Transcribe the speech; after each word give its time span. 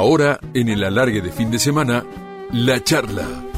Ahora, 0.00 0.40
en 0.54 0.70
el 0.70 0.82
alargue 0.82 1.20
de 1.20 1.30
fin 1.30 1.50
de 1.50 1.58
semana, 1.58 2.06
la 2.52 2.82
charla. 2.82 3.49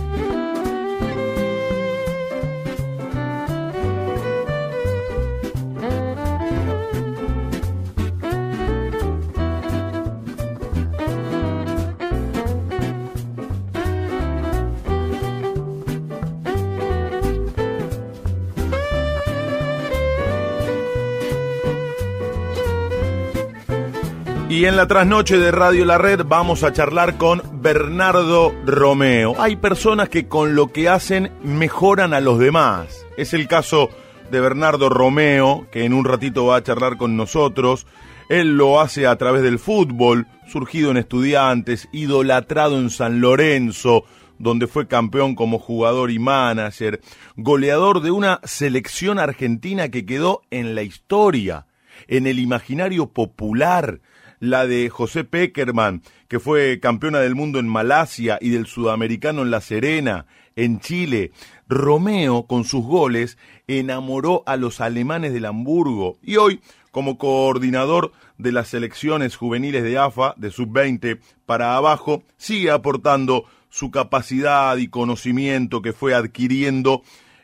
Y 24.63 24.67
en 24.67 24.77
la 24.77 24.87
trasnoche 24.87 25.39
de 25.39 25.51
Radio 25.51 25.85
La 25.85 25.99
Red 25.99 26.21
vamos 26.25 26.63
a 26.63 26.73
charlar 26.73 27.19
con 27.19 27.43
Bernardo 27.55 28.55
Romeo. 28.65 29.35
Hay 29.41 29.57
personas 29.57 30.09
que 30.09 30.29
con 30.29 30.55
lo 30.55 30.69
que 30.69 30.89
hacen 30.89 31.33
mejoran 31.43 32.15
a 32.15 32.21
los 32.21 32.39
demás. 32.39 33.05
Es 33.17 33.35
el 33.35 33.49
caso 33.49 33.91
de 34.31 34.39
Bernardo 34.39 34.89
Romeo, 34.89 35.67
que 35.73 35.85
en 35.85 35.93
un 35.93 36.05
ratito 36.05 36.47
va 36.47 36.59
a 36.59 36.63
charlar 36.63 36.97
con 36.97 37.17
nosotros. 37.17 37.89
Él 38.29 38.57
lo 38.57 38.81
hace 38.81 39.09
a 39.09 39.17
través 39.17 39.43
del 39.43 39.59
fútbol, 39.59 40.29
surgido 40.47 40.93
en 40.93 40.97
estudiantes, 40.99 41.89
idolatrado 41.91 42.79
en 42.79 42.91
San 42.91 43.21
Lorenzo, 43.21 44.05
donde 44.39 44.69
fue 44.69 44.87
campeón 44.87 45.35
como 45.35 45.59
jugador 45.59 46.13
y 46.13 46.21
manager, 46.21 47.01
goleador 47.35 48.01
de 48.01 48.13
una 48.13 48.39
selección 48.45 49.19
argentina 49.19 49.89
que 49.89 50.07
quedó 50.07 50.43
en 50.53 50.77
la 50.77 50.85
historia, 50.85 51.67
en 52.07 52.29
el 52.29 52.39
imaginario 52.39 53.09
popular 53.09 53.99
la 54.43 54.67
de 54.67 54.91
José 54.91 55.23
Peckerman, 55.23 56.03
que 56.27 56.41
fue 56.41 56.81
campeona 56.81 57.21
del 57.21 57.37
mundo 57.37 57.61
en 57.61 57.69
Malasia 57.69 58.39
y 58.41 58.51
del 58.51 58.67
sudamericano 58.67 59.43
en 59.43 59.53
La 59.53 59.61
Serena, 59.61 60.27
en 60.57 60.81
Chile. 60.81 61.31
Romeo, 61.69 62.49
con 62.49 62.65
sus 62.65 62.85
goles, 62.85 63.39
enamoró 63.69 64.43
a 64.47 64.57
los 64.57 64.81
alemanes 64.81 65.33
del 65.33 65.45
Hamburgo 65.45 66.19
y 66.25 66.39
hoy, 66.39 66.61
como 66.91 67.19
coordinador 67.19 68.11
de 68.37 68.51
las 68.51 68.67
selecciones 68.67 69.37
juveniles 69.37 69.85
de 69.85 69.97
AFA, 69.97 70.35
de 70.37 70.51
sub-20 70.51 71.21
para 71.47 71.77
abajo, 71.77 72.25
sigue 72.37 72.73
aportando 72.73 73.45
su 73.71 73.93
capacidad 73.93 74.77
y 74.77 74.89
conocimiento 74.89 75.83
que 75.83 75.93
fue 75.93 76.15
adquiriendo 76.15 77.03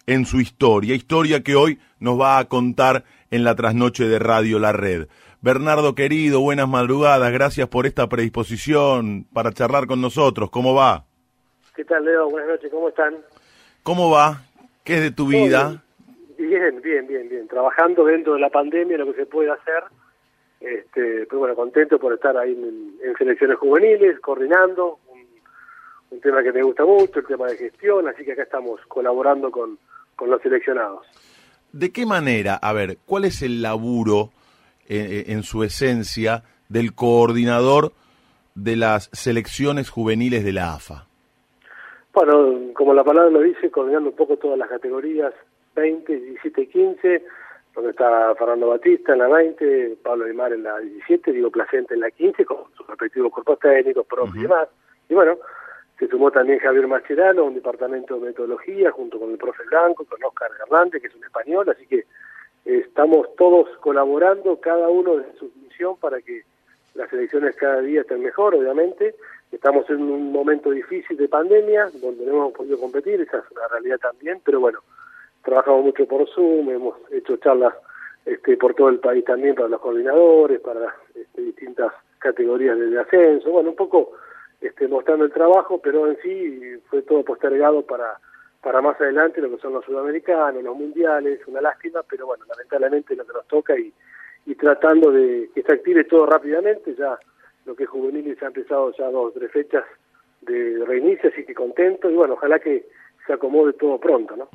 en 0.08 0.26
su 0.26 0.40
historia, 0.40 0.96
historia 0.96 1.44
que 1.44 1.54
hoy 1.54 1.78
nos 2.00 2.20
va 2.20 2.38
a 2.38 2.46
contar 2.46 3.04
en 3.30 3.44
la 3.44 3.54
trasnoche 3.54 4.08
de 4.08 4.18
Radio 4.18 4.58
La 4.58 4.72
Red. 4.72 5.06
Bernardo 5.40 5.94
querido, 5.94 6.40
buenas 6.40 6.68
madrugadas, 6.68 7.32
gracias 7.32 7.68
por 7.68 7.86
esta 7.86 8.08
predisposición 8.08 9.24
para 9.32 9.52
charlar 9.52 9.86
con 9.86 10.00
nosotros. 10.00 10.50
¿Cómo 10.50 10.74
va? 10.74 11.04
¿Qué 11.76 11.84
tal, 11.84 12.04
Leo? 12.04 12.28
Buenas 12.28 12.50
noches, 12.50 12.68
¿cómo 12.72 12.88
están? 12.88 13.18
¿Cómo 13.84 14.10
va? 14.10 14.42
¿Qué 14.82 14.96
es 14.96 15.02
de 15.02 15.10
tu 15.12 15.28
vida? 15.28 15.80
Bien, 16.36 16.82
bien, 16.82 17.06
bien, 17.06 17.28
bien. 17.28 17.46
Trabajando 17.46 18.04
dentro 18.04 18.34
de 18.34 18.40
la 18.40 18.50
pandemia, 18.50 18.98
lo 18.98 19.12
que 19.12 19.20
se 19.20 19.26
puede 19.26 19.52
hacer. 19.52 19.84
Este, 20.60 21.24
pues 21.26 21.38
bueno, 21.38 21.54
contento 21.54 22.00
por 22.00 22.12
estar 22.12 22.36
ahí 22.36 22.50
en, 22.50 23.16
selecciones 23.16 23.58
juveniles, 23.58 24.18
coordinando, 24.18 24.98
un, 25.06 25.24
un, 26.10 26.20
tema 26.20 26.42
que 26.42 26.52
me 26.52 26.64
gusta 26.64 26.84
mucho, 26.84 27.20
el 27.20 27.26
tema 27.26 27.46
de 27.46 27.56
gestión, 27.56 28.08
así 28.08 28.24
que 28.24 28.32
acá 28.32 28.42
estamos 28.42 28.80
colaborando 28.88 29.52
con, 29.52 29.78
con 30.16 30.30
los 30.30 30.42
seleccionados. 30.42 31.06
¿De 31.70 31.92
qué 31.92 32.06
manera? 32.06 32.56
A 32.56 32.72
ver, 32.72 32.98
¿cuál 33.06 33.24
es 33.24 33.40
el 33.42 33.62
laburo 33.62 34.32
eh, 34.88 35.24
en 35.28 35.42
su 35.42 35.62
esencia 35.62 36.42
del 36.68 36.94
coordinador 36.94 37.92
de 38.54 38.76
las 38.76 39.10
selecciones 39.12 39.90
juveniles 39.90 40.44
de 40.44 40.52
la 40.52 40.74
AFA? 40.74 41.06
Bueno, 42.12 42.72
como 42.74 42.94
la 42.94 43.04
palabra 43.04 43.30
lo 43.30 43.40
dice, 43.40 43.70
coordinando 43.70 44.10
un 44.10 44.16
poco 44.16 44.36
todas 44.36 44.58
las 44.58 44.68
categorías 44.68 45.32
20, 45.76 46.20
17 46.20 46.62
y 46.62 46.66
15, 46.66 47.24
donde 47.74 47.90
está 47.90 48.34
Fernando 48.36 48.68
Batista 48.68 49.12
en 49.12 49.20
la 49.20 49.28
20, 49.28 49.98
Pablo 50.02 50.24
Aymar 50.24 50.52
en 50.52 50.64
la 50.64 50.78
17, 50.78 51.32
Diego 51.32 51.50
Placente 51.50 51.94
en 51.94 52.00
la 52.00 52.10
15, 52.10 52.44
con 52.44 52.64
sus 52.76 52.86
respectivos 52.86 53.32
cuerpos 53.32 53.60
técnicos, 53.60 54.06
propios 54.06 54.36
y 54.36 54.42
demás. 54.42 54.68
Y 55.08 55.14
bueno, 55.14 55.38
se 55.98 56.08
sumó 56.08 56.30
también 56.30 56.58
Javier 56.58 56.88
Mascherano, 56.88 57.44
un 57.44 57.54
departamento 57.54 58.14
de 58.14 58.26
metodología, 58.26 58.90
junto 58.90 59.18
con 59.18 59.30
el 59.30 59.38
profe 59.38 59.62
Blanco, 59.64 60.04
con 60.04 60.22
Oscar 60.24 60.50
Hernández, 60.60 61.00
que 61.00 61.08
es 61.08 61.14
un 61.14 61.24
español, 61.24 61.68
así 61.68 61.86
que 61.86 62.04
estamos 62.68 63.34
todos 63.36 63.68
colaborando, 63.78 64.60
cada 64.60 64.88
uno 64.88 65.16
de 65.16 65.32
su 65.38 65.50
misión 65.62 65.96
para 65.96 66.20
que 66.20 66.42
las 66.94 67.10
elecciones 67.12 67.56
cada 67.56 67.80
día 67.80 68.02
estén 68.02 68.22
mejor, 68.22 68.54
obviamente. 68.54 69.14
Estamos 69.50 69.88
en 69.88 70.02
un 70.02 70.30
momento 70.30 70.70
difícil 70.70 71.16
de 71.16 71.28
pandemia, 71.28 71.88
donde 71.94 72.26
no 72.26 72.32
hemos 72.32 72.52
podido 72.52 72.78
competir, 72.78 73.20
esa 73.22 73.38
es 73.38 73.44
una 73.52 73.66
realidad 73.68 73.98
también, 73.98 74.40
pero 74.44 74.60
bueno, 74.60 74.80
trabajamos 75.42 75.84
mucho 75.84 76.06
por 76.06 76.28
Zoom, 76.28 76.68
hemos 76.68 76.96
hecho 77.10 77.38
charlas 77.38 77.74
este, 78.26 78.58
por 78.58 78.74
todo 78.74 78.90
el 78.90 78.98
país 78.98 79.24
también 79.24 79.54
para 79.54 79.68
los 79.68 79.80
coordinadores, 79.80 80.60
para 80.60 80.94
este, 81.14 81.40
distintas 81.40 81.92
categorías 82.18 82.78
de 82.78 83.00
ascenso, 83.00 83.50
bueno, 83.50 83.70
un 83.70 83.76
poco 83.76 84.12
este, 84.60 84.86
mostrando 84.88 85.24
el 85.24 85.32
trabajo, 85.32 85.80
pero 85.80 86.06
en 86.06 86.18
sí 86.20 86.76
fue 86.90 87.00
todo 87.02 87.24
postergado 87.24 87.80
para 87.82 88.18
para 88.62 88.80
más 88.80 89.00
adelante 89.00 89.40
lo 89.40 89.50
que 89.50 89.62
son 89.62 89.72
los 89.72 89.84
sudamericanos, 89.84 90.62
los 90.62 90.76
mundiales, 90.76 91.40
una 91.46 91.60
lástima, 91.60 92.02
pero 92.08 92.26
bueno, 92.26 92.44
lamentablemente 92.48 93.14
lo 93.14 93.26
que 93.26 93.32
nos 93.32 93.46
toca 93.46 93.74
y, 93.78 93.92
tratando 94.54 95.12
de 95.12 95.50
que 95.54 95.62
se 95.62 95.72
active 95.72 96.04
todo 96.04 96.26
rápidamente, 96.26 96.94
ya 96.98 97.18
lo 97.66 97.76
que 97.76 97.84
es 97.84 97.90
juvenil 97.90 98.36
se 98.38 98.44
ha 98.44 98.48
empezado 98.48 98.92
ya 98.96 99.10
dos 99.10 99.34
tres 99.34 99.52
fechas 99.52 99.84
de 100.40 100.84
reinicio, 100.86 101.30
así 101.30 101.44
que 101.44 101.54
contento 101.54 102.10
y 102.10 102.14
bueno, 102.14 102.34
ojalá 102.34 102.58
que 102.58 102.86
se 103.26 103.32
acomode 103.34 103.74
todo 103.74 104.00
pronto, 104.00 104.36
¿no? 104.36 104.48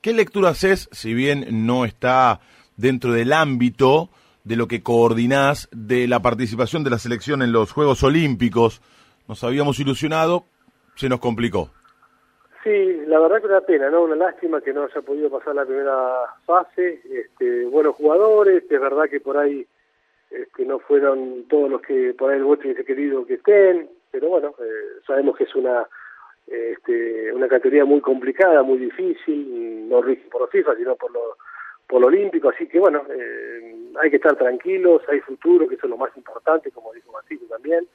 ¿Qué 0.00 0.12
lectura 0.12 0.50
haces, 0.50 0.88
si 0.92 1.12
bien 1.12 1.66
no 1.66 1.84
está 1.84 2.40
dentro 2.76 3.12
del 3.12 3.32
ámbito 3.32 4.08
de 4.44 4.56
lo 4.56 4.66
que 4.66 4.82
coordinás 4.82 5.68
de 5.72 6.08
la 6.08 6.22
participación 6.22 6.82
de 6.82 6.90
la 6.90 6.98
selección 6.98 7.42
en 7.42 7.52
los 7.52 7.72
Juegos 7.72 8.02
Olímpicos? 8.02 8.80
Nos 9.28 9.44
habíamos 9.44 9.78
ilusionado, 9.78 10.46
se 10.94 11.08
nos 11.08 11.20
complicó. 11.20 11.70
Sí, 12.66 13.00
la 13.06 13.20
verdad 13.20 13.40
que 13.40 13.46
una 13.46 13.60
pena, 13.60 13.90
¿no? 13.90 14.02
Una 14.02 14.16
lástima 14.16 14.60
que 14.60 14.72
no 14.72 14.82
haya 14.82 15.00
podido 15.00 15.30
pasar 15.30 15.54
la 15.54 15.64
primera 15.64 16.24
fase. 16.44 17.00
Este, 17.08 17.64
buenos 17.66 17.94
jugadores, 17.94 18.64
es 18.68 18.80
verdad 18.80 19.08
que 19.08 19.20
por 19.20 19.38
ahí 19.38 19.64
este, 20.32 20.64
no 20.64 20.80
fueron 20.80 21.44
todos 21.48 21.70
los 21.70 21.80
que 21.80 22.12
por 22.18 22.28
ahí 22.28 22.38
el 22.38 22.42
voto 22.42 22.62
hubiese 22.64 22.84
querido 22.84 23.24
que 23.24 23.34
estén, 23.34 23.88
pero 24.10 24.30
bueno, 24.30 24.52
eh, 24.58 24.98
sabemos 25.06 25.36
que 25.36 25.44
es 25.44 25.54
una 25.54 25.86
este, 26.48 27.32
una 27.32 27.46
categoría 27.46 27.84
muy 27.84 28.00
complicada, 28.00 28.64
muy 28.64 28.78
difícil, 28.78 29.88
no 29.88 30.00
por 30.28 30.40
los 30.40 30.50
FIFA, 30.50 30.74
sino 30.74 30.96
por 30.96 31.12
lo, 31.12 31.36
por 31.86 32.00
lo 32.00 32.08
olímpico, 32.08 32.48
así 32.48 32.66
que 32.66 32.80
bueno, 32.80 33.04
eh, 33.10 33.76
hay 34.02 34.10
que 34.10 34.16
estar 34.16 34.34
tranquilos, 34.34 35.02
hay 35.08 35.20
futuro, 35.20 35.68
que 35.68 35.76
eso 35.76 35.86
es 35.86 35.90
lo 35.90 35.98
más 35.98 36.10
importante, 36.16 36.72
como 36.72 36.92
dijo 36.92 37.12
Matito 37.12 37.44
también, 37.46 37.86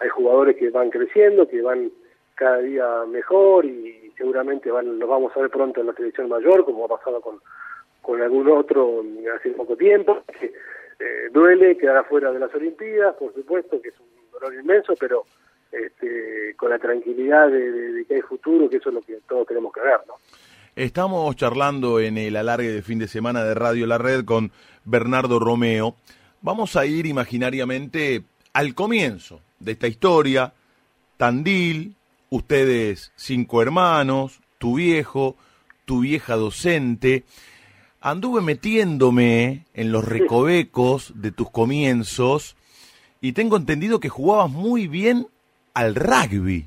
hay 0.00 0.10
jugadores 0.10 0.54
que 0.58 0.68
van 0.68 0.90
creciendo, 0.90 1.48
que 1.48 1.62
van 1.62 1.90
cada 2.34 2.58
día 2.58 3.04
mejor 3.06 3.64
y 3.64 4.07
seguramente 4.18 4.70
van, 4.70 4.98
los 4.98 5.08
vamos 5.08 5.32
a 5.34 5.40
ver 5.40 5.50
pronto 5.50 5.80
en 5.80 5.86
la 5.86 5.94
televisión 5.94 6.28
mayor, 6.28 6.64
como 6.64 6.84
ha 6.84 6.88
pasado 6.88 7.20
con, 7.20 7.40
con 8.02 8.20
algún 8.20 8.48
otro 8.50 9.02
hace 9.34 9.50
poco 9.52 9.76
tiempo. 9.76 10.22
Que, 10.38 10.52
eh, 11.00 11.28
duele 11.30 11.76
quedar 11.76 11.98
afuera 11.98 12.32
de 12.32 12.40
las 12.40 12.52
Olimpiadas, 12.52 13.14
por 13.14 13.32
supuesto, 13.32 13.80
que 13.80 13.90
es 13.90 13.94
un 14.00 14.08
dolor 14.32 14.52
inmenso, 14.54 14.94
pero 14.98 15.24
este, 15.70 16.54
con 16.56 16.70
la 16.70 16.78
tranquilidad 16.78 17.48
de, 17.48 18.04
que 18.06 18.16
hay 18.16 18.20
futuro, 18.22 18.68
que 18.68 18.78
eso 18.78 18.88
es 18.88 18.96
lo 18.96 19.02
que 19.02 19.18
todos 19.28 19.46
tenemos 19.46 19.72
que 19.72 19.80
ver, 19.80 20.00
¿no? 20.08 20.14
Estamos 20.74 21.34
charlando 21.36 22.00
en 22.00 22.18
el 22.18 22.36
alargue 22.36 22.72
de 22.72 22.82
fin 22.82 22.98
de 22.98 23.08
semana 23.08 23.44
de 23.44 23.54
Radio 23.54 23.86
La 23.86 23.98
Red 23.98 24.24
con 24.24 24.50
Bernardo 24.84 25.38
Romeo. 25.38 25.94
Vamos 26.40 26.76
a 26.76 26.86
ir 26.86 27.06
imaginariamente 27.06 28.22
al 28.52 28.74
comienzo 28.74 29.40
de 29.58 29.72
esta 29.72 29.88
historia, 29.88 30.52
Tandil, 31.16 31.96
ustedes 32.30 33.12
cinco 33.16 33.62
hermanos, 33.62 34.40
tu 34.58 34.76
viejo, 34.76 35.36
tu 35.84 36.00
vieja 36.00 36.36
docente. 36.36 37.24
Anduve 38.00 38.40
metiéndome 38.40 39.64
en 39.74 39.92
los 39.92 40.04
recovecos 40.04 41.12
de 41.20 41.32
tus 41.32 41.50
comienzos 41.50 42.56
y 43.20 43.32
tengo 43.32 43.56
entendido 43.56 43.98
que 43.98 44.08
jugabas 44.08 44.50
muy 44.50 44.86
bien 44.86 45.26
al 45.74 45.94
rugby. 45.94 46.66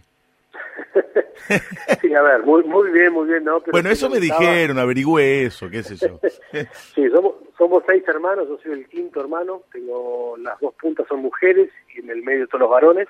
sí, 2.01 2.13
a 2.13 2.21
ver, 2.21 2.43
muy, 2.43 2.63
muy 2.63 2.91
bien, 2.91 3.13
muy 3.13 3.27
bien, 3.27 3.43
¿no? 3.43 3.61
bueno, 3.71 3.89
eso 3.89 4.09
me 4.09 4.19
dijeron, 4.19 4.77
averigüé 4.77 5.45
eso, 5.45 5.69
qué 5.69 5.83
sé 5.83 5.95
yo. 5.95 6.19
sí, 6.95 7.09
somos, 7.09 7.35
somos 7.57 7.83
seis 7.87 8.03
hermanos, 8.07 8.47
yo 8.49 8.57
soy 8.61 8.73
el 8.73 8.87
quinto 8.87 9.21
hermano, 9.21 9.63
tengo 9.71 10.35
las 10.37 10.59
dos 10.59 10.73
puntas 10.75 11.07
son 11.07 11.21
mujeres 11.21 11.69
y 11.95 11.99
en 11.99 12.09
el 12.09 12.23
medio 12.23 12.47
todos 12.47 12.61
los 12.61 12.69
varones. 12.69 13.07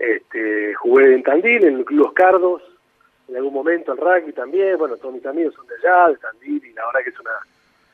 Este, 0.00 0.72
jugué 0.76 1.14
en 1.14 1.22
Tandil, 1.22 1.62
en 1.62 1.84
Los 1.90 2.14
Cardos, 2.14 2.62
en 3.28 3.36
algún 3.36 3.52
momento 3.52 3.92
el 3.92 3.98
rugby 3.98 4.32
también, 4.32 4.78
bueno, 4.78 4.96
todos 4.96 5.14
mis 5.14 5.26
amigos 5.26 5.54
son 5.54 5.66
de 5.66 5.74
allá, 5.74 6.08
de 6.08 6.16
Tandil, 6.16 6.64
y 6.64 6.72
la 6.72 6.86
verdad 6.86 7.00
que 7.04 7.10
es 7.10 7.20
una 7.20 7.36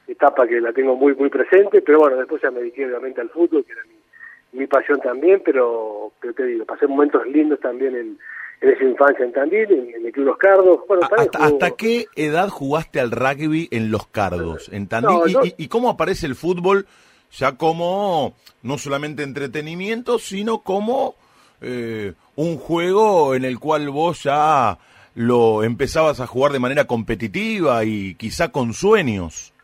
etapa 0.07 0.47
que 0.47 0.61
la 0.61 0.73
tengo 0.73 0.95
muy, 0.95 1.17
muy 1.17 1.29
presente, 1.29 1.83
pero 1.83 1.99
bueno, 1.99 2.17
después 2.17 2.41
ya 2.41 2.53
me 2.53 2.61
dediqué 2.61 2.87
obviamente 2.87 3.21
al 3.21 3.31
fútbol, 3.31 3.65
que 3.65 3.73
era 3.73 3.83
mi, 3.87 4.61
mi 4.61 4.67
pasión 4.69 5.01
también, 5.01 5.43
pero, 5.45 6.13
pero 6.21 6.33
te 6.33 6.45
digo, 6.45 6.65
pasé 6.65 6.87
momentos 6.87 7.27
lindos 7.27 7.59
también 7.59 7.97
en, 7.97 8.19
en 8.61 8.69
esa 8.71 8.85
infancia 8.85 9.25
en 9.25 9.33
Tandil, 9.33 9.73
en, 9.73 10.07
el 10.07 10.13
Club 10.13 10.27
Los 10.27 10.39
Cardos. 10.39 10.81
Bueno, 10.87 11.09
¿Hasta, 11.11 11.45
¿Hasta, 11.45 11.71
qué 11.73 12.07
edad 12.15 12.51
jugaste 12.51 13.01
al 13.01 13.11
rugby 13.11 13.67
en 13.73 13.91
Los 13.91 14.07
Cardos, 14.07 14.69
en 14.73 14.87
Tandil? 14.87 15.37
¿Y, 15.43 15.65
y, 15.65 15.67
cómo 15.67 15.91
aparece 15.91 16.27
el 16.27 16.37
fútbol 16.37 16.87
ya 17.33 17.57
como 17.57 18.35
no 18.63 18.79
solamente 18.79 19.25
entretenimiento, 19.25 20.21
sino 20.21 20.61
como 20.61 21.17
eh, 21.61 22.13
un 22.37 22.57
juego 22.59 23.35
en 23.35 23.45
el 23.45 23.59
cual 23.59 23.89
vos 23.91 24.23
ya 24.23 24.79
lo 25.15 25.63
empezabas 25.63 26.21
a 26.21 26.27
jugar 26.27 26.53
de 26.53 26.59
manera 26.59 26.85
competitiva 26.85 27.85
y 27.85 28.15
quizá 28.17 28.53
con 28.53 28.73
sueños? 28.73 29.55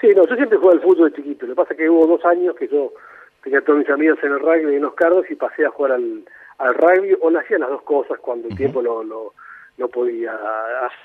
Sí, 0.00 0.08
no, 0.14 0.26
yo 0.26 0.36
siempre 0.36 0.58
jugué 0.58 0.74
al 0.74 0.82
fútbol 0.82 1.10
de 1.10 1.16
chiquito. 1.16 1.46
Lo 1.46 1.52
que 1.52 1.56
pasa 1.56 1.74
es 1.74 1.78
que 1.78 1.88
hubo 1.88 2.06
dos 2.06 2.24
años 2.24 2.54
que 2.56 2.68
yo 2.68 2.92
tenía 3.42 3.60
todos 3.62 3.78
mis 3.78 3.88
amigos 3.88 4.18
en 4.22 4.32
el 4.32 4.40
rugby 4.40 4.76
en 4.76 4.82
Los 4.82 4.94
Cardos 4.94 5.24
y 5.30 5.34
pasé 5.34 5.64
a 5.64 5.70
jugar 5.70 5.92
al 5.92 6.24
al 6.62 6.74
rugby 6.74 7.16
o 7.20 7.36
hacía 7.38 7.58
las 7.58 7.70
dos 7.70 7.82
cosas 7.82 8.18
cuando 8.20 8.48
el 8.48 8.56
tiempo 8.56 8.82
no, 8.82 9.02
no, 9.02 9.32
no 9.78 9.88
podía 9.88 10.38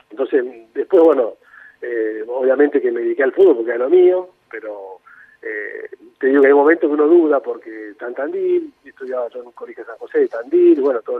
Entonces, 0.09 0.43
después, 0.73 1.03
bueno, 1.03 1.33
eh, 1.81 2.23
obviamente 2.27 2.81
que 2.81 2.91
me 2.91 3.01
dediqué 3.01 3.23
al 3.23 3.33
fútbol 3.33 3.57
porque 3.57 3.71
era 3.71 3.85
lo 3.85 3.89
mío, 3.89 4.29
pero 4.51 4.99
eh, 5.41 5.89
te 6.19 6.27
digo 6.27 6.41
que 6.41 6.47
hay 6.47 6.53
momentos 6.53 6.89
que 6.89 6.93
uno 6.93 7.07
duda 7.07 7.39
porque 7.39 7.93
en 7.99 8.13
Tandil, 8.13 8.73
estudiaba 8.83 9.27
yo 9.29 9.41
en 9.41 9.47
un 9.47 9.51
colegio 9.53 9.83
de 9.83 9.87
San 9.87 9.97
José 9.97 10.19
de 10.19 10.27
Tandil, 10.27 10.81
bueno, 10.81 11.01
todo 11.01 11.19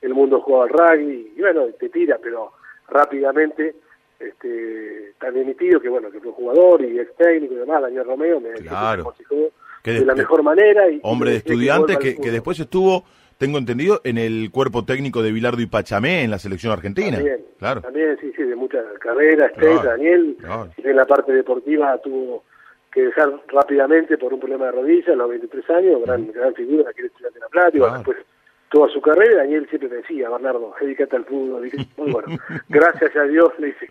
el, 0.00 0.14
mundo 0.14 0.40
jugaba 0.40 0.64
al 0.64 0.70
rugby 0.70 1.32
y 1.36 1.40
bueno, 1.40 1.66
te 1.78 1.88
tira, 1.88 2.18
pero 2.22 2.52
rápidamente 2.88 3.74
este 4.18 5.12
también 5.20 5.46
mi 5.46 5.54
tío 5.54 5.80
que 5.80 5.88
bueno 5.88 6.10
que 6.10 6.18
fue 6.18 6.32
jugador 6.32 6.82
y 6.82 6.98
ex 6.98 7.14
técnico 7.14 7.54
y 7.54 7.58
demás 7.58 7.82
Daniel 7.82 8.04
Romeo 8.04 8.40
me 8.40 8.50
claro. 8.54 9.14
de, 9.84 10.04
la 10.04 10.14
mejor 10.16 10.42
manera 10.42 10.90
y 10.90 10.98
hombre 11.04 11.30
de 11.32 11.36
estudiante 11.36 11.98
que, 11.98 12.16
que, 12.16 12.32
después 12.32 12.58
estuvo 12.58 13.04
tengo 13.38 13.58
entendido, 13.58 14.00
en 14.02 14.18
el 14.18 14.50
cuerpo 14.50 14.84
técnico 14.84 15.22
de 15.22 15.30
Bilardo 15.30 15.62
y 15.62 15.66
Pachamé 15.66 16.24
en 16.24 16.30
la 16.32 16.40
selección 16.40 16.72
argentina. 16.72 17.16
También, 17.18 17.40
claro. 17.56 17.80
también 17.80 18.18
sí, 18.20 18.32
sí, 18.36 18.42
de 18.42 18.56
muchas 18.56 18.84
carreras, 18.98 19.52
Daniel, 19.84 20.36
en 20.76 20.96
la 20.96 21.06
parte 21.06 21.32
deportiva 21.32 21.96
tuvo 21.98 22.42
que 22.98 23.04
dejar 23.04 23.32
rápidamente 23.46 24.18
por 24.18 24.34
un 24.34 24.40
problema 24.40 24.66
de 24.66 24.72
rodilla 24.72 25.12
a 25.12 25.16
los 25.16 25.30
23 25.30 25.70
años, 25.70 26.02
gran, 26.04 26.32
gran 26.32 26.52
figura, 26.54 26.92
que 26.92 27.02
era 27.02 27.30
de 27.30 27.38
la 27.40 27.48
Plata, 27.48 27.76
y 27.76 27.80
después 27.80 28.16
toda 28.70 28.88
su 28.88 29.00
carrera, 29.00 29.36
Daniel 29.38 29.68
siempre 29.68 29.88
me 29.88 29.96
decía, 29.96 30.28
Bernardo, 30.28 30.74
dedícate 30.80 31.14
al 31.14 31.24
fútbol, 31.24 31.70
muy 31.96 32.10
bueno, 32.10 32.28
gracias 32.68 33.14
a 33.14 33.22
Dios 33.22 33.52
le 33.58 33.68
hice 33.68 33.88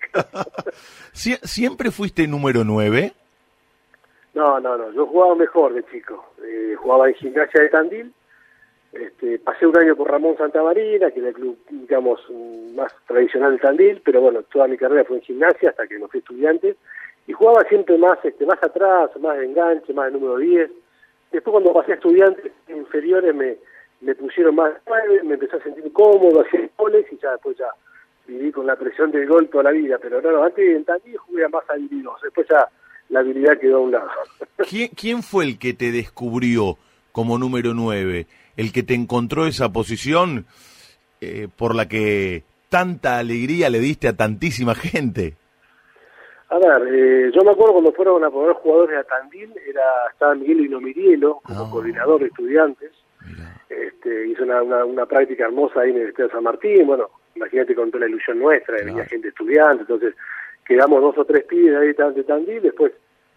¿Siempre 1.48 1.90
fuiste 1.90 2.28
número 2.28 2.66
9? 2.66 3.14
No, 4.34 4.60
no, 4.60 4.78
no, 4.78 4.92
yo 4.92 5.06
jugaba 5.06 5.36
mejor 5.36 5.74
de 5.74 5.86
chico, 5.86 6.34
eh, 6.44 6.76
jugaba 6.76 7.08
en 7.08 7.16
gimnasia 7.16 7.62
de 7.62 7.70
Tandil, 7.70 8.14
este, 8.92 9.40
pasé 9.40 9.66
un 9.66 9.78
año 9.78 9.96
por 9.96 10.12
Ramón 10.12 10.36
Santa 10.38 10.62
Marina, 10.62 11.12
que 11.12 11.20
era 11.20 11.30
el 11.30 11.34
club, 11.34 11.58
digamos, 11.70 12.20
más 12.76 12.92
tradicional 13.08 13.54
de 13.54 13.60
Tandil, 13.60 14.02
pero 14.04 14.20
bueno, 14.20 14.44
toda 14.44 14.68
mi 14.68 14.78
carrera 14.78 15.06
fue 15.06 15.18
en 15.18 15.24
gimnasia 15.24 15.70
hasta 15.70 15.88
que 15.88 15.98
no 15.98 16.10
fui 16.10 16.20
estudiante, 16.20 16.76
y 17.28 17.34
jugaba 17.34 17.64
siempre 17.70 17.98
más 17.98 18.18
este 18.24 18.46
más 18.46 18.62
atrás, 18.64 19.12
más 19.20 19.38
de 19.38 19.46
enganche, 19.46 19.94
más 19.94 20.08
de 20.08 20.20
número 20.20 20.38
10. 20.38 20.72
Después 21.32 21.52
cuando 21.52 21.74
pasé 21.74 21.92
a 21.92 21.96
estudiantes 21.96 22.52
inferiores 22.70 23.36
me, 23.36 23.58
me 24.02 24.16
pusieron 24.16 24.56
más 24.56 24.74
me 25.24 25.34
empecé 25.34 25.58
a 25.58 25.64
sentir 25.64 25.92
cómodo, 25.92 26.42
hacía 26.42 26.70
goles 26.78 27.06
y 27.12 27.18
ya 27.18 27.32
después 27.32 27.58
ya 27.58 27.68
viví 28.26 28.52
con 28.52 28.66
la 28.66 28.76
presión 28.76 29.12
del 29.12 29.28
gol 29.28 29.50
toda 29.50 29.66
la 29.66 29.72
vida, 29.72 29.98
pero 30.02 30.22
no, 30.22 30.44
antes 30.44 30.76
en 30.76 30.84
Tandil 30.84 31.18
jugué 31.18 31.48
más 31.48 31.64
habilidoso, 31.70 32.20
después 32.24 32.48
ya 32.50 32.68
la 33.10 33.20
habilidad 33.20 33.58
quedó 33.60 33.78
a 33.78 33.82
un 33.82 33.92
lado. 33.92 34.10
¿Quién, 34.70 34.90
¿Quién 34.90 35.24
fue 35.24 35.46
el 35.46 35.60
que 35.60 35.74
te 35.74 35.92
descubrió 35.92 36.78
como 37.12 37.38
número 37.38 37.74
9? 37.74 38.28
el 38.58 38.74
que 38.74 38.84
te 38.84 38.96
encontró 38.96 39.46
esa 39.46 39.72
posición 39.72 40.46
eh, 41.22 41.48
por 41.56 41.76
la 41.76 41.88
que 41.88 42.44
tanta 42.70 43.20
alegría 43.20 43.70
le 43.70 43.80
diste 43.80 44.08
a 44.08 44.18
tantísima 44.18 44.76
gente? 44.76 45.36
A 46.50 46.60
ver, 46.60 46.88
eh, 46.94 47.32
yo 47.34 47.44
me 47.44 47.52
acuerdo 47.52 47.74
cuando 47.74 47.92
fueron 47.92 48.24
a 48.24 48.30
poner 48.30 48.54
jugadores 48.54 49.00
a 49.00 49.04
Tandil, 49.04 49.54
era, 49.68 49.84
estaba 50.12 50.34
Miguel 50.36 50.62
Inomirielo 50.62 51.42
como 51.44 51.66
ah. 51.66 51.70
coordinador 51.70 52.22
de 52.22 52.28
estudiantes, 52.28 52.92
este, 53.70 54.28
hizo 54.28 54.44
una, 54.44 54.86
una, 54.86 55.06
práctica 55.06 55.44
hermosa 55.46 55.82
ahí 55.82 55.92
en 55.92 55.98
el 55.98 56.08
Estadio 56.08 56.30
San 56.32 56.44
Martín, 56.44 56.88
bueno, 56.88 57.10
imagínate 57.36 57.76
con 57.76 57.92
toda 57.92 58.06
la 58.06 58.10
ilusión 58.10 58.40
nuestra, 58.40 58.78
venía 58.78 59.04
gente 59.06 59.28
estudiante, 59.28 59.82
entonces 59.82 60.16
quedamos 60.66 61.02
dos 61.02 61.18
o 61.18 61.26
tres 61.26 61.44
pibes 61.44 61.76
ahí 61.76 61.88
de 61.88 62.24
Tandil, 62.24 62.62
después 62.62 62.94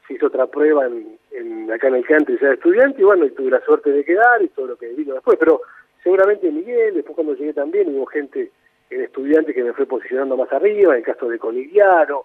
hizo 0.08 0.26
otra 0.26 0.46
prueba 0.46 0.86
en, 0.86 1.70
acá 1.72 1.88
en 1.88 1.96
el 1.96 2.06
country 2.06 2.38
ya 2.40 2.48
de 2.48 2.54
estudiante 2.54 3.00
y 3.00 3.04
bueno, 3.04 3.24
y 3.24 3.30
tuve 3.30 3.50
la 3.50 3.60
suerte 3.64 3.90
de 3.90 4.04
quedar 4.04 4.42
y 4.42 4.48
todo 4.48 4.66
lo 4.66 4.76
que 4.76 4.88
vino 4.88 5.14
después, 5.14 5.36
pero 5.38 5.62
seguramente 6.02 6.50
Miguel, 6.50 6.94
después 6.94 7.16
cuando 7.16 7.34
llegué 7.34 7.52
también 7.54 7.88
hubo 7.88 8.06
gente 8.06 8.50
en 8.90 9.00
estudiante 9.02 9.54
que 9.54 9.64
me 9.64 9.72
fue 9.72 9.86
posicionando 9.86 10.36
más 10.36 10.52
arriba, 10.52 10.92
en 10.92 10.98
el 10.98 11.04
caso 11.04 11.28
de 11.28 11.38
Conigliano, 11.38 12.24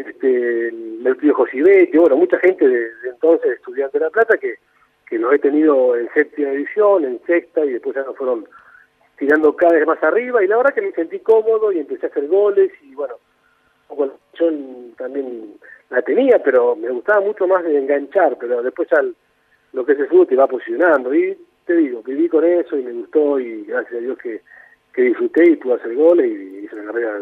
este, 0.00 0.68
el 0.68 1.16
tío 1.20 1.34
Josibetti, 1.34 1.96
bueno, 1.98 2.16
mucha 2.16 2.38
gente 2.38 2.66
de, 2.66 2.88
entonces 3.08 3.52
estudiante 3.52 3.98
de 3.98 4.04
La 4.04 4.10
Plata 4.10 4.36
que, 4.38 4.56
que 5.08 5.18
los 5.18 5.32
he 5.32 5.38
tenido 5.38 5.96
en 5.96 6.08
séptima 6.12 6.50
edición, 6.50 7.04
en 7.04 7.20
sexta 7.26 7.64
y 7.64 7.72
después 7.72 7.94
ya 7.94 8.02
nos 8.02 8.16
fueron 8.16 8.46
tirando 9.18 9.54
cada 9.56 9.74
vez 9.74 9.86
más 9.86 10.02
arriba 10.02 10.44
y 10.44 10.46
la 10.46 10.58
verdad 10.58 10.74
que 10.74 10.82
me 10.82 10.92
sentí 10.92 11.18
cómodo 11.20 11.72
y 11.72 11.78
empecé 11.78 12.06
a 12.06 12.08
hacer 12.10 12.26
goles 12.26 12.70
y 12.82 12.94
bueno, 12.94 13.14
yo 14.38 14.50
también 14.96 15.54
la 15.90 16.02
tenía, 16.02 16.42
pero 16.42 16.76
me 16.76 16.90
gustaba 16.90 17.20
mucho 17.20 17.46
más 17.46 17.64
de 17.64 17.78
enganchar, 17.78 18.36
pero 18.38 18.62
después 18.62 18.92
al 18.92 19.14
lo 19.72 19.84
que 19.84 19.92
es 19.92 19.98
el 19.98 20.08
fútbol 20.08 20.26
te 20.26 20.36
va 20.36 20.46
posicionando. 20.46 21.14
Y 21.14 21.36
te 21.66 21.74
digo, 21.76 22.02
viví 22.02 22.28
con 22.28 22.44
eso 22.44 22.76
y 22.78 22.82
me 22.82 22.92
gustó 22.92 23.38
y 23.38 23.64
gracias 23.64 23.94
a 23.94 24.04
Dios 24.04 24.18
que, 24.18 24.40
que 24.92 25.02
disfruté 25.02 25.50
y 25.50 25.56
pude 25.56 25.74
hacer 25.74 25.94
goles 25.94 26.26
y 26.26 26.64
hice 26.64 26.74
una 26.76 26.86
carrera 26.86 27.20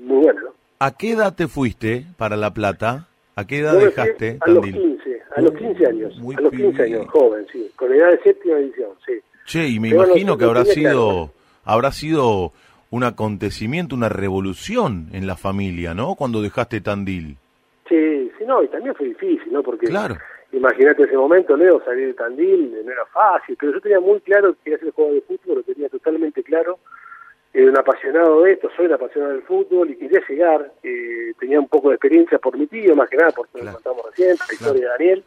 muy 0.00 0.24
buena. 0.24 0.40
¿no? 0.42 0.54
¿A 0.78 0.96
qué 0.96 1.12
edad 1.12 1.34
te 1.34 1.48
fuiste 1.48 2.04
para 2.18 2.36
La 2.36 2.52
Plata? 2.52 3.08
¿A 3.34 3.46
qué 3.46 3.60
edad 3.60 3.78
dejaste? 3.78 4.38
A 4.40 4.50
los 4.50 4.64
15, 4.64 5.22
a 5.34 5.40
los 5.40 5.52
15 5.52 5.86
años. 5.86 6.14
a 6.36 6.40
los 6.40 6.52
15 6.52 6.82
años, 6.82 7.06
joven, 7.08 7.46
sí. 7.50 7.70
Con 7.76 7.92
edad 7.94 8.10
de 8.10 8.18
séptima 8.22 8.58
edición, 8.58 8.90
sí. 9.06 9.12
Che, 9.46 9.68
y 9.68 9.80
me 9.80 9.88
imagino 9.88 10.36
que 10.36 10.44
habrá 10.44 10.64
sido, 10.64 11.30
habrá 11.64 11.92
sido 11.92 12.52
un 12.90 13.04
acontecimiento, 13.04 13.94
una 13.94 14.10
revolución 14.10 15.08
en 15.12 15.26
la 15.26 15.36
familia, 15.36 15.94
¿no? 15.94 16.14
Cuando 16.14 16.42
dejaste 16.42 16.82
Tandil. 16.82 17.36
Sí, 17.88 18.30
sí, 18.38 18.44
no, 18.46 18.62
y 18.62 18.68
también 18.68 18.94
fue 18.94 19.06
difícil, 19.06 19.50
¿no? 19.52 19.62
Porque 19.62 19.86
imagínate 20.52 21.04
ese 21.04 21.16
momento, 21.16 21.56
Leo, 21.56 21.82
salir 21.84 22.08
de 22.08 22.14
Tandil, 22.14 22.72
no 22.84 22.92
era 22.92 23.06
fácil, 23.06 23.56
pero 23.58 23.72
yo 23.72 23.80
tenía 23.80 24.00
muy 24.00 24.20
claro 24.20 24.52
que 24.52 24.58
quería 24.64 24.76
hacer 24.76 24.88
el 24.88 24.94
juego 24.94 25.12
de 25.12 25.20
fútbol, 25.22 25.56
lo 25.56 25.62
tenía 25.62 25.88
totalmente 25.88 26.42
claro. 26.42 26.78
Era 27.56 27.70
un 27.70 27.78
apasionado 27.78 28.42
de 28.42 28.52
esto, 28.52 28.68
soy 28.76 28.84
un 28.84 28.92
apasionado 28.92 29.32
del 29.32 29.42
fútbol 29.42 29.88
y 29.88 29.96
quería 29.96 30.20
llegar. 30.28 30.72
Eh, 30.82 31.32
tenía 31.40 31.58
un 31.58 31.68
poco 31.68 31.88
de 31.88 31.94
experiencia 31.94 32.38
por 32.38 32.54
mi 32.54 32.66
tío, 32.66 32.94
más 32.94 33.08
que 33.08 33.16
nada, 33.16 33.30
porque 33.34 33.62
lo 33.62 33.72
contamos 33.72 34.04
recién, 34.10 34.36
la 34.36 34.54
historia 34.54 34.82
de 34.82 34.88
Daniel. 34.88 35.24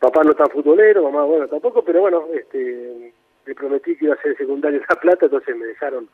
Papá 0.00 0.24
no 0.24 0.34
tan 0.34 0.48
futbolero, 0.48 1.04
mamá, 1.04 1.22
bueno, 1.22 1.46
tampoco, 1.46 1.84
pero 1.84 2.00
bueno, 2.00 2.26
este, 2.34 3.12
le 3.46 3.54
prometí 3.54 3.94
que 3.94 4.06
iba 4.06 4.14
a 4.14 4.18
hacer 4.18 4.36
secundario 4.36 4.80
en 4.80 4.86
La 4.88 4.96
Plata, 4.96 5.26
entonces 5.26 5.56
me 5.56 5.66
dejaron 5.66 6.08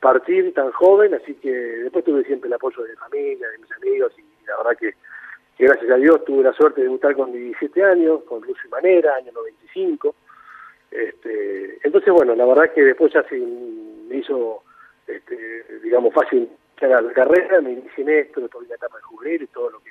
partir 0.00 0.54
tan 0.54 0.72
joven, 0.72 1.12
así 1.12 1.34
que 1.34 1.50
después 1.50 2.02
tuve 2.02 2.24
siempre 2.24 2.48
el 2.48 2.54
apoyo 2.54 2.82
de 2.82 2.88
mi 2.88 2.96
familia, 2.96 3.46
de 3.50 3.58
mis 3.58 3.72
amigos, 3.72 4.12
y 4.16 4.46
la 4.46 4.56
verdad 4.56 4.78
que, 4.80 4.94
gracias 5.58 5.90
a 5.90 5.96
Dios 5.96 6.24
tuve 6.24 6.44
la 6.44 6.54
suerte 6.54 6.80
de 6.80 6.86
debutar 6.86 7.14
con 7.14 7.30
17 7.30 7.84
años, 7.84 8.22
con 8.24 8.40
Lucio 8.40 8.64
y 8.66 8.70
Manera, 8.70 9.16
año 9.16 9.32
95. 9.32 10.14
Este, 10.90 11.78
entonces, 11.82 12.10
bueno, 12.10 12.34
la 12.34 12.46
verdad 12.46 12.72
que 12.72 12.82
después 12.82 13.12
ya 13.12 13.22
se 13.28 13.36
me 13.36 14.16
hizo, 14.16 14.63
este, 15.06 15.64
digamos, 15.82 16.12
fácil 16.14 16.48
la 16.88 17.12
carrera, 17.12 17.60
me 17.60 17.72
inicié 17.72 18.04
en 18.04 18.10
esto, 18.10 18.40
después 18.40 18.68
la 18.68 18.74
etapa 18.74 18.96
de 18.96 19.02
juvenil 19.02 19.42
y 19.42 19.46
todo 19.48 19.70
lo 19.70 19.78
que 19.80 19.90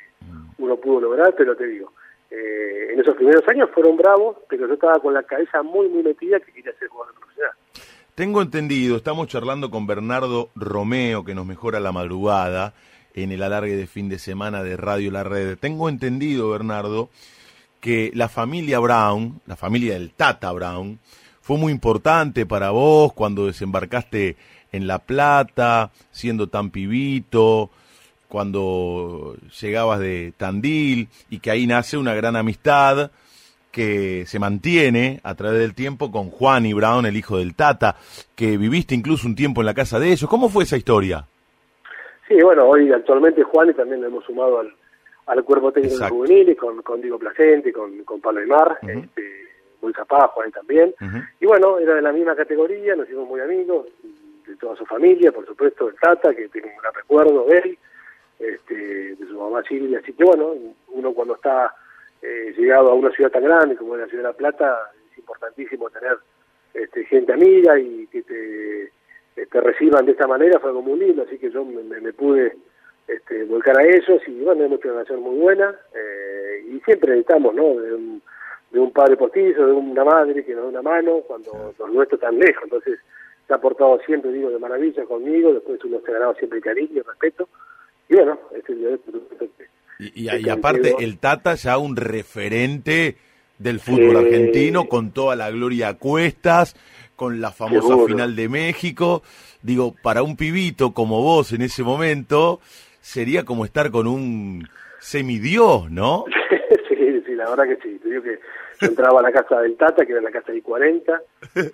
uno 0.58 0.78
pudo 0.78 1.02
lograr, 1.02 1.34
pero 1.36 1.56
te 1.56 1.66
digo, 1.66 1.92
eh, 2.30 2.94
en 2.94 3.00
esos 3.00 3.16
primeros 3.16 3.48
años 3.48 3.70
fueron 3.74 3.98
bravos, 3.98 4.38
pero 4.48 4.68
yo 4.68 4.74
estaba 4.74 5.00
con 5.00 5.14
la 5.14 5.24
cabeza 5.24 5.64
muy, 5.64 5.88
muy 5.90 6.04
metida 6.04 6.40
que 6.40 6.52
quería 6.52 6.74
ser 6.78 6.88
jugador 6.88 7.16
profesional. 7.16 7.54
Tengo 8.16 8.42
entendido, 8.42 8.98
estamos 8.98 9.28
charlando 9.28 9.72
con 9.72 9.88
Bernardo 9.88 10.50
Romeo, 10.56 11.24
que 11.24 11.34
nos 11.34 11.46
mejora 11.46 11.80
la 11.80 11.92
madrugada 11.92 12.74
en 13.16 13.32
el 13.32 13.42
alargue 13.42 13.76
de 13.76 13.88
fin 13.88 14.10
de 14.10 14.20
semana 14.20 14.64
de 14.64 14.78
Radio 14.78 15.12
La 15.12 15.24
Red. 15.24 15.58
Tengo 15.58 15.90
entendido, 15.90 16.52
Bernardo, 16.52 17.10
que 17.80 18.12
la 18.14 18.30
familia 18.30 18.80
Brown, 18.80 19.42
la 19.46 19.56
familia 19.56 19.94
del 19.94 20.12
Tata 20.12 20.52
Brown, 20.52 21.00
fue 21.44 21.58
muy 21.58 21.74
importante 21.74 22.46
para 22.46 22.72
vos 22.72 23.12
cuando 23.12 23.48
desembarcaste 23.48 24.38
en 24.72 24.88
La 24.88 25.00
Plata, 25.00 25.92
siendo 26.10 26.48
tan 26.48 26.70
pibito, 26.70 27.70
cuando 28.30 29.36
llegabas 29.62 30.00
de 30.00 30.34
Tandil 30.38 31.10
y 31.30 31.40
que 31.40 31.52
ahí 31.52 31.68
nace 31.68 31.98
una 31.98 32.14
gran 32.14 32.38
amistad 32.38 33.12
que 33.72 34.24
se 34.26 34.40
mantiene 34.40 35.20
a 35.24 35.36
través 35.36 35.60
del 35.60 35.76
tiempo 35.76 36.12
con 36.12 36.30
Juan 36.30 36.66
y 36.66 36.72
Brown, 36.72 37.06
el 37.06 37.18
hijo 37.18 37.38
del 37.38 37.56
Tata, 37.56 37.98
que 38.36 38.58
viviste 38.58 38.96
incluso 38.96 39.28
un 39.28 39.36
tiempo 39.36 39.62
en 39.62 39.66
la 39.66 39.74
casa 39.74 40.00
de 40.00 40.14
ellos. 40.14 40.30
¿Cómo 40.30 40.48
fue 40.48 40.64
esa 40.64 40.78
historia? 40.78 41.26
Sí, 42.30 42.36
bueno, 42.42 42.66
hoy 42.66 42.90
actualmente 42.94 43.44
Juan 43.44 43.70
y 43.70 43.74
también 43.74 44.00
lo 44.00 44.08
hemos 44.08 44.24
sumado 44.24 44.62
al, 44.62 44.74
al 45.26 45.44
cuerpo 45.44 45.74
técnico 45.74 46.06
de 46.06 46.10
juveniles 46.10 46.58
con, 46.58 46.82
con 46.84 47.02
Diego 47.02 47.20
Placente, 47.20 47.74
con, 47.74 48.06
con 48.06 48.22
Pablo 48.22 48.40
Aymar, 48.40 48.78
este, 48.82 49.43
muy 49.84 49.94
capaz, 49.94 50.30
Juan 50.30 50.52
también. 50.52 50.96
Y 51.40 51.46
bueno, 51.46 51.78
era 51.78 51.96
de 51.96 52.02
la 52.02 52.14
misma 52.14 52.36
categoría, 52.36 52.96
nos 52.96 53.08
hicimos 53.08 53.28
muy 53.28 53.42
amigos, 53.42 53.88
de 54.48 54.56
toda 54.56 54.76
su 54.76 54.86
familia, 54.86 55.32
por 55.32 55.46
supuesto, 55.46 55.90
el 55.90 55.96
Tata, 55.96 56.34
que 56.34 56.48
tiene 56.50 56.70
un 56.70 56.78
gran 56.82 56.94
recuerdo 56.94 57.46
de 57.46 57.58
él, 57.58 57.78
este, 58.40 59.16
de 59.16 59.28
su 59.28 59.38
mamá 59.38 59.62
Silvia. 59.64 60.00
Así 60.00 60.14
que 60.14 60.24
bueno, 60.24 60.54
uno 60.88 61.14
cuando 61.14 61.36
está 61.36 61.76
eh, 62.22 62.54
llegado 62.58 62.92
a 62.92 62.94
una 62.94 63.12
ciudad 63.12 63.32
tan 63.32 63.44
grande 63.44 63.76
como 63.76 63.96
es 63.96 64.02
la 64.02 64.08
ciudad 64.08 64.24
de 64.24 64.30
La 64.30 64.38
Plata, 64.38 64.92
es 65.12 65.18
importantísimo 65.18 65.90
tener 65.90 66.18
este, 66.74 67.06
gente 67.06 67.34
amiga 67.34 67.78
y 67.78 68.08
que 68.08 68.24
te, 68.24 69.46
te 69.46 69.62
reciban 69.62 70.06
de 70.06 70.14
esta 70.14 70.28
manera, 70.28 70.60
fue 70.60 70.72
como 70.72 70.90
muy 70.90 71.00
lindo, 71.00 71.24
así 71.24 71.38
que 71.38 71.52
yo 71.52 71.64
me, 71.66 72.14
pude 72.14 72.56
este, 73.08 73.44
volcar 73.44 73.78
a 73.78 73.84
ellos 73.84 74.22
y 74.28 74.42
bueno, 74.42 74.64
hemos 74.64 74.84
una 74.84 74.94
relación 74.94 75.22
muy 75.22 75.38
buena 75.38 75.76
eh, 75.94 76.66
y 76.70 76.80
siempre 76.82 77.12
necesitamos, 77.12 77.54
¿no? 77.54 77.76
De 77.76 77.94
un, 77.94 78.22
de 78.74 78.80
un 78.80 78.92
padre 78.92 79.16
postizo, 79.16 79.66
de 79.66 79.72
una 79.72 80.04
madre 80.04 80.44
que 80.44 80.54
nos 80.54 80.74
da 80.74 80.80
una 80.80 80.82
mano 80.82 81.22
cuando 81.28 81.74
los 81.78 81.92
nuestros 81.92 82.20
están 82.20 82.38
lejos, 82.40 82.64
entonces 82.64 83.00
se 83.48 83.54
ha 83.54 83.58
portado 83.60 84.00
siempre, 84.06 84.32
digo, 84.32 84.50
de 84.50 84.58
maravilla 84.58 85.06
conmigo, 85.06 85.54
después 85.54 85.84
uno 85.86 86.02
se 86.04 86.12
ha 86.12 86.16
ganado 86.16 86.34
siempre 86.36 86.60
cariño 86.60 86.90
y 86.96 87.02
respeto, 87.02 87.48
y 88.10 88.16
bueno, 88.16 88.40
este 88.56 88.74
es 88.74 89.00
y, 90.00 90.28
y, 90.30 90.50
aparte 90.50 90.96
el 91.00 91.20
Tata 91.20 91.54
ya 91.54 91.78
un 91.78 91.96
referente 91.96 93.16
del 93.58 93.80
fútbol 93.80 94.18
argentino 94.18 94.90
con 94.90 95.12
toda 95.12 95.36
la 95.36 95.50
gloria 95.52 95.90
a 95.90 95.94
cuestas, 95.98 96.76
con 97.16 97.40
la 97.40 97.52
famosa 97.52 98.06
final 98.06 98.36
de 98.36 98.50
México. 98.50 99.22
Digo, 99.62 99.94
para 100.02 100.24
un 100.24 100.36
pibito 100.36 100.94
como 100.94 101.22
vos 101.22 101.54
en 101.54 101.62
ese 101.62 101.84
momento, 101.84 102.60
sería 103.00 103.46
como 103.46 103.64
estar 103.64 103.92
con 103.92 104.08
un 104.08 104.68
semidios, 105.00 105.90
¿no? 105.90 106.26
sí, 106.90 106.96
sí, 107.26 107.36
la 107.36 107.50
verdad 107.50 107.66
que 107.66 107.78
sí. 107.78 108.00
Te 108.00 108.10
digo 108.10 108.24
que 108.24 108.40
entraba 108.86 109.20
a 109.20 109.24
la 109.24 109.32
casa 109.32 109.62
del 109.62 109.76
Tata, 109.76 110.06
que 110.06 110.12
era 110.12 110.22
la 110.22 110.32
casa 110.32 110.52
de 110.52 110.62
40, 110.62 111.22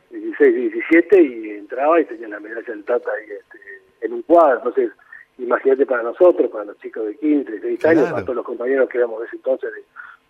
16, 0.09 0.55
17, 0.55 1.21
y 1.21 1.49
entraba 1.51 1.99
y 1.99 2.05
tenía 2.05 2.27
la 2.27 2.39
medalla 2.39 2.67
del 2.67 2.83
Tata 2.83 3.09
ahí 3.11 3.25
este, 3.31 4.05
en 4.05 4.13
un 4.13 4.21
cuadro. 4.23 4.57
Entonces, 4.57 4.91
imagínate 5.37 5.85
para 5.85 6.03
nosotros, 6.03 6.49
para 6.51 6.65
los 6.65 6.77
chicos 6.79 7.05
de 7.05 7.15
15, 7.17 7.51
16 7.51 7.85
años, 7.85 8.11
para 8.11 8.23
todos 8.23 8.35
los 8.37 8.45
compañeros 8.45 8.89
que 8.89 8.97
éramos 8.97 9.21
de 9.21 9.27
ese 9.27 9.35
entonces 9.37 9.71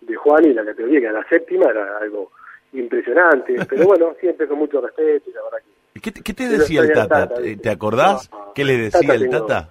de, 0.00 0.14
Juan 0.16 0.44
y 0.44 0.52
la 0.52 0.64
categoría, 0.64 1.00
que 1.00 1.06
era 1.06 1.20
la 1.20 1.28
séptima, 1.28 1.70
era 1.70 1.98
algo 1.98 2.30
impresionante. 2.72 3.56
Pero 3.68 3.86
bueno, 3.86 4.14
siempre 4.20 4.46
con 4.46 4.58
mucho 4.58 4.80
respeto 4.80 5.30
y 5.30 5.32
la 5.32 5.42
verdad 5.42 5.58
que... 5.58 6.00
¿Qué 6.00 6.12
qué 6.22 6.32
te 6.34 6.48
decía 6.48 6.82
el 6.82 6.92
Tata? 6.92 7.28
¿Te 7.60 7.70
acordás? 7.70 8.30
¿Qué 8.54 8.64
le 8.64 8.76
decía 8.76 9.14
el 9.14 9.28
Tata? 9.28 9.70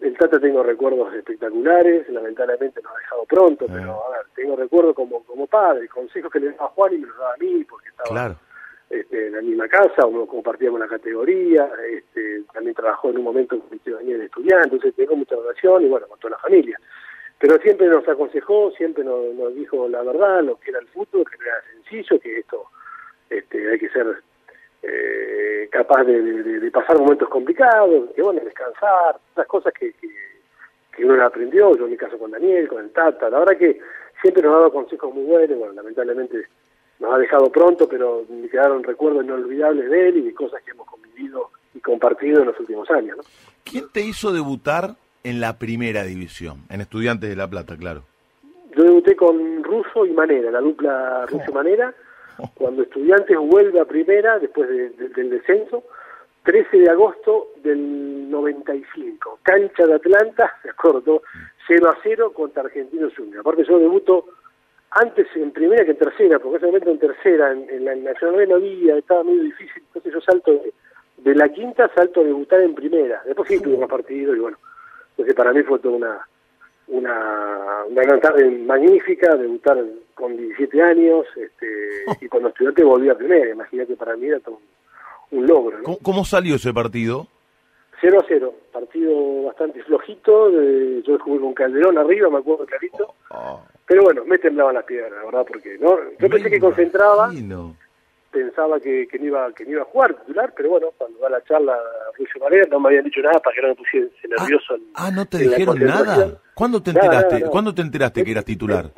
El 0.00 0.16
Tata 0.16 0.38
tengo 0.38 0.62
recuerdos 0.62 1.12
espectaculares, 1.14 2.08
lamentablemente 2.08 2.80
nos 2.82 2.92
ha 2.92 2.98
dejado 2.98 3.24
pronto, 3.24 3.66
pero 3.66 4.06
a 4.06 4.10
ver, 4.10 4.26
tengo 4.34 4.54
recuerdos 4.54 4.94
como, 4.94 5.24
como 5.24 5.46
padre, 5.46 5.88
consejos 5.88 6.30
que 6.30 6.40
le 6.40 6.52
daba 6.52 6.66
a 6.66 6.68
Juan 6.68 6.94
y 6.94 6.98
me 6.98 7.06
los 7.06 7.16
daba 7.18 7.34
a 7.34 7.36
mí, 7.38 7.64
porque 7.64 7.88
estaba 7.88 8.36
este, 8.88 9.26
en 9.26 9.32
la 9.34 9.42
misma 9.42 9.68
casa, 9.68 10.06
uno 10.06 10.26
compartíamos 10.26 10.78
la 10.78 10.86
categoría, 10.86 11.68
este, 11.90 12.42
también 12.52 12.74
trabajó 12.74 13.10
en 13.10 13.18
un 13.18 13.24
momento 13.24 13.58
con 13.58 13.68
mi 13.70 14.12
de 14.12 14.24
estudiante, 14.24 14.64
entonces 14.64 14.94
tengo 14.94 15.16
mucha 15.16 15.36
relación 15.36 15.84
y 15.84 15.88
bueno, 15.88 16.06
con 16.06 16.18
toda 16.18 16.32
la 16.32 16.38
familia. 16.38 16.78
Pero 17.40 17.58
siempre 17.58 17.86
nos 17.86 18.08
aconsejó, 18.08 18.70
siempre 18.72 19.04
nos, 19.04 19.34
nos 19.34 19.54
dijo 19.54 19.88
la 19.88 20.02
verdad, 20.02 20.42
lo 20.42 20.58
que 20.58 20.70
era 20.70 20.80
el 20.80 20.88
fútbol, 20.88 21.24
que 21.30 21.36
no 21.38 21.44
era 21.44 21.62
sencillo, 21.72 22.20
que 22.20 22.38
esto 22.38 22.64
este, 23.30 23.70
hay 23.70 23.78
que 23.78 23.88
ser 23.90 24.22
eh, 24.82 25.68
capaz 25.70 26.04
de, 26.04 26.70
pasar 26.72 26.98
momentos 26.98 27.28
complicados, 27.28 28.10
que 28.14 28.22
bueno, 28.22 28.40
descansar, 28.44 29.18
las 29.36 29.46
cosas 29.46 29.72
que, 29.72 29.92
que, 29.92 31.04
uno 31.04 31.24
aprendió, 31.24 31.76
yo 31.76 31.84
en 31.84 31.92
mi 31.92 31.96
caso 31.96 32.18
con 32.18 32.30
Daniel, 32.30 32.68
con 32.68 32.84
el 32.84 32.90
Tata, 32.90 33.30
la 33.30 33.38
verdad 33.38 33.56
que 33.56 33.80
siempre 34.20 34.42
nos 34.42 34.54
ha 34.54 34.58
dado 34.58 34.72
consejos 34.72 35.14
muy 35.14 35.24
buenos, 35.24 35.58
bueno, 35.58 35.74
lamentablemente 35.74 36.46
nos 36.98 37.14
ha 37.14 37.18
dejado 37.18 37.50
pronto, 37.50 37.88
pero 37.88 38.24
me 38.28 38.48
quedaron 38.48 38.82
recuerdos 38.82 39.24
inolvidables 39.24 39.88
de 39.90 40.08
él 40.08 40.16
y 40.18 40.22
de 40.22 40.34
cosas 40.34 40.62
que 40.64 40.72
hemos 40.72 40.86
convivido 40.86 41.50
y 41.74 41.80
compartido 41.80 42.40
en 42.40 42.46
los 42.46 42.58
últimos 42.58 42.90
años. 42.90 43.16
¿no? 43.18 43.22
¿Quién 43.64 43.84
te 43.92 44.00
hizo 44.00 44.32
debutar 44.32 44.96
en 45.22 45.40
la 45.40 45.58
primera 45.58 46.02
división, 46.04 46.64
en 46.70 46.80
Estudiantes 46.80 47.30
de 47.30 47.36
La 47.36 47.48
Plata, 47.48 47.76
claro? 47.76 48.02
Yo 48.76 48.84
debuté 48.84 49.16
con 49.16 49.62
Russo 49.62 50.06
y 50.06 50.12
Manera, 50.12 50.50
la 50.50 50.60
dupla 50.60 51.26
Russo-Manera, 51.26 51.94
cuando 52.54 52.82
Estudiantes 52.82 53.36
vuelve 53.38 53.80
a 53.80 53.84
primera 53.84 54.38
después 54.38 54.68
del 54.68 55.30
descenso, 55.30 55.84
13 56.44 56.78
de 56.78 56.90
agosto 56.90 57.48
del 57.62 58.30
95, 58.30 59.40
cancha 59.42 59.86
de 59.86 59.94
Atlanta, 59.94 60.54
se 60.62 60.70
acuerdo, 60.70 61.22
0 61.66 61.90
a 61.90 61.98
0 62.02 62.32
contra 62.32 62.62
Argentinos 62.62 63.12
Juniors. 63.16 63.40
Aparte 63.40 63.64
yo 63.64 63.78
debuto 63.78 64.26
antes 64.90 65.26
en 65.36 65.50
primera 65.50 65.84
que 65.84 65.90
en 65.90 65.98
tercera, 65.98 66.38
porque 66.38 66.56
ese 66.56 66.66
momento 66.66 66.90
en 66.90 66.98
tercera, 66.98 67.52
en, 67.52 67.84
la 67.84 67.94
Nacional 67.94 68.36
B 68.36 68.46
no 68.46 68.54
había, 68.54 68.96
estaba 68.96 69.22
medio 69.22 69.42
difícil, 69.42 69.82
entonces 69.86 70.12
yo 70.12 70.20
salto 70.20 70.62
de, 71.18 71.34
la 71.34 71.48
quinta, 71.50 71.90
salto 71.94 72.20
a 72.20 72.24
debutar 72.24 72.60
en 72.62 72.74
primera. 72.74 73.22
Después 73.26 73.48
sí 73.48 73.60
tuve 73.60 73.76
más 73.76 73.88
partidos 73.88 74.36
y 74.36 74.40
bueno, 74.40 74.56
entonces 75.10 75.34
para 75.34 75.52
mí 75.52 75.62
fue 75.62 75.78
toda 75.80 75.96
una, 75.96 76.28
una, 76.88 77.84
una 77.88 78.02
gran 78.02 78.20
tarde 78.20 78.50
magnífica, 78.50 79.36
debutar 79.36 79.84
con 80.14 80.36
17 80.36 80.82
años, 80.82 81.26
este, 81.36 82.24
y 82.24 82.28
cuando 82.28 82.48
estudiante 82.48 82.82
volví 82.82 83.08
a 83.08 83.16
primera, 83.16 83.50
imagínate, 83.50 83.96
para 83.96 84.16
mí 84.16 84.26
era 84.26 84.40
todo 84.40 84.60
un, 85.30 85.46
logro. 85.46 85.78
¿no? 85.78 85.96
¿Cómo, 86.02 86.24
salió 86.24 86.56
ese 86.56 86.72
partido? 86.72 87.28
0 88.00 88.18
a 88.20 88.24
0, 88.28 88.54
partido 88.72 89.42
bastante 89.44 89.82
flojito, 89.82 90.50
de, 90.50 91.02
yo 91.02 91.18
jugué 91.18 91.40
con 91.40 91.54
Calderón 91.54 91.98
arriba, 91.98 92.30
me 92.30 92.38
acuerdo 92.38 92.64
clarito, 92.64 93.14
oh, 93.30 93.36
oh. 93.36 93.62
pero 93.86 94.04
bueno, 94.04 94.24
me 94.24 94.38
temblaban 94.38 94.74
las 94.74 94.84
piedras, 94.84 95.12
la 95.12 95.24
verdad, 95.24 95.44
porque 95.46 95.76
no 95.78 95.96
yo 96.18 96.28
pensé 96.28 96.48
que 96.48 96.60
concentraba, 96.60 97.30
pensaba 98.30 98.78
que, 98.80 99.06
que, 99.08 99.18
no 99.18 99.26
iba, 99.26 99.52
que 99.52 99.64
no 99.64 99.72
iba 99.72 99.82
a 99.82 99.86
jugar 99.86 100.14
titular, 100.14 100.52
pero 100.56 100.70
bueno, 100.70 100.88
cuando 100.96 101.18
va 101.20 101.30
la 101.30 101.42
charla 101.44 101.76
Ruiz 102.16 102.28
Varela 102.40 102.66
no 102.70 102.80
me 102.80 102.88
habían 102.88 103.04
dicho 103.04 103.20
nada 103.20 103.38
para 103.40 103.54
que 103.54 103.62
no 103.62 103.68
me 103.68 103.74
pusiese 103.74 104.10
ah, 104.24 104.28
nervioso. 104.38 104.74
Ah, 104.94 105.10
¿no 105.10 105.26
te 105.26 105.38
dijeron 105.38 105.78
nada? 105.80 106.40
¿Cuándo 106.54 106.82
te 106.82 106.90
enteraste, 106.90 107.42
¿cuándo 107.50 107.74
te 107.74 107.82
enteraste 107.82 108.24
que 108.24 108.30
eras 108.30 108.44
titular? 108.44 108.90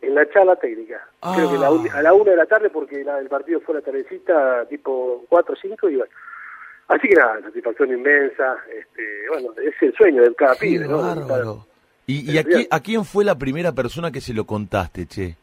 En 0.00 0.14
la 0.14 0.28
charla 0.30 0.56
técnica. 0.56 1.06
Creo 1.34 1.50
que 1.50 1.56
a 1.90 2.02
la 2.02 2.12
una 2.12 2.30
de 2.30 2.36
la 2.36 2.46
tarde, 2.46 2.70
porque 2.70 3.00
el 3.00 3.28
partido 3.28 3.60
fue 3.60 3.74
la 3.74 3.80
tardecita, 3.80 4.64
tipo 4.66 5.24
4 5.28 5.52
o 5.52 5.56
5, 5.60 5.90
y 5.90 5.96
bueno. 5.96 6.12
Así 6.88 7.06
que 7.06 7.14
nada, 7.14 7.42
satisfacción 7.42 7.90
inmensa, 7.90 8.56
este, 8.74 9.02
bueno, 9.28 9.48
es 9.62 9.74
el 9.82 9.92
sueño 9.94 10.22
de 10.22 10.34
cada 10.34 10.54
pibe, 10.54 10.88
¿no? 10.88 11.66
¿Y, 12.06 12.32
y 12.32 12.38
a, 12.38 12.44
a 12.70 12.80
quién 12.80 13.04
fue 13.04 13.26
la 13.26 13.36
primera 13.36 13.72
persona 13.72 14.10
que 14.10 14.22
se 14.22 14.32
lo 14.32 14.46
contaste, 14.46 15.06
che? 15.06 15.36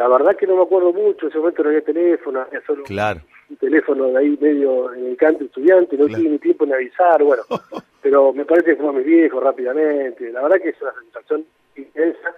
La 0.00 0.08
verdad 0.08 0.34
que 0.34 0.46
no 0.46 0.56
me 0.56 0.62
acuerdo 0.62 0.94
mucho, 0.94 1.26
en 1.26 1.28
ese 1.28 1.38
momento 1.38 1.62
no 1.62 1.68
había 1.68 1.82
teléfono, 1.82 2.40
había 2.40 2.62
solo 2.62 2.84
un 3.50 3.56
teléfono 3.56 4.06
de 4.06 4.16
ahí 4.16 4.38
medio 4.40 4.94
en 4.94 5.08
el 5.08 5.16
canto 5.18 5.44
estudiante, 5.44 5.94
no 5.98 6.06
tuve 6.06 6.26
ni 6.26 6.38
tiempo 6.38 6.64
en 6.64 6.72
avisar, 6.72 7.22
bueno, 7.22 7.42
pero 8.00 8.32
me 8.32 8.46
parece 8.46 8.70
que 8.70 8.76
fue 8.76 8.88
a 8.88 8.92
mis 8.92 9.04
viejos 9.04 9.42
rápidamente, 9.42 10.32
la 10.32 10.40
verdad 10.40 10.56
que 10.62 10.70
es 10.70 10.80
una 10.80 10.94
satisfacción 10.94 11.44
intensa, 11.76 12.34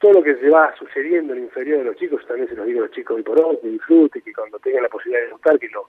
todo 0.00 0.12
lo 0.12 0.22
que 0.22 0.34
se 0.34 0.50
va 0.50 0.74
sucediendo 0.78 1.32
en 1.32 1.38
el 1.38 1.44
inferior 1.46 1.78
de 1.78 1.84
los 1.84 1.96
chicos, 1.96 2.26
también 2.26 2.46
se 2.46 2.54
los 2.54 2.66
digo 2.66 2.80
a 2.80 2.82
los 2.82 2.90
chicos 2.90 3.16
hoy 3.16 3.22
por 3.22 3.40
hoy, 3.40 3.56
que 3.62 3.68
disfruten, 3.68 4.20
que 4.20 4.34
cuando 4.34 4.58
tengan 4.58 4.82
la 4.82 4.90
posibilidad 4.90 5.20
de 5.20 5.28
disfrutar, 5.28 5.58
que 5.58 5.68
lo, 5.70 5.86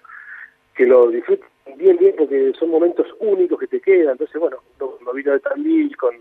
que 0.74 0.86
lo 0.86 1.10
disfruten 1.10 1.50
bien, 1.76 1.98
bien, 1.98 2.16
porque 2.18 2.54
son 2.58 2.70
momentos 2.70 3.08
únicos 3.20 3.60
que 3.60 3.68
te 3.68 3.82
quedan, 3.82 4.14
entonces 4.14 4.40
bueno, 4.40 4.60
lo, 4.80 4.98
lo 5.06 5.12
vino 5.12 5.34
de 5.34 5.42
Tandil 5.42 5.98
con 5.98 6.16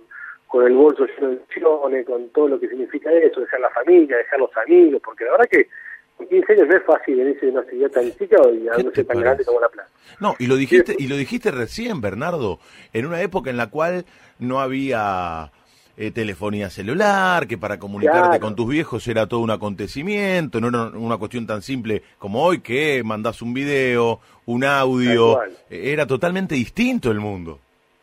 con 0.57 0.67
el 0.67 0.75
bolso 0.75 1.05
lleno 1.05 1.29
de 1.29 1.35
ilusiones, 1.35 2.07
con 2.07 2.29
todo 2.31 2.49
lo 2.49 2.59
que 2.59 2.67
significa 2.69 3.13
eso, 3.13 3.41
dejar 3.41 3.61
la 3.61 3.69
familia, 3.71 4.17
dejar 4.17 4.39
los 4.39 4.57
amigos, 4.57 5.03
porque 5.05 5.25
la 5.25 5.33
verdad 5.33 5.49
que 5.51 5.69
con 6.17 6.27
15 6.29 6.53
años 6.55 6.69
no 6.69 6.77
es 6.77 6.83
fácil 6.85 7.17
venirse 7.17 7.45
de 7.45 7.53
una 7.53 7.63
ciudad 7.65 7.91
tan 7.91 8.11
chica 8.13 8.37
y 8.55 8.67
a 8.67 8.83
no 8.83 8.91
ser 8.91 9.05
tan 9.05 9.21
grande 9.21 9.45
como 9.45 9.61
La 9.61 9.69
Plata. 9.69 9.91
No, 10.19 10.35
y 10.39 10.47
lo 10.47 10.57
dijiste, 10.57 10.97
y 10.99 11.09
lo 11.09 11.17
dijiste 11.17 11.51
recién, 11.51 12.01
Bernardo, 12.01 12.59
en 12.95 13.05
una 13.05 13.21
época 13.21 13.51
en 13.51 13.59
la 13.59 13.69
cual 13.69 14.07
no 14.39 14.61
había 14.61 15.53
eh, 15.99 16.11
telefonía 16.11 16.71
celular, 16.71 17.47
que 17.47 17.59
para 17.59 17.79
comunicarte 17.79 18.41
con 18.41 18.57
tus 18.57 18.67
viejos 18.67 19.07
era 19.09 19.27
todo 19.27 19.41
un 19.41 19.51
acontecimiento, 19.51 20.59
no 20.59 20.69
era 20.69 20.99
una 20.99 21.19
cuestión 21.19 21.47
tan 21.47 21.61
simple 21.61 22.03
como 22.19 22.43
hoy 22.43 22.61
que 22.61 23.03
mandás 23.05 23.43
un 23.43 23.53
video, 23.53 24.21
un 24.47 24.65
audio, 24.65 25.39
era 25.69 26.07
totalmente 26.07 26.55
distinto 26.55 27.11
el 27.11 27.21
mundo. 27.21 27.59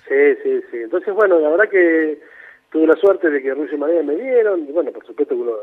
Sí, 0.07 0.36
sí, 0.43 0.62
sí. 0.69 0.77
Entonces, 0.83 1.15
bueno, 1.15 1.39
la 1.39 1.50
verdad 1.50 1.67
que 1.67 2.19
tuve 2.74 2.88
la 2.88 2.96
suerte 2.96 3.30
de 3.30 3.42
que 3.42 3.53
Rusia 3.53 3.75
y 3.75 3.77
María 3.77 4.01
me 4.01 4.15
dieron, 4.15 4.68
y 4.68 4.72
bueno, 4.72 4.92
por 4.92 5.06
supuesto 5.06 5.36
que 5.36 5.42
uno 5.42 5.53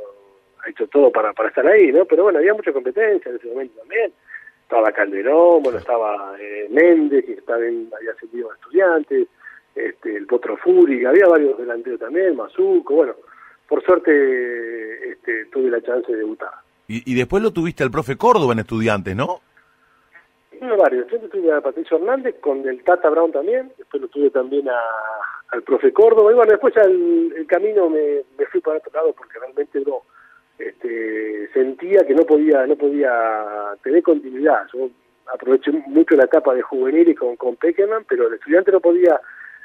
ha 0.64 0.70
hecho 0.70 0.86
todo 0.86 1.10
para, 1.10 1.32
para 1.32 1.48
estar 1.48 1.66
ahí, 1.66 1.90
¿no? 1.90 2.04
Pero 2.04 2.22
bueno, 2.22 2.38
había 2.38 2.54
mucha 2.54 2.72
competencia 2.72 3.30
en 3.30 3.36
ese 3.36 3.48
momento 3.48 3.80
también. 3.80 4.12
Estaba 4.62 4.92
Calderón, 4.92 5.64
bueno, 5.64 5.78
estaba 5.80 6.36
eh, 6.38 6.68
Méndez, 6.70 7.24
que 7.26 7.42
también 7.42 7.90
había 7.98 8.14
sentido 8.14 8.52
a 8.52 8.54
estudiantes, 8.54 9.26
este, 9.74 10.16
el 10.16 10.26
Potro 10.26 10.56
Furi, 10.56 11.04
había 11.04 11.26
varios 11.26 11.58
delanteros 11.58 11.98
también, 11.98 12.36
Mazuco, 12.36 12.94
bueno, 12.94 13.14
por 13.68 13.82
suerte 13.82 15.10
este, 15.10 15.46
tuve 15.46 15.68
la 15.68 15.82
chance 15.82 16.12
de 16.12 16.18
debutar. 16.18 16.52
Y, 16.86 17.12
y 17.12 17.16
después 17.16 17.42
lo 17.42 17.52
tuviste 17.52 17.82
al 17.82 17.90
profe 17.90 18.16
Córdoba 18.16 18.52
en 18.52 18.60
estudiantes, 18.60 19.16
¿no? 19.16 19.40
Tuve 20.56 20.76
varios, 20.76 21.10
yo 21.10 21.18
tuve 21.28 21.52
a 21.52 21.60
Patricio 21.60 21.96
Hernández, 21.96 22.36
con 22.40 22.68
el 22.68 22.84
Tata 22.84 23.10
Brown 23.10 23.32
también, 23.32 23.72
después 23.76 24.00
lo 24.00 24.08
tuve 24.08 24.30
también 24.30 24.68
a, 24.68 24.78
al 25.52 25.62
profe 25.62 25.92
Córdoba, 25.92 26.30
y 26.30 26.34
bueno, 26.34 26.50
después 26.50 26.74
ya 26.74 26.82
el, 26.82 27.46
camino 27.48 27.90
me, 27.90 28.22
me, 28.38 28.46
fui 28.46 28.60
para 28.60 28.78
otro 28.78 28.92
lado 28.92 29.12
porque 29.12 29.38
realmente 29.38 29.80
uno 29.80 30.02
este, 30.58 31.48
sentía 31.52 32.06
que 32.06 32.14
no 32.14 32.22
podía 32.22 32.66
no 32.66 32.76
podía 32.76 33.10
tener 33.82 34.02
continuidad. 34.02 34.66
Yo 34.72 34.88
aproveché 35.32 35.72
mucho 35.72 36.14
la 36.16 36.24
etapa 36.24 36.54
de 36.54 36.62
juveniles 36.62 37.18
con, 37.18 37.36
con 37.36 37.56
Peckerman, 37.56 38.04
pero 38.08 38.28
el 38.28 38.34
estudiante 38.34 38.70
no 38.70 38.80
podía 38.80 39.20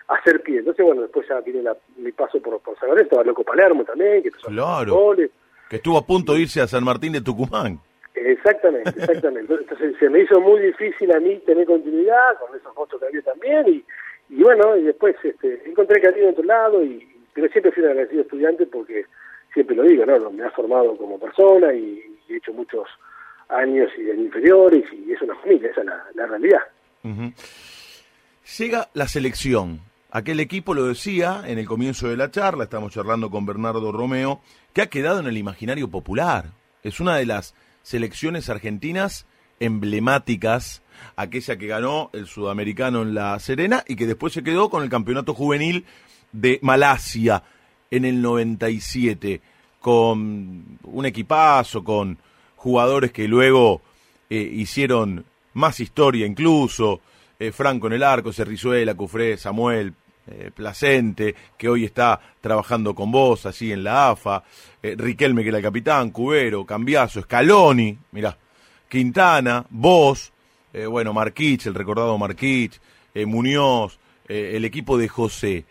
hacer 0.07 0.41
pie. 0.41 0.59
Entonces, 0.59 0.85
bueno, 0.85 1.01
después 1.03 1.27
ya 1.27 1.39
viene 1.41 1.69
mi 1.97 2.11
paso 2.11 2.39
por, 2.39 2.59
por 2.61 2.77
San 2.79 2.89
Lorenzo, 2.89 3.05
estaba 3.05 3.23
Loco 3.23 3.43
Palermo 3.43 3.83
también, 3.83 4.23
que 4.23 4.31
claro, 4.31 5.15
que 5.69 5.77
estuvo 5.77 5.97
a 5.97 6.05
punto 6.05 6.33
de 6.33 6.41
irse 6.41 6.61
a 6.61 6.67
San 6.67 6.83
Martín 6.83 7.13
de 7.13 7.21
Tucumán. 7.21 7.79
Exactamente, 8.13 8.89
exactamente. 8.97 9.53
Entonces 9.53 9.95
se 9.99 10.09
me 10.09 10.21
hizo 10.21 10.39
muy 10.39 10.61
difícil 10.61 11.11
a 11.11 11.19
mí 11.19 11.37
tener 11.45 11.65
continuidad 11.65 12.37
con 12.39 12.55
esos 12.55 12.75
monstruos 12.75 13.01
que 13.01 13.07
había 13.07 13.21
también 13.21 13.67
y, 13.67 13.83
y 14.29 14.41
bueno, 14.43 14.75
y 14.77 14.83
después 14.83 15.15
este, 15.23 15.61
encontré 15.65 16.01
que 16.01 16.07
en 16.07 16.29
otro 16.29 16.43
lado, 16.43 16.83
y, 16.83 17.07
pero 17.33 17.47
siempre 17.49 17.71
fui 17.71 17.83
un 17.83 17.89
agradecido 17.89 18.21
estudiante 18.21 18.65
porque 18.65 19.05
siempre 19.53 19.75
lo 19.75 19.83
digo, 19.83 20.05
¿no? 20.05 20.31
Me 20.31 20.43
ha 20.43 20.51
formado 20.51 20.97
como 20.97 21.19
persona 21.19 21.73
y, 21.73 22.01
he 22.27 22.37
hecho 22.37 22.53
muchos 22.53 22.87
años 23.49 23.91
y 23.97 24.09
en 24.09 24.21
inferiores 24.21 24.83
y 24.91 25.11
es 25.11 25.21
una 25.21 25.35
familia, 25.35 25.69
esa 25.69 25.81
es 25.81 25.87
la, 26.15 26.25
realidad. 26.25 26.61
Llega 28.57 28.89
la 28.93 29.07
selección. 29.07 29.81
Aquel 30.09 30.39
equipo 30.39 30.73
lo 30.73 30.85
decía 30.85 31.43
en 31.45 31.59
el 31.59 31.67
comienzo 31.67 32.09
de 32.09 32.17
la 32.17 32.31
charla, 32.31 32.63
estamos 32.63 32.93
charlando 32.93 33.29
con 33.29 33.45
Bernardo 33.45 33.91
Romeo, 33.91 34.41
que 34.73 34.81
ha 34.81 34.89
quedado 34.89 35.19
en 35.19 35.27
el 35.27 35.37
imaginario 35.37 35.89
popular. 35.89 36.45
Es 36.83 36.99
una 36.99 37.17
de 37.17 37.25
las 37.25 37.53
selecciones 37.83 38.49
argentinas 38.49 39.27
emblemáticas, 39.59 40.81
aquella 41.15 41.57
que 41.57 41.67
ganó 41.67 42.09
el 42.13 42.27
sudamericano 42.27 43.01
en 43.01 43.13
La 43.13 43.39
Serena 43.39 43.83
y 43.87 43.95
que 43.95 44.07
después 44.07 44.33
se 44.33 44.43
quedó 44.43 44.69
con 44.69 44.83
el 44.83 44.89
campeonato 44.89 45.33
juvenil 45.33 45.85
de 46.31 46.59
Malasia 46.61 47.43
en 47.91 48.05
el 48.05 48.21
97, 48.21 49.41
con 49.79 50.79
un 50.83 51.05
equipazo, 51.05 51.83
con 51.83 52.17
jugadores 52.55 53.11
que 53.11 53.27
luego 53.27 53.81
eh, 54.29 54.37
hicieron 54.37 55.23
más 55.53 55.79
historia 55.79 56.25
incluso, 56.25 57.01
eh, 57.39 57.51
Franco 57.51 57.87
en 57.87 57.93
el 57.93 58.03
arco, 58.03 58.33
Cerrizuela, 58.33 58.95
Cufré, 58.95 59.37
Samuel, 59.37 59.93
eh, 60.27 60.49
Placente, 60.53 61.35
que 61.57 61.69
hoy 61.69 61.85
está 61.85 62.19
trabajando 62.41 62.95
con 62.95 63.11
vos, 63.11 63.45
así 63.45 63.71
en 63.71 63.83
la 63.83 64.09
AFA, 64.09 64.43
Riquelme, 64.81 65.43
que 65.43 65.49
era 65.49 65.57
el 65.59 65.63
capitán, 65.63 66.11
Cubero, 66.11 66.65
Cambiazo, 66.65 67.21
Scaloni, 67.21 67.97
mirá, 68.11 68.37
Quintana, 68.89 69.65
vos, 69.69 70.31
bueno, 70.89 71.13
Marquich, 71.13 71.65
el 71.67 71.73
recordado 71.73 72.17
Marquich, 72.17 72.79
Muñoz, 73.13 73.99
el 74.27 74.65
equipo 74.65 74.97
de 74.97 75.07
José. 75.07 75.65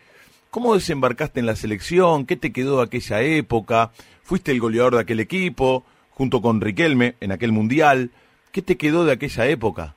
¿Cómo 0.55 0.73
desembarcaste 0.73 1.41
en 1.41 1.45
la 1.45 1.55
selección? 1.57 2.25
¿Qué 2.25 2.37
te 2.37 2.53
quedó 2.53 2.77
de 2.77 2.83
aquella 2.83 3.21
época? 3.21 3.91
¿Fuiste 4.23 4.51
el 4.51 4.61
goleador 4.61 4.95
de 4.95 5.01
aquel 5.01 5.19
equipo, 5.19 5.83
junto 6.11 6.41
con 6.41 6.61
Riquelme, 6.61 7.15
en 7.19 7.33
aquel 7.33 7.51
mundial? 7.51 8.09
¿Qué 8.53 8.61
te 8.61 8.77
quedó 8.77 9.03
de 9.03 9.11
aquella 9.11 9.47
época? 9.47 9.95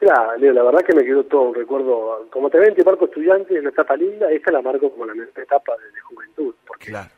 Mira, 0.00 0.36
Leo, 0.36 0.52
la 0.52 0.64
verdad 0.64 0.80
que 0.84 0.94
me 0.94 1.04
quedó 1.04 1.22
todo 1.24 1.42
un 1.42 1.54
recuerdo. 1.54 2.26
Como 2.32 2.50
también 2.50 2.74
te 2.74 2.82
marco 2.82 3.04
estudiante 3.04 3.54
en 3.54 3.60
una 3.60 3.70
etapa 3.70 3.96
linda, 3.96 4.30
esta 4.32 4.50
la 4.50 4.62
marco 4.62 4.90
como 4.90 5.06
la 5.06 5.12
etapa 5.22 5.72
de, 5.72 6.00
juventud. 6.00 6.54
Porque 6.66 6.86
claro. 6.86 7.10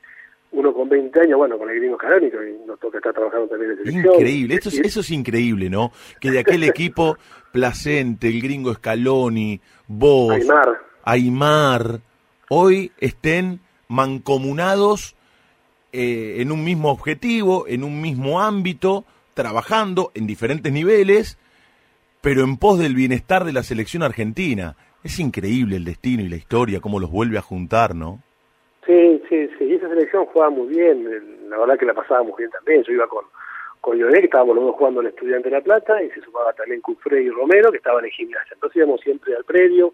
Uno 0.53 0.73
con 0.75 0.89
20 0.89 1.21
años, 1.21 1.39
bueno, 1.39 1.59
con 1.59 1.69
el 1.71 1.77
gringo 1.77 1.97
canónico, 1.97 2.37
y 2.43 2.67
nos 2.67 2.79
toca 2.79 2.99
estar 2.99 3.13
trabajando 3.13 3.49
también 3.49 3.73
en 3.73 3.79
selección. 3.79 4.15
Increíble, 4.15 4.55
eso 4.57 4.69
es, 4.69 4.79
eso 4.81 5.01
es 5.01 5.11
increíble, 5.11 5.71
¿no? 5.71 5.93
Que 6.21 6.31
de 6.31 6.41
aquel 6.41 6.63
equipo 6.65 7.17
placente, 7.53 8.29
el 8.29 8.41
gringo 8.43 8.75
Scaloni, 8.75 9.61
vos. 9.87 10.33
Aymar. 10.33 10.81
Aymar, 11.05 12.01
hoy 12.49 12.93
estén 12.99 13.61
mancomunados 13.89 15.17
eh, 15.93 16.37
en 16.39 16.53
un 16.53 16.65
mismo 16.65 16.91
objetivo, 16.91 17.67
en 17.67 17.83
un 17.83 18.01
mismo 18.01 18.41
ámbito, 18.41 19.05
trabajando 19.35 20.13
en 20.15 20.27
diferentes 20.27 20.73
niveles, 20.73 21.39
pero 22.21 22.45
en 22.45 22.57
pos 22.57 22.79
del 22.79 22.95
bienestar 22.95 23.45
de 23.45 23.53
la 23.53 23.63
selección 23.63 24.03
argentina. 24.03 24.77
Es 25.03 25.19
increíble 25.19 25.77
el 25.77 25.85
destino 25.85 26.23
y 26.23 26.29
la 26.29 26.37
historia, 26.37 26.81
cómo 26.81 27.01
los 27.01 27.11
vuelve 27.11 27.39
a 27.39 27.43
juntar, 27.43 27.95
¿no? 27.95 28.23
Esa 29.83 29.91
selección 29.91 30.27
jugaba 30.27 30.51
muy 30.51 30.69
bien. 30.69 31.51
La 31.51 31.59
verdad 31.59 31.77
que 31.77 31.87
la 31.87 31.93
pasábamos 31.93 32.37
bien 32.37 32.49
también. 32.51 32.85
Yo 32.85 32.93
iba 32.93 33.09
con, 33.09 33.25
con 33.81 33.97
Lionel, 33.97 34.21
que 34.21 34.27
estábamos 34.27 34.55
los 34.55 34.67
dos 34.67 34.77
jugando 34.77 35.01
en 35.01 35.09
Estudiante 35.09 35.51
de 35.51 35.57
La 35.57 35.61
Plata, 35.61 36.01
y 36.01 36.09
se 36.11 36.21
sumaba 36.21 36.53
también 36.53 36.81
Cufré 36.81 37.21
y 37.21 37.31
Romero, 37.31 37.73
que 37.73 37.79
estaban 37.79 38.05
en 38.05 38.13
gimnasia. 38.13 38.55
Entonces 38.55 38.77
íbamos 38.77 39.01
siempre 39.01 39.35
al 39.35 39.43
predio, 39.43 39.93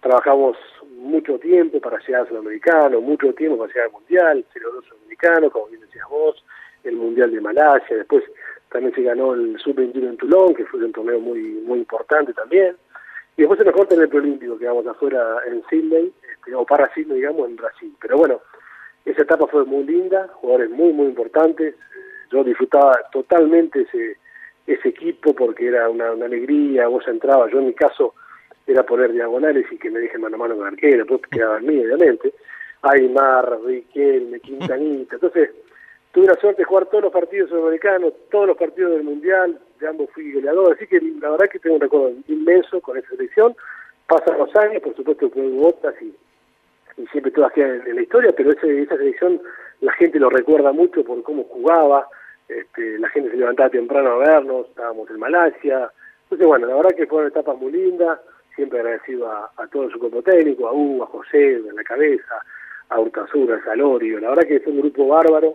trabajamos 0.00 0.56
mucho 0.96 1.38
tiempo 1.38 1.78
para 1.78 1.98
llegar 1.98 2.22
al 2.22 2.28
sudamericano, 2.28 3.02
mucho 3.02 3.34
tiempo 3.34 3.58
para 3.58 3.68
llegar 3.68 3.86
al 3.88 3.92
mundial, 3.92 4.46
el 4.54 4.62
02 4.62 4.84
sudamericano, 4.86 5.50
como 5.50 5.66
bien 5.66 5.82
decías 5.82 6.08
vos, 6.08 6.42
el 6.84 6.96
mundial 6.96 7.30
de 7.30 7.40
Malasia, 7.42 7.98
después 7.98 8.24
también 8.70 8.94
se 8.94 9.02
ganó 9.02 9.34
el 9.34 9.58
sub-21 9.58 10.08
en 10.08 10.16
Toulon, 10.16 10.54
que 10.54 10.64
fue 10.64 10.82
un 10.82 10.92
torneo 10.92 11.20
muy 11.20 11.42
muy 11.66 11.80
importante 11.80 12.32
también, 12.32 12.76
y 13.36 13.42
después 13.42 13.58
se 13.58 13.66
nos 13.66 13.74
corta 13.74 13.94
en 13.94 14.00
el 14.00 14.08
preolímpico, 14.08 14.56
que 14.56 14.66
vamos 14.66 14.86
afuera 14.86 15.36
en 15.46 15.62
Sydney, 15.68 16.14
este, 16.32 16.54
o 16.54 16.64
para 16.64 16.90
Sydney, 16.94 17.16
digamos, 17.16 17.46
en 17.46 17.56
Brasil. 17.56 17.94
Pero 18.00 18.16
bueno, 18.16 18.40
esa 19.04 19.22
etapa 19.22 19.46
fue 19.46 19.64
muy 19.64 19.84
linda, 19.84 20.28
jugadores 20.34 20.70
muy, 20.70 20.92
muy 20.92 21.06
importantes, 21.06 21.74
yo 22.30 22.44
disfrutaba 22.44 23.00
totalmente 23.10 23.82
ese, 23.82 24.16
ese 24.66 24.88
equipo 24.90 25.34
porque 25.34 25.68
era 25.68 25.88
una, 25.88 26.10
alegría, 26.10 26.88
vos 26.88 27.06
entrabas, 27.08 27.50
yo 27.50 27.58
en 27.58 27.66
mi 27.66 27.74
caso 27.74 28.14
era 28.66 28.84
poner 28.84 29.12
diagonales 29.12 29.64
y 29.70 29.78
que 29.78 29.90
me 29.90 30.00
dejen 30.00 30.20
mano 30.20 30.36
a 30.36 30.38
mano 30.38 30.56
con 30.56 30.66
arquero, 30.66 30.98
después 30.98 31.22
quedaba 31.30 31.58
en 31.58 31.66
mí, 31.66 31.78
obviamente. 31.78 32.34
Aymar, 32.82 33.60
Riquelme, 33.64 34.38
Quintanita. 34.40 35.16
Entonces, 35.16 35.50
tuve 36.12 36.26
la 36.26 36.34
suerte 36.34 36.62
de 36.62 36.66
jugar 36.66 36.86
todos 36.86 37.04
los 37.04 37.12
partidos 37.12 37.48
sudamericanos, 37.48 38.12
todos 38.30 38.46
los 38.46 38.56
partidos 38.56 38.92
del 38.92 39.04
Mundial, 39.04 39.58
de 39.80 39.88
ambos 39.88 40.10
fui 40.12 40.32
goleador, 40.32 40.74
así 40.74 40.86
que 40.86 41.00
la 41.00 41.30
verdad 41.30 41.48
que 41.50 41.58
tengo 41.58 41.76
un 41.76 41.80
recuerdo 41.80 42.12
inmenso 42.28 42.80
con 42.80 42.98
esa 42.98 43.08
selección. 43.08 43.56
Pasan 44.06 44.38
los 44.38 44.54
años, 44.56 44.82
por 44.82 44.94
supuesto 44.94 45.30
que 45.30 45.40
hubo 45.40 45.68
otras 45.68 45.94
y, 46.02 46.14
y 46.98 47.06
siempre 47.06 47.32
todas 47.32 47.52
quedan 47.52 47.82
en, 47.86 47.96
la 47.96 48.02
historia, 48.02 48.32
pero 48.36 48.52
ese, 48.52 48.82
esa 48.82 48.96
selección 48.96 49.40
la 49.80 49.92
gente 49.92 50.18
lo 50.18 50.28
recuerda 50.28 50.72
mucho 50.72 51.04
por 51.04 51.22
cómo 51.22 51.44
jugaba, 51.44 52.08
este, 52.48 52.98
la 52.98 53.08
gente 53.10 53.30
se 53.30 53.36
levantaba 53.36 53.70
temprano 53.70 54.10
a 54.10 54.18
vernos, 54.18 54.68
estábamos 54.68 55.08
en 55.10 55.18
Malasia. 55.18 55.90
Entonces, 56.24 56.46
bueno, 56.46 56.66
la 56.66 56.76
verdad 56.76 56.96
que 56.96 57.06
fueron 57.06 57.30
etapas 57.30 57.56
muy 57.58 57.72
lindas 57.72 58.18
siempre 58.58 58.80
agradecido 58.80 59.30
a, 59.30 59.68
todo 59.70 59.88
su 59.88 60.00
cuerpo 60.00 60.20
técnico, 60.20 60.66
a 60.66 60.72
Hugo, 60.72 61.04
a 61.04 61.06
José, 61.06 61.54
en 61.54 61.76
la 61.76 61.84
cabeza, 61.84 62.42
a 62.88 62.98
Urtasura, 62.98 63.56
a 63.56 63.64
Salorio, 63.64 64.18
la 64.18 64.30
verdad 64.30 64.48
que 64.48 64.56
es 64.56 64.66
un 64.66 64.80
grupo 64.80 65.06
bárbaro, 65.06 65.54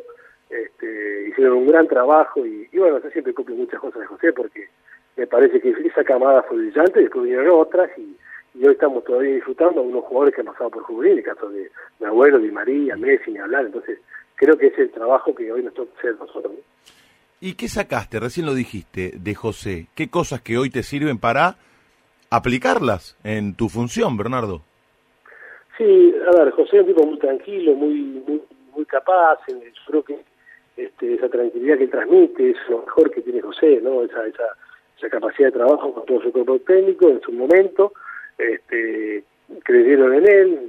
este, 0.49 1.27
hicieron 1.27 1.58
un 1.58 1.67
gran 1.67 1.86
trabajo 1.88 2.45
y, 2.45 2.69
bueno, 2.73 2.99
yo 2.99 3.10
siempre 3.10 3.34
copio 3.34 3.56
muchas 3.56 3.82
cosas 3.82 4.01
de 4.01 4.08
José 4.08 4.32
porque 4.32 4.69
me 5.17 5.27
parece 5.27 5.60
que 5.60 5.71
esa 5.71 6.06
camada 6.06 6.43
fue 6.43 6.58
brillante, 6.58 7.01
después 7.01 7.25
vinieron 7.25 7.60
otras 7.60 7.89
y, 7.97 8.15
hoy 8.56 8.74
estamos 8.74 9.04
todavía 9.04 9.36
disfrutando 9.36 9.82
a 9.82 9.84
unos 9.84 10.04
jugadores 10.06 10.36
que 10.36 10.42
han 10.42 10.48
pasado 10.48 10.70
por 10.70 10.84
juvenil, 10.84 11.20
el 11.20 11.24
caso 11.24 11.50
de 11.50 11.72
mi 12.00 12.06
abuelo, 12.06 12.39
de 12.39 12.52
María, 12.52 12.96
Messi, 12.96 13.32
ni 13.32 13.39
hablar, 13.39 13.66
entonces 13.66 14.00
creo 14.36 14.58
que 14.58 14.68
es 14.68 14.78
el 14.78 14.92
trabajo 14.92 15.34
que 15.34 15.52
hoy 15.52 15.63
nos 15.63 15.74
toca 15.74 15.92
hacer 15.98 16.16
nosotros. 16.18 16.54
¿Y 17.39 17.56
qué 17.56 17.68
sacaste? 17.68 18.20
Recién 18.20 18.46
lo 18.46 18.54
dijiste, 18.54 19.13
de 19.16 19.36
José. 19.36 19.88
¿Qué 19.96 20.10
cosas 20.10 20.42
que 20.42 20.58
hoy 20.58 20.70
te 20.70 20.82
sirven 20.82 21.18
para 21.18 21.58
aplicarlas 22.34 23.16
en 23.24 23.56
tu 23.56 23.70
función, 23.70 24.18
Bernardo. 24.18 24.62
Sí, 25.78 26.16
a 26.28 26.32
ver, 26.36 26.52
José 26.52 26.78
es 26.78 26.82
un 26.82 26.88
tipo 26.88 27.06
muy 27.06 27.20
tranquilo, 27.20 27.76
muy 27.76 27.94
muy, 28.28 28.42
muy 28.76 28.86
capaz, 28.86 29.38
yo 29.48 29.56
creo 29.86 30.04
que 30.04 30.20
este, 30.76 31.13
esa 31.13 31.30
tranquilidad 31.30 31.78
que 31.78 31.88
transmite 31.88 32.50
es 32.50 32.58
lo 32.70 32.80
mejor 32.80 33.12
que 33.12 33.22
tiene 33.22 33.42
José, 33.42 33.80
¿no? 33.84 34.02
Esa, 34.02 34.26
esa, 34.26 34.46
esa 34.98 35.10
capacidad 35.10 35.50
de 35.50 35.60
trabajo 35.60 35.94
con 35.94 36.06
todo 36.08 36.22
su 36.24 36.32
cuerpo 36.32 36.58
técnico 36.60 37.08
en 37.10 37.22
su 37.22 37.32
momento, 37.32 37.94
este, 38.38 39.24
creyeron 39.63 40.13
en 40.13 40.28
él, 40.28 40.60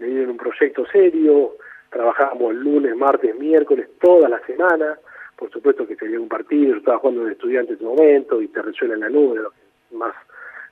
le 0.00 0.06
dieron 0.06 0.30
un 0.30 0.36
proyecto 0.36 0.86
serio, 0.86 1.56
trabajábamos 1.90 2.54
lunes, 2.54 2.96
martes, 2.96 3.36
miércoles, 3.38 3.88
toda 4.00 4.28
la 4.28 4.40
semana, 4.46 4.98
por 5.36 5.50
supuesto 5.50 5.86
que 5.86 5.96
tenía 5.96 6.20
un 6.20 6.28
partido, 6.28 6.72
yo 6.72 6.78
estaba 6.78 6.98
jugando 6.98 7.24
de 7.24 7.32
estudiante 7.32 7.72
en 7.72 7.76
ese 7.76 7.84
momento 7.84 8.42
y 8.42 8.48
te 8.48 8.62
resuena 8.62 8.94
en 8.94 9.00
la 9.00 9.08
nube, 9.08 9.40
lo 9.40 9.50
que 9.50 9.96
más 9.96 10.14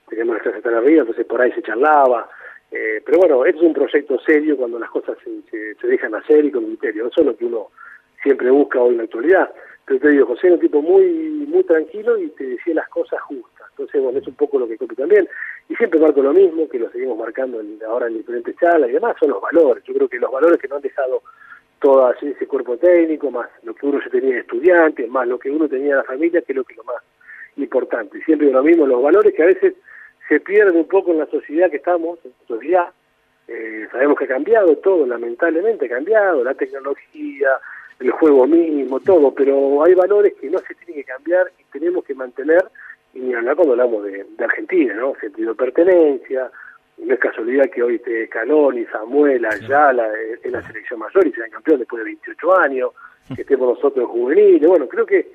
teníamos 0.09 0.35
las 0.37 0.43
clases 0.43 0.67
arriba, 0.67 1.01
entonces 1.01 1.27
por 1.27 1.41
ahí 1.41 1.53
se 1.53 1.63
charlaba. 1.63 2.29
Eh, 2.71 3.01
pero 3.05 3.19
bueno, 3.19 3.45
es 3.45 3.55
un 3.57 3.73
proyecto 3.73 4.19
serio 4.21 4.57
cuando 4.57 4.79
las 4.79 4.91
cosas 4.91 5.17
se, 5.23 5.75
se, 5.77 5.87
dejan 5.87 6.15
hacer 6.15 6.45
y 6.45 6.51
con 6.51 6.65
criterio. 6.65 7.07
Eso 7.07 7.21
es 7.21 7.27
lo 7.27 7.37
que 7.37 7.45
uno 7.45 7.69
siempre 8.23 8.51
busca 8.51 8.81
hoy 8.81 8.93
en 8.93 8.99
la 8.99 9.05
actualidad. 9.05 9.53
Pero 9.85 10.01
te 10.01 10.09
digo, 10.09 10.27
José 10.27 10.49
era 10.49 10.55
un 10.55 10.61
tipo 10.61 10.83
muy 10.83 11.05
muy 11.47 11.63
tranquilo 11.63 12.19
y 12.19 12.29
te 12.31 12.45
decía 12.45 12.75
las 12.75 12.89
cosas 12.89 13.21
justas. 13.23 13.67
Entonces, 13.71 14.03
bueno, 14.03 14.19
es 14.19 14.27
un 14.27 14.35
poco 14.35 14.59
lo 14.59 14.67
que 14.67 14.77
copio 14.77 14.97
también. 14.97 15.29
Y 15.69 15.75
siempre 15.75 15.99
marco 15.99 16.23
lo 16.23 16.33
mismo, 16.33 16.69
que 16.69 16.79
lo 16.79 16.91
seguimos 16.91 17.19
marcando 17.19 17.61
ahora 17.89 18.07
en 18.07 18.19
diferentes 18.19 18.57
charlas 18.57 18.89
y 18.89 18.95
demás, 18.95 19.17
son 19.19 19.31
los 19.31 19.41
valores. 19.41 19.83
Yo 19.85 19.95
creo 19.95 20.09
que 20.09 20.19
los 20.19 20.31
valores 20.31 20.59
que 20.59 20.69
no 20.69 20.77
han 20.77 20.83
dejado 20.83 21.23
todo 21.81 22.13
ese 22.13 22.47
cuerpo 22.47 22.77
técnico, 22.77 23.31
más 23.31 23.49
lo 23.63 23.75
que 23.75 23.87
uno 23.87 24.01
ya 24.01 24.11
tenía 24.11 24.35
de 24.35 24.41
estudiantes, 24.41 25.09
más 25.09 25.27
lo 25.27 25.39
que 25.39 25.51
uno 25.51 25.69
tenía 25.69 25.91
de 25.91 25.97
la 25.97 26.05
familia, 26.05 26.43
que 26.43 26.53
es 26.53 26.57
lo 26.57 26.65
que 26.65 26.73
es 26.73 26.79
lo 26.79 26.85
más 26.85 27.03
importante. 27.57 28.23
Siempre 28.25 28.51
lo 28.51 28.63
mismo, 28.63 28.87
los 28.87 29.03
valores 29.03 29.35
que 29.35 29.43
a 29.43 29.47
veces 29.47 29.75
se 30.29 30.41
pierde 30.41 30.73
un 30.73 30.89
poco 30.89 31.13
en 31.13 31.19
la 31.19 31.27
sociedad 31.27 31.71
que 31.71 31.77
estamos, 31.77 32.19
en 32.25 32.31
la 32.31 32.47
sociedad. 32.47 32.89
Eh, 33.49 33.87
sabemos 33.93 34.19
que 34.19 34.25
ha 34.25 34.29
cambiado 34.29 34.77
todo, 34.79 35.07
lamentablemente 35.07 35.87
ha 35.87 35.89
cambiado, 35.89 36.43
la 36.43 36.55
tecnología, 36.55 37.51
el 38.01 38.11
juego 38.11 38.47
mismo, 38.47 39.01
todo, 39.01 39.33
pero 39.33 39.85
hay 39.85 39.95
valores 39.95 40.35
que 40.41 40.51
no 40.51 40.59
se 40.59 40.75
tienen 40.75 40.97
que 40.97 41.05
cambiar 41.05 41.51
y 41.59 41.65
tenemos 41.73 42.05
que 42.05 42.15
mantener, 42.15 42.65
y 43.15 43.21
ni 43.21 43.35
hablar 43.35 43.57
cuando 43.57 43.73
hablamos 43.73 44.05
de, 44.05 44.27
Argentina, 44.39 44.95
¿no? 44.95 45.15
Sentido 45.21 45.51
de 45.51 45.57
pertenencia, 45.57 46.51
no 46.99 47.15
es 47.15 47.21
casualidad 47.21 47.71
que 47.71 47.83
hoy 47.83 47.97
esté 47.97 48.29
Caloni, 48.29 48.85
Samuel, 48.87 49.45
Ayala 49.45 50.09
en 50.43 50.53
la 50.53 50.67
selección 50.67 51.01
mayor 51.01 51.27
y 51.27 51.33
sean 51.33 51.51
campeón 51.51 51.81
después 51.81 52.01
de 52.01 52.05
28 52.05 52.61
años, 52.61 52.91
que 53.35 53.43
estemos 53.43 53.75
nosotros 53.75 54.05
en 54.05 54.11
juveniles, 54.11 54.69
bueno, 54.69 54.89
creo 54.89 55.05
que 55.05 55.27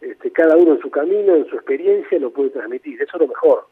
este, 0.00 0.30
cada 0.30 0.56
uno 0.56 0.74
en 0.74 0.80
su 0.80 0.90
camino, 0.90 1.34
en 1.34 1.46
su 1.46 1.56
experiencia, 1.56 2.18
lo 2.18 2.30
puede 2.30 2.50
transmitir, 2.50 3.00
eso 3.02 3.16
es 3.16 3.20
lo 3.20 3.28
mejor. 3.28 3.66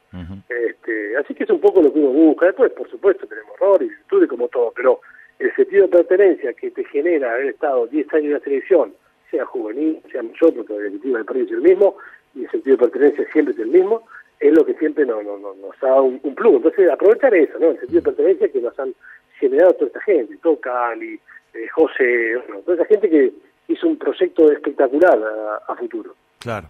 este, 0.49 1.17
así 1.17 1.35
que 1.35 1.45
es 1.45 1.51
un 1.51 1.61
poco 1.61 1.83
lo 1.83 1.93
que 1.93 1.99
uno 1.99 2.11
busca, 2.11 2.47
después 2.47 2.73
por 2.73 2.89
supuesto 2.91 3.27
tenemos 3.27 3.53
errores 3.57 3.89
y 3.89 3.95
virtudes 3.95 4.29
como 4.29 4.49
todo, 4.49 4.73
pero 4.75 5.01
el 5.39 5.55
sentido 5.55 5.83
de 5.87 5.97
pertenencia 5.97 6.53
que 6.55 6.71
te 6.71 6.85
genera 6.85 7.33
haber 7.33 7.47
estado 7.47 7.87
10 7.87 8.13
años 8.15 8.25
en 8.25 8.33
la 8.33 8.41
selección, 8.41 8.95
sea 9.31 9.45
juvenil, 9.45 10.01
sea 10.11 10.23
mayor, 10.23 10.55
porque 10.55 10.73
en 10.75 10.83
definitiva 10.83 11.19
el 11.19 11.25
país 11.25 11.45
es 11.45 11.53
el 11.53 11.61
mismo, 11.61 11.97
y 12.37 12.45
el 12.45 12.51
sentido 12.51 12.77
de 12.77 12.85
pertenencia 12.85 13.27
siempre 13.33 13.55
es 13.55 13.61
el 13.61 13.69
mismo, 13.69 14.03
es 14.39 14.53
lo 14.53 14.65
que 14.65 14.75
siempre 14.75 15.07
nos, 15.07 15.25
nos, 15.25 15.41
nos 15.41 15.81
da 15.81 16.01
un, 16.01 16.21
un, 16.23 16.35
plus. 16.35 16.57
Entonces, 16.57 16.91
aprovechar 16.91 17.35
eso, 17.35 17.59
¿no? 17.59 17.71
El 17.71 17.81
sentido 17.81 18.01
de 18.01 18.05
pertenencia 18.05 18.49
que 18.53 18.61
nos 18.61 18.79
han 18.79 18.95
generado 19.39 19.73
toda 19.73 19.87
esta 19.87 20.01
gente, 20.03 20.37
Tocali, 20.43 21.19
eh, 21.55 21.69
José, 21.75 22.35
toda 22.65 22.77
esa 22.77 22.85
gente 22.87 23.09
que 23.09 23.33
hizo 23.69 23.89
un 23.89 23.97
proyecto 23.97 24.51
espectacular 24.53 25.19
a, 25.67 25.75
futuro. 25.77 26.15
Claro. 26.39 26.69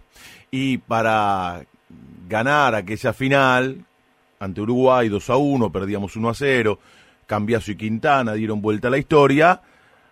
Y 0.49 0.77
para 0.77 1.65
ganar 2.27 2.75
aquella 2.75 3.13
final 3.13 3.77
ante 4.39 4.61
Uruguay 4.61 5.09
2 5.09 5.29
a 5.29 5.37
1, 5.37 5.71
perdíamos 5.71 6.15
1 6.15 6.29
a 6.29 6.33
0, 6.33 6.79
Cambiaso 7.25 7.71
y 7.71 7.75
Quintana 7.77 8.33
dieron 8.33 8.61
vuelta 8.61 8.87
a 8.87 8.91
la 8.91 8.97
historia, 8.97 9.61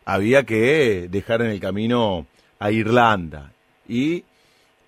había 0.03 0.43
que 0.43 1.07
dejar 1.09 1.41
en 1.41 1.51
el 1.51 1.59
camino 1.59 2.27
a 2.59 2.71
Irlanda 2.71 3.51
y 3.87 4.23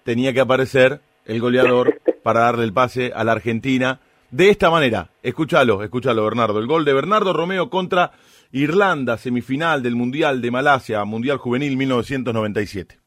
tenía 0.07 0.31
que 0.31 0.39
aparecer 0.39 1.01
el 1.25 1.41
goleador 1.41 1.99
para 2.23 2.39
darle 2.39 2.63
el 2.63 2.71
pase 2.71 3.11
a 3.13 3.25
la 3.25 3.33
Argentina 3.33 3.99
de 4.31 4.49
esta 4.49 4.69
manera. 4.69 5.09
Escúchalo, 5.21 5.83
escúchalo 5.83 6.23
Bernardo. 6.23 6.59
El 6.59 6.65
gol 6.65 6.85
de 6.85 6.93
Bernardo 6.93 7.33
Romeo 7.33 7.69
contra 7.69 8.13
Irlanda, 8.53 9.17
semifinal 9.17 9.83
del 9.83 9.97
Mundial 9.97 10.41
de 10.41 10.49
Malasia, 10.49 11.03
Mundial 11.03 11.39
Juvenil 11.39 11.75
1997. 11.75 12.97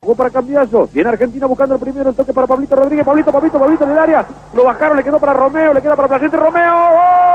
Jugó 0.00 0.16
para 0.16 0.30
Cambiaso. 0.30 0.88
Viene 0.94 1.10
Argentina 1.10 1.44
buscando 1.44 1.74
el 1.74 1.80
primero. 1.80 2.08
El 2.08 2.16
toque 2.16 2.32
para 2.32 2.46
Pablito 2.46 2.74
Rodríguez. 2.74 3.04
Pablito, 3.04 3.30
Pablito, 3.30 3.58
Pablito 3.58 3.84
en 3.84 3.90
el 3.90 3.98
área. 3.98 4.26
Lo 4.54 4.64
bajaron. 4.64 4.96
Le 4.96 5.04
quedó 5.04 5.20
para 5.20 5.34
Romeo. 5.34 5.74
Le 5.74 5.82
queda 5.82 5.94
para 5.94 6.08
Placente 6.08 6.38
Romeo. 6.38 7.26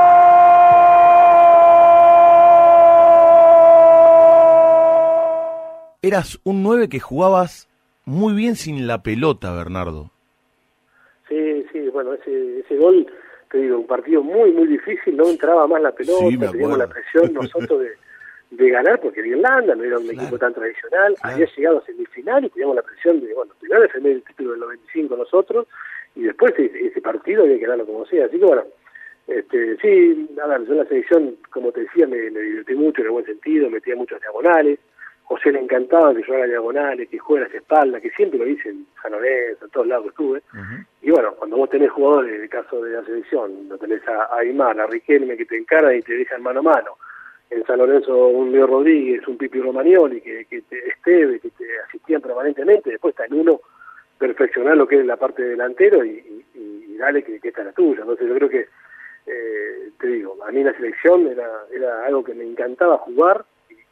eras 6.02 6.40
un 6.42 6.64
9 6.64 6.88
que 6.88 6.98
jugabas 6.98 7.68
muy 8.04 8.34
bien 8.34 8.56
sin 8.56 8.86
la 8.86 9.02
pelota, 9.02 9.54
Bernardo. 9.54 10.10
Sí, 11.28 11.64
sí, 11.72 11.88
bueno, 11.88 12.14
ese, 12.14 12.60
ese 12.60 12.76
gol, 12.76 13.06
te 13.50 13.58
digo, 13.58 13.78
un 13.78 13.86
partido 13.86 14.22
muy, 14.22 14.52
muy 14.52 14.66
difícil, 14.66 15.16
no 15.16 15.28
entraba 15.28 15.66
más 15.66 15.80
la 15.80 15.92
pelota, 15.92 16.50
teníamos 16.50 16.78
la 16.78 16.88
presión 16.88 17.32
nosotros 17.32 17.80
de, 17.80 17.90
de 18.50 18.70
ganar, 18.70 19.00
porque 19.00 19.20
era 19.20 19.28
Irlanda, 19.30 19.74
no 19.74 19.84
era 19.84 19.98
un 19.98 20.10
equipo 20.10 20.38
tan 20.38 20.52
tradicional, 20.52 21.14
había 21.22 21.46
llegado 21.56 21.78
a 21.78 21.86
semifinal 21.86 22.44
y 22.44 22.50
teníamos 22.50 22.76
la 22.76 22.82
presión 22.82 23.20
de, 23.20 23.32
bueno, 23.32 23.52
primero 23.58 23.82
defender 23.82 24.12
el 24.12 24.22
título 24.22 24.50
del 24.50 24.60
95 24.60 25.16
nosotros, 25.16 25.66
y 26.14 26.22
después 26.22 26.52
ese, 26.58 27.00
partido 27.00 27.44
había 27.44 27.56
que 27.56 27.62
ganarlo 27.62 27.86
como 27.86 28.04
sea, 28.06 28.26
así 28.26 28.38
que 28.38 28.44
bueno, 28.44 28.64
este, 29.26 29.76
sí, 29.78 30.28
a 30.42 30.46
ver, 30.48 30.66
yo 30.66 30.72
en 30.72 30.78
la 30.78 30.84
selección, 30.84 31.36
como 31.50 31.72
te 31.72 31.80
decía, 31.82 32.06
me, 32.06 32.30
me 32.30 32.40
divertí 32.40 32.74
mucho 32.74 33.00
en 33.00 33.06
el 33.06 33.12
buen 33.12 33.24
sentido, 33.24 33.70
metía 33.70 33.96
muchos 33.96 34.20
diagonales, 34.20 34.78
José 35.32 35.50
le 35.50 35.60
encantaba 35.60 36.14
que 36.14 36.22
yo 36.22 36.34
haga 36.34 36.46
diagonales, 36.46 37.08
que 37.08 37.18
juegue 37.18 37.46
las 37.46 37.54
espaldas, 37.54 38.02
que 38.02 38.10
siempre 38.10 38.38
lo 38.38 38.46
hice 38.46 38.68
en 38.68 38.86
San 39.00 39.12
Lorenzo, 39.12 39.64
en 39.64 39.70
todos 39.70 39.86
lados 39.86 40.04
que 40.04 40.08
estuve. 40.10 40.42
Y 41.00 41.10
bueno, 41.10 41.32
cuando 41.38 41.56
vos 41.56 41.70
tenés 41.70 41.90
jugadores, 41.90 42.34
en 42.34 42.42
el 42.42 42.48
caso 42.50 42.82
de 42.82 42.92
la 42.92 43.02
selección, 43.02 43.66
lo 43.66 43.78
tenés 43.78 44.06
a 44.06 44.36
Aymar, 44.36 44.78
a 44.78 44.86
Riquelme, 44.86 45.38
que 45.38 45.46
te 45.46 45.56
encaran 45.56 45.96
y 45.96 46.02
te 46.02 46.12
dejan 46.12 46.42
mano 46.42 46.60
a 46.60 46.64
mano. 46.64 46.98
En 47.48 47.64
San 47.64 47.78
Lorenzo 47.78 48.28
un 48.28 48.52
Leo 48.52 48.66
Rodríguez, 48.66 49.26
un 49.26 49.38
Pipi 49.38 49.58
Romagnoli, 49.58 50.20
que, 50.20 50.44
que 50.44 50.60
te 50.62 50.86
esteve, 50.86 51.40
que 51.40 51.48
te 51.50 51.64
asistían 51.88 52.20
permanentemente. 52.20 52.90
Después 52.90 53.12
está 53.12 53.24
en 53.24 53.40
uno 53.40 53.62
perfeccionar 54.18 54.76
lo 54.76 54.86
que 54.86 55.00
es 55.00 55.06
la 55.06 55.16
parte 55.16 55.42
delantero 55.42 56.04
y, 56.04 56.44
y, 56.54 56.96
dale 56.98 57.22
que, 57.22 57.40
que 57.40 57.48
esta 57.48 57.62
es 57.62 57.66
la 57.68 57.72
tuya. 57.72 58.02
Entonces 58.02 58.28
yo 58.28 58.34
creo 58.34 58.48
que, 58.50 58.68
eh, 59.26 59.90
te 59.98 60.06
digo, 60.08 60.36
a 60.46 60.52
mí 60.52 60.62
la 60.62 60.74
selección 60.74 61.26
era, 61.26 61.48
era 61.74 62.04
algo 62.04 62.22
que 62.22 62.34
me 62.34 62.44
encantaba 62.44 62.98
jugar 62.98 63.46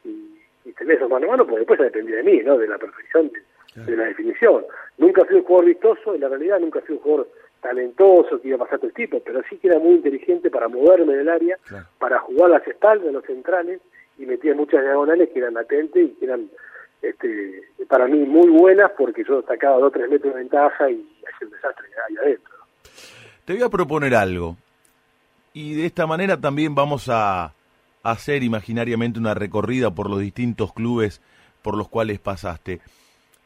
y 0.05 0.40
tener 0.77 0.97
eso 0.97 1.09
mano 1.09 1.27
a 1.27 1.31
mano, 1.31 1.45
porque 1.45 1.59
después 1.59 1.79
dependía 1.79 2.17
de 2.17 2.23
mí, 2.23 2.41
¿no? 2.43 2.57
De 2.57 2.67
la 2.67 2.77
perfección 2.77 3.31
de, 3.75 3.95
la 3.95 4.03
definición. 4.05 4.65
Nunca 4.97 5.25
fui 5.25 5.37
un 5.37 5.43
jugador 5.43 5.65
vistoso, 5.65 6.15
en 6.15 6.21
la 6.21 6.29
realidad 6.29 6.59
nunca 6.59 6.81
fui 6.81 6.95
un 6.95 7.01
jugador 7.01 7.29
talentoso 7.61 8.41
que 8.41 8.49
iba 8.49 8.57
a 8.57 8.59
pasar 8.59 8.79
todo 8.79 8.87
el 8.87 8.93
tipo, 8.93 9.19
pero 9.21 9.41
sí 9.49 9.57
que 9.57 9.67
era 9.67 9.79
muy 9.79 9.95
inteligente 9.95 10.49
para 10.49 10.67
moverme 10.67 11.15
del 11.15 11.29
área, 11.29 11.57
para 11.99 12.19
jugar 12.19 12.49
las 12.49 12.67
espaldas, 12.67 13.13
los 13.13 13.25
centrales, 13.25 13.79
y 14.17 14.25
metía 14.25 14.53
muchas 14.53 14.81
diagonales 14.81 15.29
que 15.29 15.39
eran 15.39 15.53
latentes 15.53 16.09
y 16.09 16.13
que 16.15 16.25
eran 16.25 16.49
este, 17.01 17.63
para 17.87 18.07
mí 18.07 18.19
muy 18.19 18.49
buenas 18.49 18.91
porque 18.97 19.23
yo 19.23 19.41
sacaba 19.43 19.77
dos 19.77 19.87
o 19.87 19.91
tres 19.91 20.09
metros 20.09 20.33
de 20.33 20.39
ventaja 20.39 20.89
y 20.89 21.07
hacía 21.33 21.47
un 21.47 21.51
desastre 21.51 21.87
ahí 22.07 22.17
adentro. 22.17 22.53
Te 23.45 23.53
voy 23.53 23.63
a 23.63 23.69
proponer 23.69 24.13
algo, 24.15 24.57
y 25.53 25.75
de 25.75 25.85
esta 25.85 26.07
manera 26.07 26.39
también 26.39 26.75
vamos 26.75 27.07
a 27.09 27.53
hacer 28.03 28.43
imaginariamente 28.43 29.19
una 29.19 29.33
recorrida 29.33 29.93
por 29.93 30.09
los 30.09 30.19
distintos 30.19 30.73
clubes 30.73 31.21
por 31.61 31.77
los 31.77 31.87
cuales 31.87 32.19
pasaste. 32.19 32.81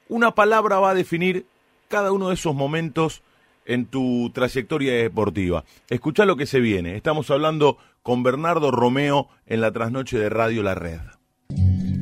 Una 0.08 0.36
palabra 0.36 0.80
va 0.80 0.92
a 0.92 0.96
definir 0.96 1.46
cada 1.88 2.12
uno 2.12 2.30
de 2.30 2.36
esos 2.36 2.56
momentos 2.56 3.22
en 3.66 3.86
tu 3.86 4.32
trayectoria 4.34 4.94
deportiva. 4.94 5.64
Escucha 5.90 6.26
lo 6.26 6.38
que 6.38 6.46
se 6.46 6.60
viene. 6.60 6.96
Estamos 6.96 7.30
hablando 7.32 7.78
con 8.04 8.24
Bernardo 8.24 8.72
Romeo 8.72 9.28
en 9.48 9.62
la 9.62 9.72
trasnoche 9.72 10.18
de 10.18 10.30
Radio 10.30 10.62
La 10.64 10.76
Red. 10.76 11.00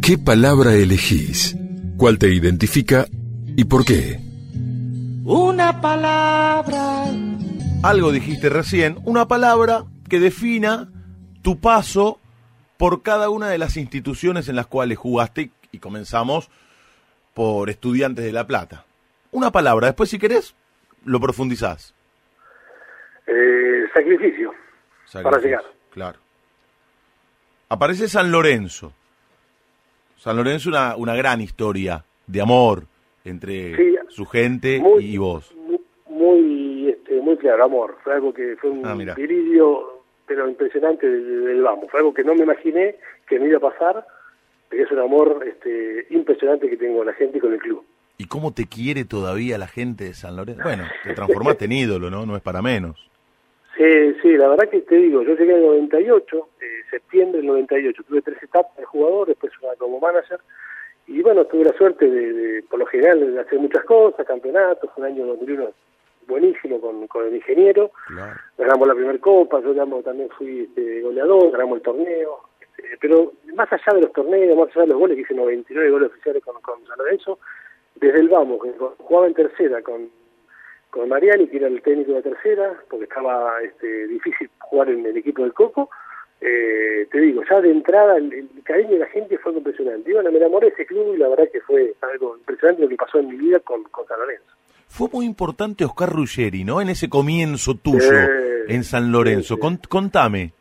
¿Qué 0.01 0.17
palabra 0.17 0.73
elegís? 0.73 1.55
¿Cuál 1.97 2.19
te 2.19 2.33
identifica 2.33 3.07
y 3.55 3.63
por 3.63 3.85
qué? 3.85 4.19
Una 5.23 5.79
palabra. 5.79 7.05
Algo 7.83 8.11
dijiste 8.11 8.49
recién, 8.49 8.97
una 9.05 9.27
palabra 9.27 9.85
que 10.09 10.19
defina 10.19 10.91
tu 11.41 11.59
paso 11.59 12.19
por 12.83 13.01
cada 13.01 13.29
una 13.29 13.47
de 13.47 13.57
las 13.57 13.77
instituciones 13.77 14.49
en 14.49 14.57
las 14.57 14.67
cuales 14.67 14.97
jugaste 14.97 15.51
y 15.71 15.79
comenzamos 15.79 16.51
por 17.33 17.69
Estudiantes 17.69 18.25
de 18.25 18.33
La 18.33 18.45
Plata. 18.45 18.83
Una 19.31 19.53
palabra, 19.53 19.87
después 19.87 20.09
si 20.09 20.19
querés 20.19 20.53
lo 21.05 21.21
profundizás. 21.21 21.95
Eh, 23.25 23.85
sacrificio, 23.93 24.53
para 25.13 25.39
llegar. 25.39 25.63
Claro. 25.91 26.19
Aparece 27.69 28.09
San 28.09 28.33
Lorenzo. 28.33 28.91
San 30.17 30.35
Lorenzo 30.35 30.67
una, 30.67 30.97
una 30.97 31.15
gran 31.15 31.39
historia 31.39 32.03
de 32.27 32.41
amor 32.41 32.83
entre 33.23 33.95
su 34.09 34.25
gente 34.25 34.83
y 34.99 35.17
vos. 35.17 35.55
Muy, 36.09 36.89
este, 36.89 37.21
muy 37.21 37.37
claro, 37.37 37.63
amor. 37.63 37.97
Fue 38.03 38.13
algo 38.13 38.33
que 38.33 38.57
fue 38.59 38.71
un 38.71 38.85
ah, 38.85 39.15
pero 40.33 40.49
impresionante 40.49 41.07
del, 41.07 41.61
vamos. 41.61 41.91
Fue 41.91 41.99
algo 41.99 42.11
que 42.11 42.23
no 42.23 42.33
me 42.33 42.41
imaginé 42.41 42.95
que 43.27 43.39
me 43.39 43.49
iba 43.49 43.57
a 43.57 43.71
pasar, 43.71 44.03
pero 44.67 44.83
es 44.83 44.91
un 44.91 44.97
amor 44.97 45.45
este, 45.47 46.07
impresionante 46.09 46.67
que 46.67 46.75
tengo 46.75 46.97
con 46.97 47.05
la 47.05 47.13
gente 47.13 47.37
y 47.37 47.41
con 47.41 47.53
el 47.53 47.59
club. 47.59 47.85
¿Y 48.17 48.25
cómo 48.25 48.51
te 48.51 48.65
quiere 48.65 49.05
todavía 49.05 49.59
la 49.59 49.67
gente 49.67 50.05
de 50.05 50.13
San 50.15 50.35
Lorenzo? 50.35 50.63
Bueno, 50.63 50.85
te 51.03 51.13
transformaste 51.13 51.65
en 51.65 51.73
ídolo, 51.73 52.09
¿no? 52.09 52.25
No 52.25 52.35
es 52.35 52.41
para 52.41 52.63
menos. 52.63 52.97
Sí, 53.77 54.15
sí, 54.23 54.35
la 54.37 54.47
verdad 54.47 54.69
que 54.69 54.81
te 54.81 54.95
digo, 54.95 55.21
yo 55.21 55.35
llegué 55.35 55.51
en 55.51 55.57
el 55.57 55.65
98, 55.65 56.47
eh, 56.61 56.65
septiembre 56.89 57.37
del 57.37 57.47
98, 57.47 58.03
tuve 58.07 58.21
tres 58.23 58.41
etapas 58.41 58.75
de 58.77 58.85
jugador, 58.85 59.27
después 59.27 59.53
una 59.61 59.75
como 59.75 59.99
manager, 59.99 60.39
y 61.05 61.21
bueno, 61.21 61.45
tuve 61.45 61.65
la 61.65 61.73
suerte 61.73 62.09
de, 62.09 62.63
por 62.63 62.79
lo 62.79 62.87
general, 62.87 63.33
de 63.33 63.39
hacer 63.39 63.59
muchas 63.59 63.83
cosas, 63.85 64.25
campeonatos, 64.25 64.89
un 64.97 65.05
año 65.05 65.27
2001 65.27 65.73
buenísimo 66.27 66.79
con, 66.79 67.07
con 67.07 67.27
el 67.27 67.35
ingeniero. 67.35 67.91
Ganamos 68.57 68.87
la 68.87 68.95
primera 68.95 69.17
copa, 69.19 69.61
yo 69.61 69.73
también 69.73 70.29
fui 70.37 70.61
este, 70.61 71.01
goleador, 71.01 71.51
ganamos 71.51 71.77
el 71.77 71.83
torneo. 71.83 72.39
Este, 72.59 72.97
pero 72.99 73.33
más 73.55 73.71
allá 73.71 73.93
de 73.93 74.01
los 74.01 74.13
torneos, 74.13 74.57
más 74.57 74.69
allá 74.69 74.81
de 74.81 74.87
los 74.87 74.99
goles, 74.99 75.15
que 75.15 75.21
hice 75.21 75.33
99 75.33 75.89
goles 75.89 76.11
oficiales 76.11 76.43
con, 76.43 76.59
con 76.61 76.85
San 76.85 76.97
Lorenzo, 76.97 77.39
desde 77.95 78.19
el 78.19 78.29
vamos, 78.29 78.61
que 78.63 78.71
jugaba 78.99 79.27
en 79.27 79.33
tercera 79.33 79.81
con, 79.81 80.09
con 80.89 81.09
Mariani, 81.09 81.47
que 81.47 81.57
era 81.57 81.67
el 81.67 81.81
técnico 81.81 82.13
de 82.13 82.23
tercera, 82.23 82.79
porque 82.89 83.05
estaba 83.05 83.61
este, 83.61 84.07
difícil 84.07 84.49
jugar 84.59 84.89
en 84.89 85.05
el 85.05 85.17
equipo 85.17 85.43
del 85.43 85.53
Coco. 85.53 85.89
Eh, 86.41 87.07
te 87.09 87.19
digo, 87.19 87.41
ya 87.49 87.61
de 87.61 87.71
entrada 87.71 88.17
el, 88.17 88.49
cariño 88.63 88.91
de 88.91 88.99
la 88.99 89.07
gente 89.07 89.37
fue 89.37 89.53
impresionante. 89.53 90.09
Y 90.09 90.13
bueno, 90.13 90.31
me 90.31 90.37
enamoré 90.37 90.67
de 90.67 90.73
ese 90.73 90.85
club 90.85 91.13
y 91.13 91.17
la 91.17 91.29
verdad 91.29 91.49
que 91.51 91.61
fue 91.61 91.93
algo 92.01 92.35
impresionante 92.37 92.81
lo 92.81 92.89
que 92.89 92.97
pasó 92.97 93.19
en 93.19 93.29
mi 93.29 93.37
vida 93.37 93.59
con, 93.61 93.83
con 93.83 94.05
San 94.07 94.19
Lorenzo. 94.19 94.53
Fue 94.93 95.09
muy 95.11 95.25
importante 95.25 95.85
Oscar 95.85 96.07
Ruggeri, 96.07 96.63
¿no? 96.63 96.79
En 96.79 96.87
ese 96.87 97.09
comienzo 97.09 97.73
tuyo 97.73 98.13
en 98.67 98.83
San 98.83 99.11
Lorenzo. 99.11 99.57
contame. 99.57 100.53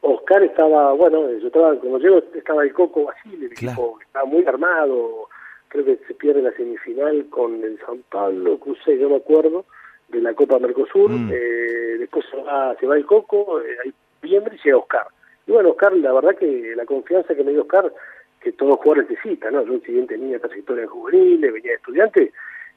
Oscar 0.00 0.44
estaba, 0.44 0.92
bueno, 0.92 1.28
yo 1.40 1.48
estaba, 1.48 1.76
como 1.80 1.98
llego, 1.98 2.22
estaba 2.36 2.62
el 2.62 2.72
Coco 2.72 3.06
Basile, 3.06 3.46
el 3.46 3.52
equipo 3.52 3.98
estaba 4.00 4.26
muy 4.26 4.46
armado, 4.46 5.26
creo 5.66 5.84
que 5.86 5.98
se 6.06 6.14
pierde 6.14 6.40
la 6.40 6.52
semifinal 6.52 7.26
con 7.28 7.64
el 7.64 7.76
San 7.80 7.98
Pablo, 8.08 8.60
crucé, 8.60 8.96
yo 8.96 9.10
me 9.10 9.16
acuerdo, 9.16 9.64
de 10.06 10.20
la 10.20 10.34
Copa 10.34 10.60
Mercosur, 10.60 11.10
mm. 11.10 11.30
eh, 11.32 11.96
después 11.98 12.24
se 12.30 12.36
va, 12.36 12.76
se 12.78 12.86
va 12.86 12.96
el 12.96 13.04
Coco, 13.04 13.60
eh, 13.60 13.76
hay 13.84 13.92
noviembre 14.22 14.54
y 14.54 14.64
llega 14.64 14.78
Oscar. 14.78 15.06
Y 15.48 15.50
bueno, 15.50 15.70
Oscar, 15.70 15.96
la 15.96 16.12
verdad 16.12 16.36
que 16.38 16.74
la 16.76 16.86
confianza 16.86 17.34
que 17.34 17.42
me 17.42 17.50
dio 17.50 17.62
Oscar, 17.62 17.92
que 18.40 18.52
todos 18.52 18.76
jugadores 18.76 19.10
necesitan, 19.10 19.52
¿no? 19.52 19.66
Yo 19.66 19.80
si 19.84 19.90
bien 19.90 20.06
tenía 20.06 20.38
trayectoria 20.38 20.86
juvenil, 20.86 21.40
venía 21.40 21.72
de 21.72 21.76
estudiante, 21.76 22.32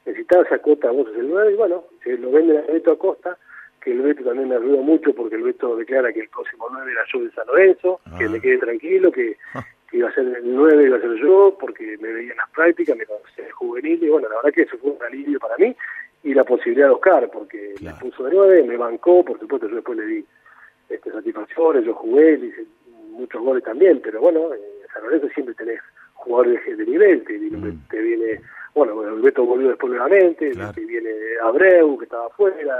necesitaba 0.08 0.44
esa 0.44 0.60
cuota 0.60 0.90
vos 0.92 1.08
el 1.16 1.30
9 1.30 1.52
y 1.52 1.56
bueno, 1.56 1.84
se 2.04 2.18
lo 2.18 2.32
vende 2.32 2.58
a 2.58 2.62
Beto 2.62 2.92
Acosta, 2.92 3.38
que 3.82 3.92
el 3.92 4.02
Beto 4.02 4.24
también 4.24 4.50
me 4.50 4.56
ayuda 4.56 4.82
mucho 4.82 5.14
porque 5.14 5.36
el 5.36 5.44
Beto 5.44 5.76
declara 5.76 6.14
que 6.14 6.22
el 6.22 6.30
próximo 6.30 6.68
9 6.72 6.92
era 6.92 7.02
yo 7.14 7.24
de 7.24 7.32
San 7.32 7.48
Lorenzo, 7.48 8.00
que 8.18 8.26
ah. 8.26 8.30
me 8.30 8.40
quede 8.40 8.58
tranquilo, 8.58 9.12
que, 9.12 9.38
iba 9.92 10.10
a 10.10 10.14
ser 10.14 10.26
el 10.28 10.56
9, 10.56 10.86
iba 10.86 10.98
a 10.98 11.02
ser 11.02 11.16
yo, 11.16 11.58
porque 11.60 11.98
me 12.00 12.12
veía 12.12 12.32
en 12.32 12.38
las 12.38 12.50
prácticas, 12.52 12.98
me 12.98 13.06
conocía 13.06 13.46
de 13.46 13.52
juvenil 13.52 14.04
y 14.04 14.10
bueno, 14.10 14.30
la 14.30 14.36
verdad 14.38 14.54
que 14.54 14.62
eso 14.64 14.78
fue 14.78 14.92
un 14.92 15.04
alivio 15.04 15.40
para 15.40 15.58
mí 15.58 15.76
y 16.24 16.34
la 16.34 16.44
posibilidad 16.44 16.88
de 16.88 16.94
Oscar, 16.94 17.30
porque 17.32 17.76
me 17.82 17.94
puso 17.94 18.24
de 18.24 18.34
9, 18.34 18.64
me 18.64 18.78
bancó, 18.78 19.24
por 19.24 19.40
supuesto 19.40 19.68
yo 19.68 19.76
después 19.76 19.98
le 19.98 20.06
di 20.06 20.26
este, 20.90 21.12
satisfacciones, 21.12 21.86
yo 21.86 21.94
jugué, 21.94 22.34
hice 22.34 22.66
muchos 23.12 23.42
goles 23.42 23.64
también, 23.64 24.02
pero 24.02 24.22
bueno, 24.22 24.54
en 24.54 24.60
San 24.94 25.04
Lorenzo 25.04 25.28
siempre 25.30 25.56
tenés 25.56 25.80
jugadores 26.14 26.78
de, 26.78 26.86
nivel, 26.86 27.24
te, 27.24 27.38
mm. 27.38 27.88
te 27.90 28.02
viene 28.02 28.42
bueno, 28.78 29.02
el 29.02 29.22
Beto 29.22 29.44
volvió 29.44 29.70
después 29.70 29.90
nuevamente, 29.92 30.52
que 30.52 30.86
viene 30.86 31.10
Abreu, 31.44 31.98
que 31.98 32.06
estaba 32.06 32.28
afuera, 32.28 32.76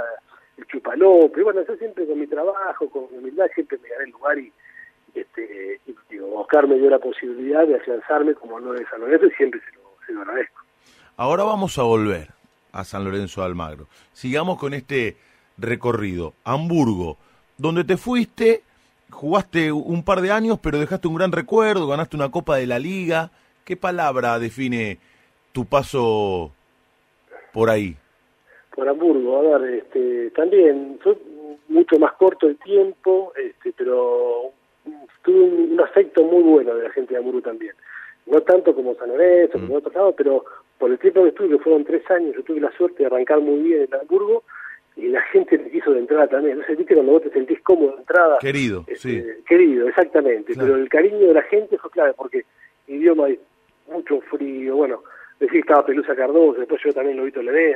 el 0.56 0.64
Chupalope, 0.66 1.42
bueno, 1.42 1.60
yo 1.66 1.74
siempre 1.74 2.06
con 2.06 2.20
mi 2.20 2.26
trabajo, 2.28 2.88
con 2.88 3.08
mi 3.10 3.18
humildad, 3.18 3.46
siempre 3.52 3.78
me 3.82 3.88
gané 3.88 4.04
el 4.04 4.10
lugar 4.10 4.38
y, 4.38 4.52
este, 5.12 5.80
digo, 6.08 6.40
Oscar 6.40 6.68
me 6.68 6.76
dio 6.76 6.88
la 6.88 7.00
posibilidad 7.00 7.66
de 7.66 7.74
afianzarme 7.74 8.34
como 8.34 8.60
no 8.60 8.74
de 8.74 8.86
San 8.86 9.00
Lorenzo 9.00 9.26
y 9.26 9.30
siempre 9.32 9.60
se 9.60 9.76
lo, 9.76 9.96
se 10.06 10.12
lo 10.12 10.20
agradezco. 10.20 10.60
Ahora 11.16 11.42
vamos 11.42 11.76
a 11.78 11.82
volver 11.82 12.28
a 12.70 12.84
San 12.84 13.02
Lorenzo 13.02 13.40
de 13.40 13.48
Almagro. 13.48 13.88
Sigamos 14.12 14.56
con 14.56 14.74
este 14.74 15.16
recorrido. 15.56 16.34
Hamburgo, 16.44 17.18
donde 17.56 17.82
te 17.82 17.96
fuiste, 17.96 18.62
jugaste 19.10 19.72
un 19.72 20.04
par 20.04 20.20
de 20.20 20.30
años, 20.30 20.60
pero 20.62 20.78
dejaste 20.78 21.08
un 21.08 21.16
gran 21.16 21.32
recuerdo, 21.32 21.88
ganaste 21.88 22.14
una 22.14 22.30
Copa 22.30 22.56
de 22.56 22.68
la 22.68 22.78
Liga. 22.78 23.32
¿Qué 23.64 23.76
palabra 23.76 24.38
define 24.38 25.00
tu 25.52 25.64
paso 25.64 26.52
por 27.52 27.70
ahí? 27.70 27.96
Por 28.74 28.88
Hamburgo, 28.88 29.54
a 29.54 29.58
ver, 29.58 29.74
este, 29.74 30.30
también 30.30 30.98
fue 31.02 31.16
mucho 31.68 31.98
más 31.98 32.12
corto 32.14 32.46
el 32.46 32.56
tiempo, 32.58 33.32
este, 33.36 33.72
pero 33.76 34.52
tuve 35.22 35.42
un, 35.42 35.80
afecto 35.80 36.22
muy 36.22 36.42
bueno 36.42 36.74
de 36.74 36.84
la 36.84 36.90
gente 36.90 37.14
de 37.14 37.18
Hamburgo 37.18 37.42
también. 37.42 37.74
No 38.26 38.40
tanto 38.42 38.74
como 38.74 38.94
San 38.94 39.08
Lorenzo, 39.08 39.58
mm. 39.58 39.60
como 39.62 39.76
otros 39.76 39.94
lados, 39.94 40.14
pero 40.16 40.44
por 40.78 40.90
el 40.90 40.98
tiempo 40.98 41.22
que 41.22 41.28
estuve, 41.30 41.48
que 41.50 41.58
fueron 41.58 41.84
tres 41.84 42.08
años, 42.10 42.36
yo 42.36 42.42
tuve 42.42 42.60
la 42.60 42.72
suerte 42.72 43.02
de 43.02 43.06
arrancar 43.06 43.40
muy 43.40 43.60
bien 43.60 43.88
en 43.90 44.00
Hamburgo 44.00 44.44
y 44.96 45.08
la 45.08 45.22
gente 45.22 45.58
me 45.58 45.70
quiso 45.70 45.92
de 45.92 46.00
entrada 46.00 46.26
también. 46.26 46.58
No 46.58 46.64
sé, 46.64 46.74
viste 46.74 46.94
cuando 46.94 47.12
vos 47.12 47.22
te 47.22 47.30
sentís 47.30 47.60
cómodo 47.62 47.92
de 47.92 47.98
entrada. 47.98 48.38
Querido, 48.40 48.84
este, 48.86 48.96
sí. 48.96 49.44
Querido, 49.46 49.88
exactamente. 49.88 50.54
Pero 50.56 50.76
el 50.76 50.88
cariño 50.88 51.28
de 51.28 51.34
la 51.34 51.42
gente 51.42 51.78
fue 51.78 51.90
clave 51.90 52.14
porque 52.14 52.44
idioma 52.86 53.28
mucho 53.90 54.20
frío, 54.22 54.76
bueno, 54.76 55.02
decir 55.38 55.60
estaba 55.60 55.86
Pelusa 55.86 56.14
Cardoso, 56.14 56.60
después 56.60 56.80
yo 56.84 56.92
también 56.92 57.16
lo 57.16 57.24
vi 57.24 57.32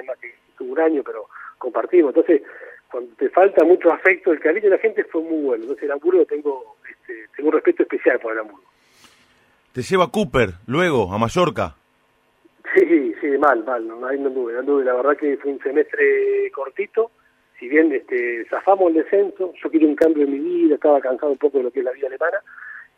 más 0.07 0.19
que 0.19 0.35
tuvo 0.57 0.73
un 0.73 0.81
año, 0.81 1.03
pero 1.05 1.27
compartimos. 1.59 2.15
Entonces, 2.15 2.43
cuando 2.91 3.15
te 3.17 3.29
falta 3.31 3.65
mucho 3.65 3.93
afecto, 3.93 4.33
el 4.33 4.41
cariño 4.41 4.65
de 4.65 4.77
la 4.77 4.79
gente 4.79 5.05
fue 5.05 5.23
muy 5.23 5.43
bueno. 5.43 5.63
Entonces, 5.63 5.85
el 5.85 5.93
Hamburgo 5.93 6.25
tengo, 6.27 6.77
este, 6.91 7.29
tengo 7.37 7.49
un 7.49 7.55
respeto 7.55 7.83
especial 7.83 8.19
por 8.19 8.33
el 8.33 8.41
Hamburgo. 8.41 8.65
¿Te 9.73 9.83
lleva 9.83 10.11
Cooper 10.11 10.51
luego 10.67 11.13
a 11.13 11.19
Mallorca? 11.19 11.75
Sí, 12.75 13.15
sí, 13.21 13.27
mal, 13.39 13.65
mal, 13.65 13.87
no, 13.87 14.07
ahí 14.07 14.19
no 14.19 14.29
anduve, 14.29 14.59
anduve. 14.59 14.85
La 14.85 14.95
verdad 14.95 15.17
que 15.17 15.37
fue 15.37 15.53
un 15.53 15.61
semestre 15.61 16.51
cortito, 16.55 17.11
si 17.59 17.69
bien 17.69 17.93
este, 17.93 18.45
zafamos 18.51 18.89
el 18.89 19.03
descenso, 19.03 19.53
yo 19.63 19.71
quería 19.71 19.89
un 19.89 19.95
cambio 19.95 20.25
en 20.25 20.33
mi 20.33 20.39
vida, 20.39 20.75
estaba 20.75 21.01
cansado 21.01 21.33
un 21.33 21.39
poco 21.39 21.59
de 21.59 21.65
lo 21.65 21.71
que 21.71 21.81
es 21.81 21.85
la 21.85 21.93
vida 21.93 22.09
alemana, 22.09 22.39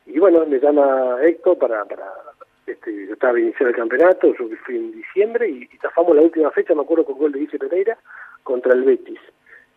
y 0.06 0.18
bueno, 0.18 0.44
me 0.46 0.58
llama 0.58 1.18
Héctor 1.22 1.58
para, 1.58 1.84
para 1.84 2.06
este, 2.66 3.06
yo 3.06 3.14
estaba 3.14 3.38
iniciando 3.38 3.70
el 3.70 3.76
campeonato, 3.76 4.34
yo 4.34 4.48
fui 4.64 4.76
en 4.76 4.92
diciembre 4.92 5.48
y, 5.48 5.62
y 5.64 5.78
la 6.14 6.22
última 6.22 6.50
fecha, 6.50 6.74
me 6.74 6.82
acuerdo 6.82 7.04
con 7.04 7.18
gol 7.18 7.32
de 7.32 7.40
Vice 7.40 7.58
Pereira 7.58 7.96
contra 8.42 8.72
el 8.72 8.84
Betis, 8.84 9.20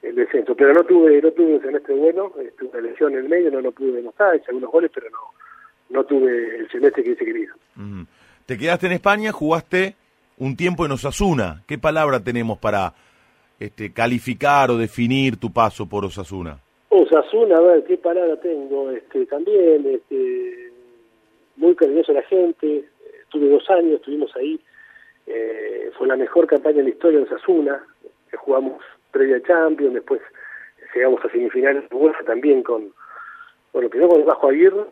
el 0.02 0.16
descenso. 0.16 0.56
Pero 0.56 0.74
no 0.74 0.84
tuve 0.84 1.22
no 1.22 1.32
tuve 1.32 1.56
un 1.56 1.62
semestre 1.62 1.96
bueno, 1.96 2.32
tuve 2.58 2.70
una 2.70 2.82
lesión 2.82 3.14
en 3.14 3.20
el 3.20 3.30
medio, 3.30 3.52
no 3.52 3.62
lo 3.62 3.72
pude 3.72 3.94
demostrar, 3.94 4.36
hice 4.36 4.46
algunos 4.50 4.72
goles, 4.72 4.92
pero 4.94 5.10
no 5.10 5.20
no 5.90 6.04
tuve 6.04 6.58
el 6.60 6.70
semestre 6.70 7.04
que 7.04 7.12
hice 7.12 7.26
querido. 7.26 7.56
Te 8.46 8.58
quedaste 8.58 8.88
en 8.88 8.94
España, 8.94 9.32
jugaste 9.32 9.96
un 10.38 10.56
tiempo 10.56 10.86
en 10.86 10.92
Osasuna. 10.92 11.64
¿Qué 11.68 11.78
palabra 11.78 12.20
tenemos 12.20 12.58
para 12.58 12.94
este, 13.60 13.92
calificar 13.94 14.72
o 14.72 14.78
definir 14.78 15.38
tu 15.38 15.52
paso 15.52 15.88
por 15.88 16.06
Osasuna? 16.06 16.60
Osasuna, 16.90 17.58
a 17.58 17.62
ver, 17.62 17.84
¿qué 17.86 17.98
palabra 17.98 18.40
tengo? 18.40 18.92
Este, 18.92 19.26
también, 19.26 19.86
este, 19.88 20.72
muy 21.58 21.76
cariñoso 21.76 22.12
a 22.12 22.16
la 22.16 22.24
gente, 22.24 22.86
estuve 23.22 23.50
dos 23.50 23.70
años, 23.70 23.96
estuvimos 23.96 24.36
ahí, 24.36 24.60
eh, 25.26 25.92
fue 25.98 26.08
la 26.08 26.16
mejor 26.16 26.48
campaña 26.48 26.80
en 26.80 26.86
la 26.86 26.92
historia 26.92 27.20
de 27.20 27.26
Osasuna, 27.26 27.84
que 28.30 28.38
jugamos 28.38 28.82
previa 29.12 29.42
Champions, 29.44 29.94
después 29.94 30.22
llegamos 30.94 31.24
a 31.24 31.30
semifinales 31.30 31.84
también 32.26 32.64
con, 32.64 32.92
bueno, 33.74 33.90
primero 33.90 34.10
con 34.10 34.20
el 34.22 34.26
Bajo 34.26 34.50
Aguirre, 34.50 34.86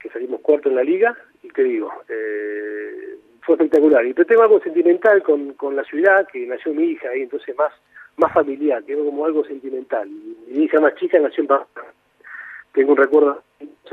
que 0.00 0.08
salimos 0.10 0.40
cuarto 0.40 0.68
en 0.68 0.76
la 0.76 0.82
liga, 0.84 1.16
y 1.42 1.48
te 1.48 1.62
digo, 1.62 1.92
eh, 2.08 3.16
fue 3.42 3.54
espectacular. 3.54 4.04
Y 4.06 4.14
pero 4.14 4.26
tengo 4.26 4.42
algo 4.42 4.60
sentimental 4.60 5.22
con, 5.22 5.54
con 5.54 5.76
la 5.76 5.84
ciudad, 5.84 6.26
que 6.32 6.46
nació 6.46 6.72
mi 6.72 6.84
hija 6.84 7.08
ahí, 7.10 7.22
entonces 7.22 7.54
más 7.56 7.72
más 8.16 8.32
familiar, 8.32 8.82
tengo 8.84 9.04
como 9.04 9.24
algo 9.24 9.44
sentimental. 9.44 10.08
Mi 10.08 10.64
hija 10.64 10.80
más 10.80 10.94
chica 10.96 11.18
nació 11.18 11.42
en 11.42 11.48
Pamplona. 11.48 11.88
Tengo 12.72 12.92
un 12.92 12.96
recuerdo 12.96 13.42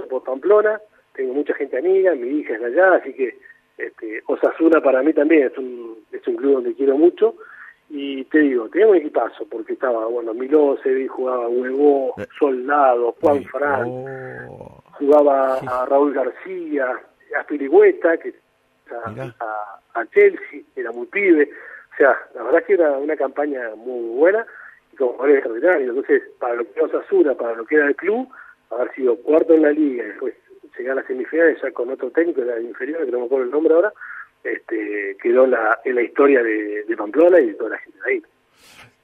por 0.09 0.23
Pamplona, 0.23 0.79
tengo 1.13 1.34
mucha 1.34 1.54
gente 1.56 1.78
amiga, 1.78 2.15
mi 2.15 2.39
hija 2.39 2.54
es 2.54 2.60
de 2.60 2.65
allá, 2.67 2.95
así 2.95 3.13
que 3.13 3.38
este, 3.78 4.21
Osasuna 4.28 4.82
para 4.82 5.02
mí 5.02 5.13
también 5.13 5.47
es 5.47 5.58
un, 5.58 5.97
es 6.12 6.26
un 6.28 6.36
club 6.36 6.54
donde 6.54 6.76
quiero 6.76 6.97
mucho. 6.97 7.36
Y 7.89 8.24
te 8.26 8.39
digo, 8.39 8.69
tenía 8.69 8.88
un 8.88 8.95
equipazo, 8.95 9.45
porque 9.50 9.74
estaba, 9.74 10.06
bueno, 10.06 10.34
Milosevic, 10.34 11.10
jugaba 11.12 11.50
Huevo, 11.50 12.13
eh. 12.17 12.26
Soldado, 12.39 13.15
Juan 13.19 13.43
Fran, 13.43 13.86
oh. 13.86 14.82
jugaba 14.93 15.58
a 15.58 15.86
Raúl 15.88 16.13
García, 16.13 16.88
a 17.38 17.43
Pirigüeta, 17.43 18.17
que 18.17 18.34
a, 18.91 19.80
a, 19.93 20.06
Chelsea, 20.08 20.62
era 20.76 20.91
muy 20.93 21.06
pibe. 21.08 21.50
O 21.93 21.95
sea, 21.97 22.17
la 22.34 22.43
verdad 22.43 22.63
que 22.63 22.74
era 22.74 22.91
una 22.91 23.17
campaña 23.17 23.76
muy 23.76 24.17
buena 24.17 24.45
y 24.93 24.95
como 24.95 25.26
era 25.26 25.34
extraordinario. 25.34 25.89
Entonces, 25.89 26.24
para 26.39 26.56
lo 26.56 26.63
que 26.63 26.71
era 26.80 26.86
Osasuna, 26.86 27.34
para 27.34 27.56
lo 27.56 27.65
que 27.65 27.76
era 27.76 27.88
el 27.88 27.95
club, 27.97 28.30
haber 28.69 28.93
sido 28.93 29.17
cuarto 29.17 29.54
en 29.54 29.63
la 29.63 29.71
liga 29.71 30.04
y 30.06 30.08
después 30.08 30.34
llegar 30.77 30.93
a 30.93 31.01
las 31.01 31.07
semifinales 31.07 31.57
ya 31.62 31.71
con 31.71 31.89
otro 31.89 32.10
técnico, 32.12 32.41
era 32.41 32.60
inferior, 32.60 33.05
que 33.05 33.12
no 33.12 33.19
me 33.19 33.25
acuerdo 33.25 33.45
el 33.45 33.51
nombre 33.51 33.73
ahora, 33.73 33.93
este, 34.43 35.17
quedó 35.21 35.45
la, 35.45 35.79
en 35.86 35.95
la 35.95 36.01
historia 36.01 36.41
de, 36.41 36.84
de 36.84 36.97
Pamplona 36.97 37.39
y 37.39 37.47
de 37.47 37.53
toda 37.53 37.71
la 37.71 37.77
gente 37.79 37.97
de 38.03 38.12
ahí. 38.12 38.21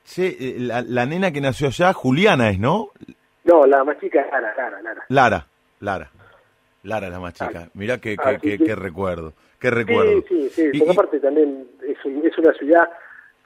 Sí, 0.04 0.38
eh, 0.40 0.56
la, 0.60 0.82
la, 0.82 1.06
nena 1.06 1.32
que 1.32 1.42
nació 1.42 1.68
allá, 1.68 1.94
Juliana 1.94 2.50
es, 2.50 2.60
¿no? 2.60 2.92
No, 3.44 3.66
la 3.66 3.84
más 3.84 4.00
chica 4.00 4.22
es 4.22 4.32
Lara, 4.32 4.54
Lara, 4.56 4.82
Lara. 4.82 5.06
Lara, 5.10 5.48
Lara. 5.80 6.12
Lara 6.84 7.10
la 7.10 7.20
más 7.20 7.34
chica. 7.34 7.64
Ah. 7.66 7.70
Mirá 7.74 7.98
qué, 7.98 8.16
ah, 8.18 8.38
recuerdo, 8.76 9.34
qué 9.60 9.70
recuerdo. 9.70 10.22
Sí, 10.28 10.50
sí, 10.50 10.70
sí. 10.72 10.84
aparte 10.90 11.20
también 11.20 11.68
es, 11.82 11.98
es 11.98 12.38
una 12.38 12.54
ciudad 12.54 12.90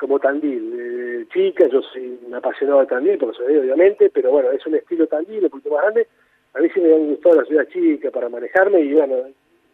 como 0.01 0.19
Tandil, 0.19 0.73
eh, 0.79 1.25
chica, 1.31 1.67
yo 1.67 1.79
soy 1.84 2.19
un 2.25 2.34
apasionado 2.34 2.79
de 2.79 2.88
Tandil, 2.88 3.19
porque 3.19 3.38
soy 3.38 3.55
obviamente, 3.55 4.10
pero 4.12 4.31
bueno, 4.31 4.49
es 4.51 4.65
un 4.65 4.73
estilo 4.73 5.05
Tandil, 5.05 5.43
un 5.43 5.49
poquito 5.51 5.69
más 5.69 5.84
grande, 5.84 6.07
a 6.53 6.59
mí 6.59 6.69
sí 6.73 6.79
me 6.81 6.93
han 6.93 7.07
gustado 7.07 7.41
la 7.41 7.45
ciudad 7.45 7.67
chica 7.69 8.11
para 8.11 8.29
manejarme 8.29 8.81
y 8.81 8.93
bueno, 8.93 9.15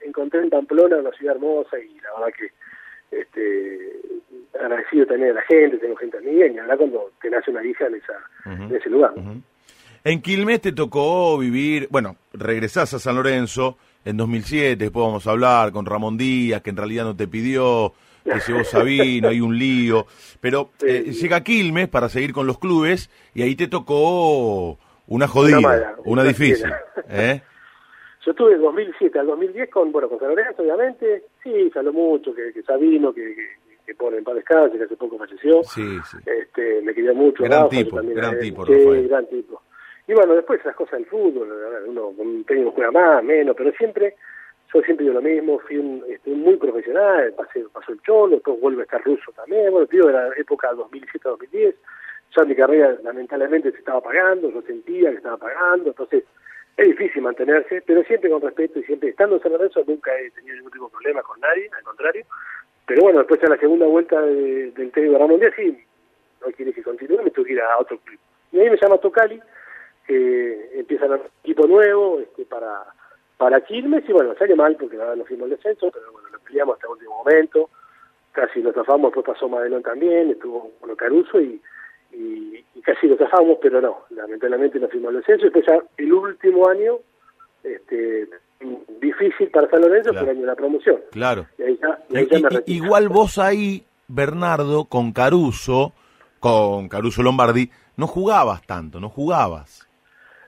encontré 0.01 0.41
en 0.41 0.49
Pamplona 0.49 0.97
una 0.97 1.11
ciudad 1.11 1.35
hermosa 1.35 1.77
y 1.79 1.99
la 2.01 2.13
verdad 2.13 2.33
que 2.37 3.19
este 3.19 3.99
agradecido 4.59 5.05
también 5.05 5.31
a 5.31 5.35
la 5.35 5.41
gente, 5.43 5.77
tengo 5.77 5.95
gente 5.95 6.17
amiga 6.17 6.45
y 6.45 6.53
verdad 6.53 6.77
cuando 6.77 7.11
te 7.21 7.29
nace 7.29 7.51
una 7.51 7.65
hija 7.65 7.87
en, 7.87 7.95
esa, 7.95 8.13
en 8.45 8.75
ese 8.75 8.89
lugar. 8.89 9.13
En 10.03 10.21
Quilmes 10.21 10.61
te 10.61 10.71
tocó 10.71 11.37
vivir, 11.37 11.87
bueno, 11.89 12.15
regresás 12.33 12.93
a 12.93 12.99
San 12.99 13.15
Lorenzo 13.15 13.77
en 14.05 14.17
2007, 14.17 14.75
después 14.77 15.05
vamos 15.05 15.27
a 15.27 15.31
hablar 15.31 15.71
con 15.71 15.85
Ramón 15.85 16.17
Díaz, 16.17 16.61
que 16.61 16.69
en 16.69 16.77
realidad 16.77 17.03
no 17.03 17.15
te 17.15 17.27
pidió, 17.27 17.93
que 18.23 18.39
llevó 18.47 18.63
Sabino, 18.63 19.29
hay 19.29 19.41
un 19.41 19.57
lío, 19.57 20.05
pero 20.39 20.71
eh, 20.85 21.11
llega 21.11 21.43
Quilmes 21.43 21.87
para 21.87 22.09
seguir 22.09 22.33
con 22.33 22.47
los 22.47 22.57
clubes 22.57 23.09
y 23.33 23.41
ahí 23.41 23.55
te 23.55 23.67
tocó 23.67 24.77
una 25.07 25.27
jodida, 25.27 25.95
una, 26.05 26.23
difícil. 26.23 26.71
¿eh? 27.09 27.41
Yo 28.25 28.31
estuve 28.31 28.53
en 28.55 28.61
2007 28.61 29.19
al 29.19 29.27
2010 29.27 29.69
con, 29.69 29.91
bueno, 29.91 30.09
con 30.09 30.19
San 30.19 30.29
Lorenzo, 30.29 30.61
obviamente. 30.61 31.23
Sí, 31.41 31.69
salió 31.73 31.93
mucho, 31.93 32.33
que, 32.33 32.51
que 32.53 32.61
Sabino, 32.63 33.13
que, 33.13 33.35
que, 33.85 33.95
pone 33.95 34.17
en 34.17 34.23
paz 34.23 34.35
descanse, 34.35 34.77
que 34.77 34.83
hace 34.83 34.97
poco 34.97 35.17
falleció. 35.17 35.63
Sí, 35.63 35.97
sí. 36.11 36.17
Este, 36.25 36.81
me 36.81 36.93
quería 36.93 37.13
mucho. 37.13 37.43
Gran 37.43 37.69
tipo, 37.69 37.97
gran 38.03 38.37
tipo, 38.39 38.65
sí, 38.65 39.07
gran 39.07 39.27
tipo. 39.27 39.61
Y 40.07 40.13
bueno, 40.13 40.35
después 40.35 40.63
las 40.63 40.75
cosas 40.75 40.99
del 40.99 41.05
fútbol, 41.05 41.49
uno 41.85 42.13
con 42.15 42.27
un 42.27 42.43
técnico 42.45 42.71
juega 42.71 42.91
más, 42.91 43.23
menos, 43.23 43.55
pero 43.57 43.71
siempre, 43.73 44.15
yo 44.73 44.81
siempre 44.81 45.05
digo 45.05 45.15
lo 45.15 45.21
mismo, 45.21 45.59
fui 45.59 45.77
un, 45.77 46.01
este, 46.07 46.29
muy 46.31 46.55
profesional, 46.55 47.33
pasé, 47.33 47.65
pasó 47.73 47.91
el 47.91 48.01
Cholo, 48.01 48.35
después 48.35 48.59
vuelve 48.61 48.81
a 48.81 48.85
estar 48.85 49.03
ruso 49.03 49.33
también, 49.33 49.69
bueno, 49.69 49.85
tío, 49.87 50.05
de 50.07 50.13
la 50.13 50.29
época 50.37 50.71
2007-2010, 50.71 51.75
ya 52.35 52.43
mi 52.43 52.55
carrera 52.55 52.97
lamentablemente 53.03 53.71
se 53.71 53.79
estaba 53.79 54.01
pagando, 54.01 54.51
yo 54.51 54.61
sentía 54.61 55.11
que 55.11 55.17
estaba 55.17 55.37
pagando, 55.37 55.89
entonces 55.89 56.23
es 56.77 56.87
difícil 56.87 57.21
mantenerse, 57.21 57.81
pero 57.85 58.03
siempre 58.03 58.29
con 58.29 58.41
respeto 58.41 58.79
y 58.79 58.83
siempre 58.83 59.09
estando 59.09 59.35
en 59.35 59.41
San 59.41 59.51
Lorenzo 59.51 59.83
nunca 59.87 60.11
he 60.19 60.29
tenido 60.31 60.55
ningún 60.55 60.71
tipo 60.71 60.85
de 60.85 60.91
problema 60.91 61.23
con 61.23 61.39
nadie, 61.39 61.69
al 61.75 61.83
contrario, 61.83 62.25
pero 62.85 63.01
bueno, 63.01 63.19
después 63.19 63.41
en 63.43 63.49
la 63.49 63.57
segunda 63.57 63.85
vuelta 63.87 64.21
del 64.21 64.73
técnico 64.73 65.13
de 65.13 65.17
Ramón 65.17 65.39
Díaz 65.39 65.53
sí, 65.55 65.77
no 66.45 66.51
quiere 66.51 66.73
que 66.73 66.83
continúe, 66.83 67.23
me 67.23 67.31
tuve 67.31 67.45
que 67.45 67.53
ir 67.53 67.61
a 67.61 67.77
otro 67.79 67.97
club. 67.97 68.19
Y 68.51 68.59
ahí 68.59 68.69
me 68.69 68.77
llama 68.77 68.97
Tocali, 68.97 69.41
que 70.05 70.79
empieza 70.79 71.05
un 71.05 71.19
equipo 71.43 71.67
nuevo 71.67 72.19
este, 72.19 72.45
para 72.45 72.83
para 73.37 73.61
Quilmes 73.61 74.03
y 74.09 74.13
bueno, 74.13 74.33
sale 74.35 74.55
mal 74.55 74.75
porque 74.77 74.97
nada 74.97 75.15
nos 75.15 75.27
fuimos 75.27 75.45
al 75.45 75.51
descenso, 75.51 75.91
pero 75.91 76.11
bueno, 76.11 76.29
lo 76.29 76.39
peleamos 76.39 76.75
hasta 76.75 76.87
el 76.87 76.93
último 76.93 77.17
momento, 77.23 77.69
casi 78.31 78.61
lo 78.61 78.73
zafamos, 78.73 79.11
después 79.13 79.25
pasó 79.25 79.47
Madelón 79.47 79.83
también, 79.83 80.31
estuvo 80.31 80.71
con 80.79 80.95
Caruso 80.95 81.39
y, 81.39 81.61
y, 82.11 82.63
casi 82.81 83.07
lo 83.07 83.17
zafamos, 83.17 83.57
pero 83.61 83.81
no, 83.81 84.05
lamentablemente 84.11 84.79
nos 84.79 84.89
fuimos 84.89 85.09
al 85.09 85.17
descenso 85.17 85.45
y 85.45 85.49
después 85.49 85.65
ya 85.67 85.79
el 85.97 86.13
último 86.13 86.69
año, 86.69 86.99
este 87.63 88.29
difícil 88.99 89.49
para 89.51 89.69
San 89.69 89.81
Lorenzo 89.81 90.11
fue 90.13 90.23
el 90.23 90.29
año 90.29 90.41
de 90.41 90.47
la 90.47 90.55
promoción. 90.55 91.01
Claro. 91.11 91.45
igual 92.65 93.09
vos 93.09 93.37
ahí, 93.37 93.83
Bernardo, 94.07 94.85
con 94.85 95.11
Caruso, 95.11 95.93
con 96.39 96.87
Caruso 96.89 97.21
Lombardi, 97.23 97.69
no 97.97 98.07
jugabas 98.07 98.65
tanto, 98.65 98.99
no 98.99 99.09
jugabas. 99.09 99.87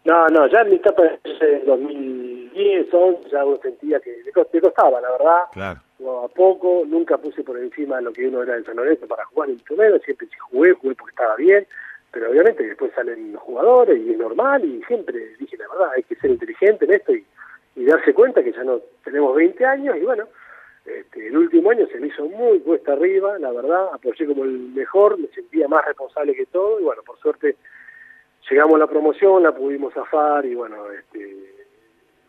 No, 0.05 0.27
no, 0.27 0.47
ya 0.47 0.61
en 0.61 0.69
mi 0.69 0.75
etapa 0.77 1.03
de 1.03 1.63
2010, 1.65 2.87
11, 2.91 3.29
ya 3.29 3.45
uno 3.45 3.59
sentía 3.61 3.99
que 3.99 4.15
me 4.53 4.61
costaba, 4.61 5.01
la 5.01 5.11
verdad. 5.11 5.41
Claro. 5.51 5.81
Jugaba 5.99 6.29
poco, 6.29 6.83
nunca 6.87 7.17
puse 7.17 7.43
por 7.43 7.59
encima 7.59 7.97
de 7.97 8.03
lo 8.03 8.13
que 8.13 8.27
uno 8.27 8.41
era 8.41 8.55
en 8.55 8.63
San 8.63 8.77
Lorenzo 8.77 9.05
para 9.05 9.25
jugar 9.25 9.49
en 9.49 9.61
menos, 9.77 10.01
siempre 10.01 10.27
si 10.27 10.37
jugué, 10.37 10.71
jugué 10.71 10.95
porque 10.95 11.11
estaba 11.11 11.35
bien, 11.35 11.67
pero 12.11 12.31
obviamente 12.31 12.63
después 12.63 12.91
salen 12.95 13.33
los 13.33 13.41
jugadores 13.41 13.99
y 13.99 14.11
es 14.11 14.17
normal 14.17 14.63
y 14.63 14.81
siempre 14.85 15.35
dije 15.37 15.57
la 15.57 15.67
verdad, 15.67 15.89
hay 15.95 16.03
que 16.03 16.15
ser 16.15 16.31
inteligente 16.31 16.85
en 16.85 16.93
esto 16.93 17.13
y, 17.13 17.25
y 17.75 17.85
darse 17.85 18.13
cuenta 18.13 18.41
que 18.41 18.53
ya 18.53 18.63
no 18.63 18.79
tenemos 19.03 19.35
20 19.35 19.65
años 19.65 19.97
y 19.97 20.05
bueno, 20.05 20.25
este, 20.85 21.27
el 21.27 21.37
último 21.37 21.69
año 21.69 21.85
se 21.91 21.99
me 21.99 22.07
hizo 22.07 22.25
muy 22.25 22.59
cuesta 22.61 22.93
arriba, 22.93 23.37
la 23.37 23.51
verdad, 23.51 23.89
apoyé 23.93 24.25
como 24.25 24.45
el 24.45 24.57
mejor, 24.57 25.19
me 25.19 25.27
sentía 25.27 25.67
más 25.67 25.85
responsable 25.85 26.33
que 26.33 26.45
todo 26.45 26.79
y 26.79 26.83
bueno, 26.83 27.03
por 27.03 27.19
suerte 27.19 27.57
llegamos 28.49 28.75
a 28.75 28.79
la 28.79 28.87
promoción, 28.87 29.43
la 29.43 29.53
pudimos 29.53 29.93
zafar 29.93 30.45
y 30.45 30.55
bueno, 30.55 30.89
este, 30.91 31.65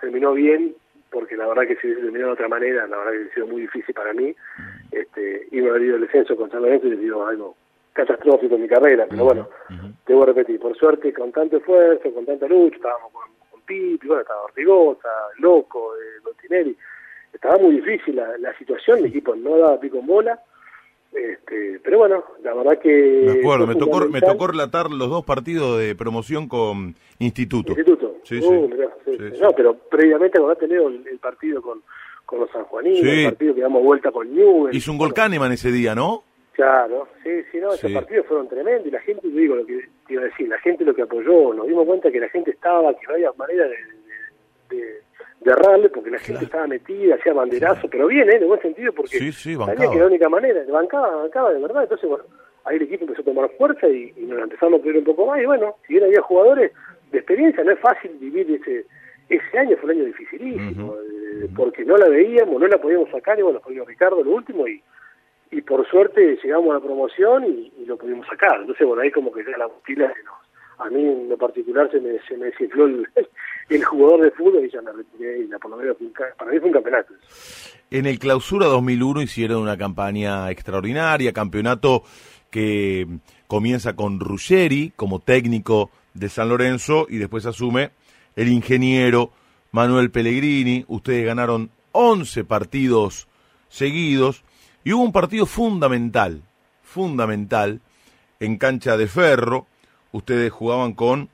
terminó 0.00 0.33
bien, 0.33 0.74
porque 1.11 1.37
la 1.37 1.46
verdad 1.46 1.66
que 1.66 1.77
si 1.77 1.87
hubiese 1.87 2.03
terminado 2.03 2.29
de 2.29 2.35
otra 2.35 2.49
manera, 2.49 2.87
la 2.87 2.96
verdad 2.96 3.12
que 3.12 3.18
hubiese 3.18 3.35
sido 3.35 3.46
muy 3.46 3.62
difícil 3.62 3.94
para 3.94 4.12
mí, 4.12 4.35
este, 4.92 5.49
y 5.51 5.61
me 5.61 5.70
haber 5.70 5.83
ido 5.83 5.96
el 5.96 6.03
descenso 6.03 6.37
con 6.37 6.51
San 6.51 6.62
Lorenzo 6.62 6.87
y 6.87 6.90
les 6.90 7.01
digo 7.01 7.27
algo 7.27 7.57
catastrófico 7.92 8.55
en 8.55 8.62
mi 8.62 8.68
carrera, 8.68 9.07
pero 9.11 9.25
bueno, 9.25 9.49
te 10.07 10.14
voy 10.14 10.23
a 10.23 10.27
repetir, 10.27 10.61
por 10.61 10.77
suerte, 10.77 11.12
con 11.12 11.33
tanto 11.33 11.57
esfuerzo, 11.57 12.14
con 12.14 12.25
tanta 12.25 12.46
lucha, 12.46 12.77
estábamos 12.77 13.12
con, 13.12 13.29
con 13.51 13.61
Pipi, 13.62 14.07
bueno, 14.07 14.23
estaba 14.23 14.42
Ortigosa, 14.42 15.09
Loco, 15.38 15.94
eh, 15.96 16.77
estaba 17.33 17.59
muy 17.59 17.77
difícil 17.77 18.16
la, 18.16 18.37
la 18.38 18.57
situación, 18.59 18.99
el 18.99 19.07
equipo 19.07 19.35
no 19.35 19.59
daba 19.59 19.81
pico 19.81 19.99
en 19.99 20.07
bola, 20.07 20.40
este, 21.12 21.81
pero 21.83 21.99
bueno, 21.99 22.25
la 22.42 22.55
verdad 22.55 22.79
que... 22.79 23.23
Me 23.25 23.40
acuerdo, 23.40 23.66
me 23.66 23.75
tocó, 23.75 24.09
me 24.09 24.20
tocó 24.20 24.46
relatar 24.46 24.90
los 24.90 25.09
dos 25.09 25.25
partidos 25.25 25.79
de 25.79 25.94
promoción 25.94 26.49
con 26.49 26.94
Instituto. 27.18 27.73
Instituto. 27.73 28.16
Sí, 28.23 28.38
uh, 28.38 28.70
sí. 29.05 29.18
No, 29.40 29.51
pero 29.53 29.75
previamente 29.75 30.38
cuando 30.38 30.57
tenido 30.57 30.88
el, 30.88 31.07
el 31.07 31.18
partido 31.18 31.61
con, 31.61 31.83
con 32.25 32.40
los 32.40 32.51
sanjuaninos, 32.51 33.03
el 33.03 33.25
partido 33.31 33.55
que 33.55 33.61
damos 33.61 33.83
vuelta 33.83 34.11
con 34.11 34.35
Newell. 34.35 34.75
Hizo 34.75 34.92
un 34.92 34.99
gol 34.99 35.12
Kahneman 35.12 35.53
ese 35.53 35.73
día, 35.73 35.94
¿no? 35.94 36.23
Claro, 36.53 37.09
sí, 37.23 37.31
sí, 37.51 37.59
no, 37.59 37.73
esos 37.73 37.90
partidos 37.90 38.27
fueron 38.27 38.46
tremendos 38.49 38.87
y 38.87 38.90
la 38.90 39.01
gente, 39.01 39.27
digo 39.29 39.57
lo 39.57 39.64
que 39.64 39.88
te 40.07 40.12
iba 40.12 40.23
a 40.23 40.27
decir, 40.27 40.46
la 40.46 40.59
gente 40.59 40.85
lo 40.85 40.94
que 40.94 41.03
apoyó, 41.03 41.55
nos 41.55 41.66
dimos 41.66 41.87
cuenta 41.87 42.11
que 42.11 42.20
la 42.20 42.29
gente 42.29 42.51
estaba, 42.51 42.92
que 42.92 43.07
no 43.07 43.14
había 43.14 43.33
manera 43.33 43.66
de, 43.66 43.77
de 44.68 45.01
de 45.01 45.03
errarle 45.44 45.88
porque 45.88 46.11
la 46.11 46.18
gente 46.18 46.44
estaba 46.44 46.66
metida, 46.66 47.14
hacía 47.14 47.33
banderazo, 47.33 47.88
pero 47.88 48.07
bien, 48.07 48.29
¿eh? 48.31 48.38
de 48.38 48.46
buen 48.46 48.61
sentido, 48.61 48.92
porque 48.92 49.18
sí, 49.18 49.33
sí, 49.33 49.55
sabía 49.57 49.90
que 49.90 49.98
la 49.98 50.07
única 50.07 50.29
manera, 50.29 50.61
bancaba, 50.68 51.16
bancaba 51.16 51.53
de 51.53 51.61
verdad, 51.61 51.85
entonces 51.85 52.09
bueno, 52.09 52.24
ahí 52.64 52.76
el 52.76 52.83
equipo 52.83 53.05
empezó 53.05 53.22
a 53.22 53.24
tomar 53.24 53.50
fuerza 53.57 53.88
y, 53.88 54.12
nos 54.18 54.42
empezamos 54.42 54.81
a 54.81 54.83
creer 54.83 54.98
un 54.98 55.05
poco 55.05 55.26
más, 55.26 55.40
y 55.40 55.46
bueno, 55.46 55.76
si 55.87 55.94
bien 55.94 56.05
había 56.05 56.20
jugadores 56.20 56.72
de 57.11 57.18
experiencia, 57.18 57.64
no 57.64 57.72
es 57.72 57.81
fácil 57.81 58.11
vivir 58.20 58.50
ese 58.50 58.87
ese 59.31 59.59
año, 59.59 59.76
fue 59.76 59.92
un 59.92 59.98
año 59.98 60.07
dificilísimo, 60.07 60.94
eh, 60.96 61.48
porque 61.55 61.85
no 61.85 61.96
la 61.96 62.09
veíamos, 62.09 62.61
no 62.61 62.66
la 62.66 62.79
podíamos 62.79 63.09
sacar, 63.11 63.38
y 63.38 63.42
bueno, 63.42 63.61
fue 63.61 63.81
Ricardo 63.87 64.22
lo 64.24 64.33
último, 64.33 64.66
y, 64.66 64.83
y 65.53 65.62
por 65.62 65.88
suerte 65.88 66.37
llegamos 66.42 66.70
a 66.70 66.74
la 66.74 66.81
promoción 66.81 67.44
y, 67.44 67.72
lo 67.87 67.96
pudimos 67.96 68.26
sacar, 68.26 68.61
entonces 68.61 68.87
bueno, 68.87 69.03
ahí 69.03 69.11
como 69.11 69.33
que 69.33 69.44
ya 69.44 69.57
la 69.57 69.68
mochila 69.68 70.12
se 70.12 70.22
nos 70.24 70.39
a 70.80 70.88
mí 70.88 71.02
en 71.02 71.28
lo 71.28 71.36
particular 71.36 71.90
se 71.90 72.00
me, 72.00 72.18
se 72.26 72.36
me 72.36 72.50
el 73.68 73.84
jugador 73.84 74.22
de 74.22 74.30
fútbol 74.32 74.64
y 74.64 74.70
ya 74.70 74.82
me 74.82 74.92
retiré 74.92 75.40
y 75.40 75.46
la, 75.46 75.58
por 75.58 75.70
lo 75.70 75.76
menos 75.76 75.96
para 76.36 76.50
mí 76.50 76.58
fue 76.58 76.68
un 76.68 76.74
campeonato. 76.74 77.14
En 77.90 78.06
el 78.06 78.18
clausura 78.18 78.66
2001 78.66 79.22
hicieron 79.22 79.62
una 79.62 79.76
campaña 79.76 80.50
extraordinaria, 80.50 81.32
campeonato 81.32 82.02
que 82.50 83.06
comienza 83.46 83.94
con 83.94 84.18
Ruggeri 84.20 84.92
como 84.96 85.20
técnico 85.20 85.90
de 86.14 86.28
San 86.28 86.48
Lorenzo 86.48 87.06
y 87.08 87.18
después 87.18 87.46
asume 87.46 87.90
el 88.36 88.48
ingeniero 88.48 89.30
Manuel 89.72 90.10
Pellegrini. 90.10 90.84
Ustedes 90.88 91.24
ganaron 91.24 91.70
11 91.92 92.44
partidos 92.44 93.28
seguidos 93.68 94.44
y 94.82 94.92
hubo 94.92 95.02
un 95.02 95.12
partido 95.12 95.46
fundamental, 95.46 96.42
fundamental, 96.82 97.80
en 98.40 98.56
cancha 98.56 98.96
de 98.96 99.06
ferro. 99.06 99.66
Ustedes 100.12 100.53
jugaban 100.53 100.92
con 100.92 101.29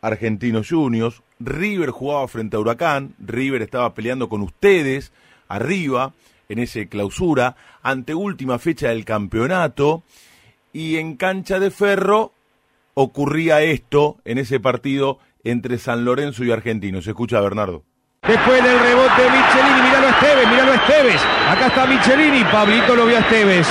Argentinos 0.00 0.68
Juniors, 0.68 1.22
River 1.40 1.90
jugaba 1.90 2.28
frente 2.28 2.56
a 2.56 2.60
Huracán, 2.60 3.14
River 3.18 3.62
estaba 3.62 3.94
peleando 3.94 4.28
con 4.28 4.42
ustedes 4.42 5.12
arriba 5.48 6.12
en 6.48 6.58
ese 6.58 6.88
clausura, 6.88 7.56
ante 7.82 8.14
última 8.14 8.58
fecha 8.58 8.88
del 8.88 9.04
campeonato, 9.04 10.02
y 10.72 10.96
en 10.96 11.16
cancha 11.16 11.58
de 11.58 11.70
ferro 11.70 12.32
ocurría 12.94 13.62
esto 13.62 14.18
en 14.24 14.38
ese 14.38 14.60
partido 14.60 15.18
entre 15.42 15.78
San 15.78 16.04
Lorenzo 16.04 16.44
y 16.44 16.50
Argentinos. 16.50 17.04
Se 17.04 17.10
escucha 17.10 17.40
Bernardo. 17.40 17.82
Después 18.26 18.62
del 18.64 18.78
rebote 18.78 19.22
Michelini, 19.22 19.82
miralo 19.82 20.06
a 20.06 20.10
Esteves, 20.10 20.48
miralo 20.48 20.72
a 20.72 20.74
Esteves. 20.76 21.22
Acá 21.48 21.66
está 21.66 21.86
Michelini, 21.86 22.44
Pablito 22.44 22.96
lo 22.96 23.06
vio 23.06 23.16
a 23.16 23.20
Esteves. 23.20 23.68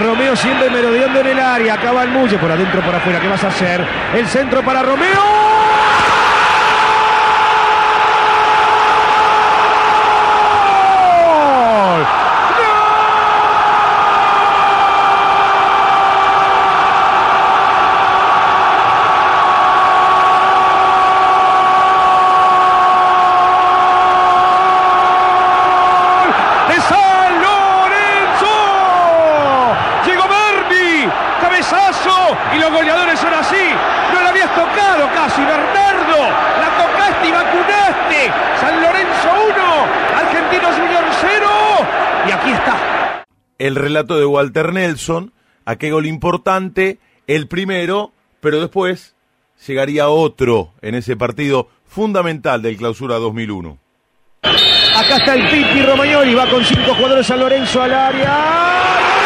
Romeo 0.00 0.34
siempre 0.36 0.70
merodeando 0.70 1.20
en 1.20 1.26
el 1.26 1.38
área, 1.38 1.74
acaba 1.74 2.02
el 2.02 2.10
Mulle 2.10 2.38
por 2.38 2.50
adentro, 2.50 2.80
por 2.82 2.94
afuera. 2.94 3.20
¿Qué 3.20 3.28
vas 3.28 3.44
a 3.44 3.48
hacer? 3.48 3.84
El 4.14 4.26
centro 4.26 4.62
para 4.62 4.82
Romeo. 4.82 5.41
El 43.72 43.76
relato 43.76 44.18
de 44.18 44.26
Walter 44.26 44.74
Nelson, 44.74 45.32
a 45.64 45.76
qué 45.76 45.90
gol 45.90 46.04
importante, 46.04 46.98
el 47.26 47.48
primero, 47.48 48.12
pero 48.40 48.60
después 48.60 49.14
llegaría 49.66 50.10
otro 50.10 50.74
en 50.82 50.94
ese 50.94 51.16
partido 51.16 51.68
fundamental 51.86 52.60
del 52.60 52.76
clausura 52.76 53.16
2001. 53.16 53.78
Acá 54.42 55.16
está 55.16 55.34
el 55.34 55.48
Pipi 55.48 55.82
Romagnoli, 55.86 56.34
va 56.34 56.50
con 56.50 56.62
cinco 56.62 56.94
jugadores 56.94 57.26
San 57.26 57.40
Lorenzo 57.40 57.80
al 57.80 57.94
área. 57.94 59.21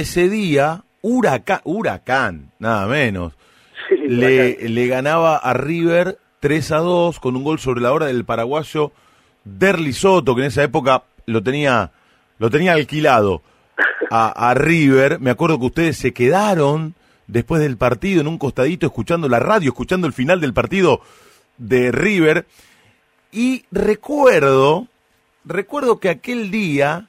Ese 0.00 0.28
día, 0.28 0.84
Huracán, 1.02 1.60
Huracán 1.64 2.52
nada 2.58 2.86
menos, 2.86 3.32
Sí, 3.88 3.96
le, 4.06 4.50
Huracán. 4.52 4.74
le 4.74 4.86
ganaba 4.86 5.36
a 5.36 5.52
River 5.54 6.18
3 6.40 6.72
a 6.72 6.76
2 6.78 7.20
con 7.20 7.36
un 7.36 7.44
gol 7.44 7.58
sobre 7.58 7.80
la 7.80 7.92
hora 7.92 8.06
del 8.06 8.24
paraguayo 8.24 8.92
Derli 9.44 9.92
Soto, 9.92 10.34
que 10.34 10.42
en 10.42 10.48
esa 10.48 10.62
época 10.62 11.04
lo 11.26 11.42
tenía, 11.42 11.90
lo 12.38 12.50
tenía 12.50 12.72
alquilado 12.74 13.42
a, 14.10 14.50
a 14.50 14.54
River. 14.54 15.18
Me 15.20 15.30
acuerdo 15.30 15.58
que 15.58 15.66
ustedes 15.66 15.96
se 15.96 16.12
quedaron 16.12 16.94
después 17.26 17.60
del 17.62 17.76
partido 17.76 18.20
en 18.20 18.26
un 18.28 18.38
costadito 18.38 18.86
escuchando 18.86 19.28
la 19.28 19.38
radio, 19.38 19.70
escuchando 19.70 20.06
el 20.06 20.12
final 20.12 20.40
del 20.40 20.52
partido 20.52 21.00
de 21.58 21.92
River. 21.92 22.46
Y 23.32 23.64
recuerdo, 23.70 24.88
recuerdo 25.44 26.00
que 26.00 26.08
aquel 26.08 26.50
día, 26.50 27.08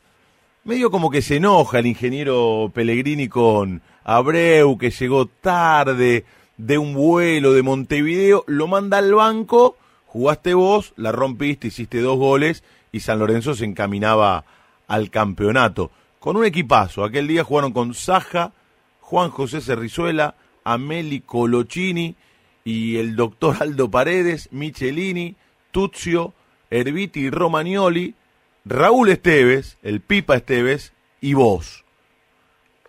medio 0.64 0.92
como 0.92 1.10
que 1.10 1.22
se 1.22 1.38
enoja 1.38 1.80
el 1.80 1.88
ingeniero 1.88 2.72
Pellegrini 2.74 3.28
con 3.28 3.82
Abreu, 4.04 4.78
que 4.78 4.92
llegó 4.92 5.26
tarde 5.26 6.26
de 6.58 6.78
un 6.78 6.94
vuelo 6.94 7.54
de 7.54 7.64
Montevideo, 7.64 8.44
lo 8.48 8.68
manda 8.68 9.00
al 9.00 9.14
banco, 9.14 9.78
jugaste 10.06 10.54
vos, 10.54 10.94
la 10.98 11.12
rompiste, 11.12 11.68
hiciste 11.68 12.02
dos 12.02 12.18
goles 12.18 12.64
y 12.92 13.00
San 13.00 13.20
Lorenzo 13.20 13.56
se 13.56 13.66
encaminaba 13.66 14.46
al 14.88 15.10
campeonato. 15.10 15.90
Con 16.20 16.38
un 16.38 16.46
equipazo, 16.46 17.04
aquel 17.04 17.28
día 17.28 17.44
jugaron 17.44 17.72
con 17.72 17.96
Saja, 17.96 18.52
Juan 19.00 19.32
José 19.32 19.62
Cerrizuela, 19.62 20.36
Ameli 20.64 21.22
Colochini 21.22 22.16
y 22.64 22.98
el 22.98 23.16
doctor 23.16 23.58
Aldo 23.60 23.90
Paredes, 23.90 24.50
Michelini, 24.52 25.36
Tuzio, 25.72 26.34
Erviti 26.70 27.22
y 27.22 27.30
Romagnoli, 27.32 28.14
Raúl 28.66 29.10
Esteves, 29.10 29.78
el 29.84 30.02
Pipa 30.02 30.36
Esteves 30.36 30.94
y 31.20 31.34
vos. 31.34 31.84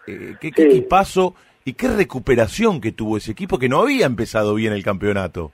Eh, 0.07 0.35
¿Qué, 0.41 0.51
qué 0.53 0.63
Sí. 0.63 0.69
equipazo 0.69 1.35
y 1.65 1.75
qué 1.75 1.89
recuperación 1.89 2.81
que 2.81 2.93
tuvo 2.93 3.17
ese 3.17 3.33
equipo 3.33 3.59
que 3.59 3.69
no 3.69 3.81
había 3.83 4.07
empezado 4.07 4.55
bien 4.55 4.73
el 4.73 4.83
campeonato? 4.83 5.53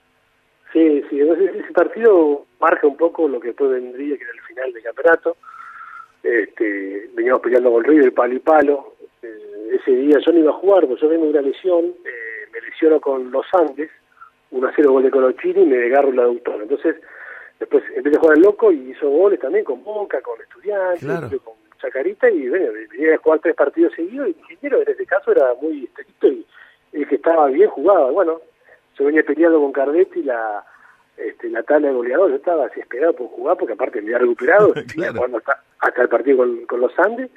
Sí, 0.73 1.03
sí, 1.09 1.21
entonces 1.21 1.55
ese 1.55 1.73
partido 1.73 2.47
marca 2.61 2.87
un 2.87 2.97
poco 2.97 3.29
lo 3.29 3.41
que 3.41 3.49
después 3.49 3.71
vendría, 3.71 4.17
que 4.17 4.23
era 4.25 4.33
el 4.33 4.41
final 4.43 4.73
del 4.73 4.83
campeonato. 4.83 5.37
Este, 6.23 7.09
veníamos 7.15 7.41
peleando 7.43 7.71
con 7.73 7.85
River, 7.85 8.13
palo 8.13 8.35
y 8.35 8.39
palo. 8.41 8.95
Eh, 9.23 9.79
ese 9.81 9.93
día 9.93 10.19
yo 10.25 10.33
no 10.33 10.39
iba 10.41 10.51
a 10.51 10.55
jugar, 10.55 10.87
porque 10.87 11.03
yo 11.03 11.09
vengo 11.09 11.25
de 11.25 11.31
una 11.31 11.43
lesión, 11.43 11.85
eh, 11.87 12.49
me 12.53 12.61
lesiono 12.69 13.01
con 13.01 13.31
los 13.31 13.47
Andes, 13.53 13.91
1 14.51 14.67
a 14.67 14.73
0 14.75 14.93
gol 14.93 15.03
de 15.05 15.11
Colochini 15.11 15.63
y 15.63 15.67
me 15.67 15.77
desgarro 15.77 16.11
el 16.11 16.19
aductor. 16.19 16.61
Entonces, 16.61 16.97
después 17.59 17.83
empecé 17.95 18.17
a 18.17 18.21
jugar 18.21 18.39
loco 18.39 18.71
y 18.73 18.91
hizo 18.91 19.09
goles 19.09 19.41
también 19.41 19.65
con 19.65 19.83
Boca, 19.85 20.21
con 20.23 20.41
Estudiantes, 20.41 21.01
Claro. 21.05 21.29
con 21.45 21.55
Chacarita 21.81 22.29
y 22.31 22.49
bueno, 22.49 22.67
venía 22.91 23.15
a 23.15 23.19
jugar 23.19 23.41
tres 23.41 23.55
partidos 23.55 23.93
seguidos 23.95 24.29
y 24.29 24.31
el 24.33 24.37
ingeniero 24.41 24.83
en 24.83 24.89
ese 24.89 25.07
caso 25.07 25.33
era 25.33 25.55
muy 25.61 25.85
estricto 25.85 26.27
y 26.29 26.47
el 26.93 27.07
que 27.09 27.15
estaba 27.17 27.47
bien 27.49 27.69
jugaba. 27.71 28.11
Bueno, 28.11 28.41
yo 28.99 29.05
venía 29.05 29.23
peleando 29.23 29.61
con 29.61 29.73
Cardetti 29.73 30.23
la 30.23 30.65
este, 31.17 31.51
la 31.51 31.65
tabla 31.65 31.89
de 31.89 31.95
goleador, 31.95 32.31
yo 32.31 32.37
estaba 32.37 32.69
desesperado 32.69 33.13
por 33.13 33.27
jugar 33.29 33.57
porque 33.57 33.73
aparte 33.75 34.01
me 34.01 34.07
había 34.09 34.19
recuperado, 34.19 34.73
Claro. 34.95 35.15
jugando 35.15 35.39
hasta, 35.39 35.63
hasta 35.81 36.03
el 36.03 36.09
partido 36.09 36.37
con, 36.39 36.65
con 36.67 36.81
los 36.81 36.97
Andes 36.99 37.29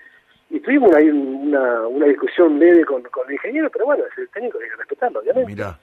y 0.51 0.59
tuvimos 0.59 0.93
ahí 0.95 1.09
una, 1.09 1.87
una 1.87 2.05
discusión 2.07 2.59
leve 2.59 2.83
con, 2.85 3.01
con 3.03 3.25
el 3.27 3.33
ingeniero, 3.33 3.69
pero 3.71 3.85
bueno, 3.85 4.03
es 4.11 4.17
el 4.19 4.29
técnico 4.29 4.59
hay 4.61 4.69
que 4.69 4.75
respetarlo, 4.75 5.19
obviamente. 5.21 5.49
Mirá, 5.51 5.79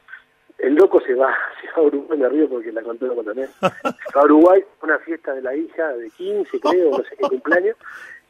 El 0.58 0.74
loco 0.74 1.00
se 1.00 1.14
va, 1.14 1.34
se 1.60 1.68
va 1.68 1.74
a 1.76 1.82
Uruguay, 1.82 2.18
me 2.18 2.28
río 2.28 2.48
porque 2.48 2.72
la 2.72 2.82
conté 2.82 3.06
loco 3.06 3.22
también. 3.22 3.48
Se 3.60 4.14
va 4.14 4.22
a 4.22 4.24
Uruguay, 4.24 4.64
una 4.82 4.98
fiesta 4.98 5.34
de 5.34 5.42
la 5.42 5.54
hija 5.54 5.88
de 5.94 6.10
15, 6.10 6.60
creo, 6.60 6.90
no 6.90 7.04
sé 7.04 7.16
qué 7.16 7.28
cumpleaños, 7.28 7.76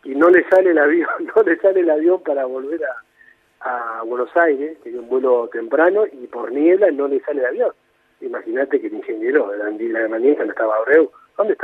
y 0.04 0.14
no 0.14 0.28
le 0.28 0.48
sale 0.48 0.70
el 0.70 0.78
avión, 0.78 1.08
no 1.36 1.42
le 1.42 1.56
sale 1.56 1.80
el 1.80 1.90
avión 1.90 2.22
para 2.22 2.44
volver 2.44 2.80
a, 2.84 3.98
a 3.98 4.02
Buenos 4.02 4.34
Aires, 4.36 4.78
tenía 4.82 5.00
un 5.00 5.08
vuelo 5.08 5.48
temprano, 5.52 6.04
y 6.06 6.26
por 6.26 6.52
niebla 6.52 6.90
no 6.90 7.08
le 7.08 7.20
sale 7.20 7.40
el 7.40 7.46
avión. 7.46 7.72
Imagínate 8.20 8.80
que 8.80 8.88
el 8.88 8.94
ingeniero 8.94 9.48
de 9.50 9.58
la, 9.58 9.64
de 9.66 10.08
mañana 10.08 10.44
no 10.44 10.50
estaba 10.50 10.74
Abreu. 10.76 11.10
¿Dónde? 11.36 11.56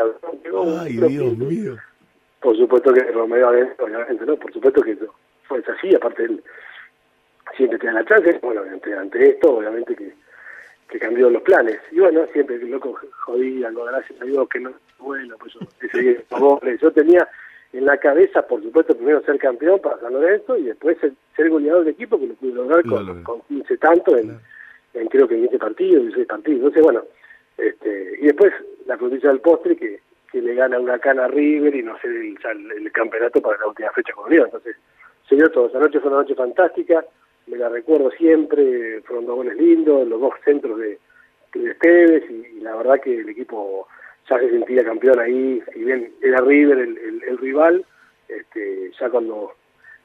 Llegó, 0.45 0.79
ay 0.79 0.93
Dios 0.93 1.37
mío. 1.37 1.77
por 2.41 2.57
supuesto 2.57 2.93
que 2.93 3.01
Romeo 3.11 3.49
obviamente, 3.49 4.25
¿no? 4.25 4.37
Por 4.37 4.53
supuesto 4.53 4.81
que 4.83 4.93
eso 4.93 5.13
fue 5.49 5.63
así, 5.67 5.95
aparte 5.95 6.25
él 6.25 6.43
siempre 7.57 7.79
te 7.79 7.87
da 7.87 7.95
la 7.95 8.05
chance, 8.05 8.39
bueno, 8.43 8.63
ante, 8.63 8.95
ante 8.95 9.31
esto, 9.31 9.57
obviamente 9.57 9.97
que, 9.97 10.13
que 10.89 10.99
cambió 10.99 11.31
los 11.31 11.43
planes. 11.43 11.81
Y 11.91 12.01
bueno, 12.01 12.27
siempre 12.33 12.59
que 12.59 12.67
loco 12.67 12.99
jodía, 13.25 13.71
no, 13.71 13.85
gracias 13.85 14.21
a 14.21 14.25
Dios 14.25 14.49
que 14.49 14.61
no, 14.61 14.73
bueno, 14.99 15.37
pues 15.39 15.53
yo, 15.55 15.61
ese 15.81 16.01
día, 16.01 16.77
yo 16.81 16.93
tenía 16.93 17.29
en 17.73 17.85
la 17.85 17.97
cabeza, 17.97 18.47
por 18.47 18.63
supuesto, 18.63 18.97
primero 18.97 19.23
ser 19.23 19.39
campeón 19.39 19.81
para 19.81 19.99
San 19.99 20.13
Lorenzo 20.13 20.57
y 20.57 20.65
después 20.65 20.97
ser, 20.99 21.13
ser 21.35 21.51
goleador 21.51 21.85
del 21.85 21.95
equipo, 21.95 22.19
que 22.19 22.29
lo 22.29 22.35
pude 22.35 22.53
lograr 22.53 22.87
Lo 22.87 23.05
con, 23.05 23.23
con 23.25 23.41
15 23.43 23.77
tantos 23.79 24.17
en, 24.19 24.39
en 24.95 25.09
creo 25.09 25.27
que 25.27 25.35
en 25.35 25.41
20 25.43 25.59
partidos, 25.59 26.03
16 26.03 26.27
partidos. 26.29 26.59
Entonces, 26.59 26.83
bueno, 26.83 27.03
este, 27.59 28.19
y 28.21 28.27
después 28.27 28.53
la 28.87 28.97
frutilla 28.97 29.31
del 29.31 29.41
postre 29.41 29.77
que, 29.77 30.01
que 30.31 30.41
le 30.41 30.55
gana 30.55 30.79
Huracán 30.79 31.19
a 31.19 31.27
River 31.27 31.75
y 31.75 31.83
no 31.83 31.99
sé 31.99 32.07
el, 32.07 32.39
el, 32.45 32.73
el 32.73 32.93
campeonato 32.93 33.41
para 33.43 33.59
la 33.59 33.67
última 33.67 33.91
fecha 33.91 34.13
con 34.13 34.31
River. 34.31 34.47
Entonces, 34.47 34.77
se 35.29 35.35
dio 35.35 35.51
todo. 35.51 35.67
Esa 35.67 35.79
noche 35.81 35.99
fue 36.01 36.11
una 36.11 36.21
noche 36.21 36.35
fantástica, 36.35 37.05
me 37.47 37.57
la 37.57 37.69
recuerdo 37.69 38.11
siempre, 38.13 39.01
fueron 39.03 39.27
dos 39.27 39.37
goles 39.37 39.57
lindos, 39.57 40.07
los 40.07 40.21
dos 40.21 40.35
centros 40.45 40.79
de, 40.79 40.99
de 41.55 41.71
Esteves 41.71 42.25
y, 42.31 42.61
la 42.61 42.75
verdad 42.77 43.01
que 43.03 43.21
el 43.21 43.29
equipo 43.29 43.87
ya 44.29 44.39
se 44.39 44.51
sentía 44.51 44.85
campeón 44.85 45.19
ahí, 45.21 45.63
si 45.73 45.85
bien 45.85 46.13
era 46.23 46.41
River 46.41 46.79
el, 46.79 47.39
rival, 47.39 47.85
este, 48.29 48.91
ya 48.99 49.11
cuando 49.11 49.53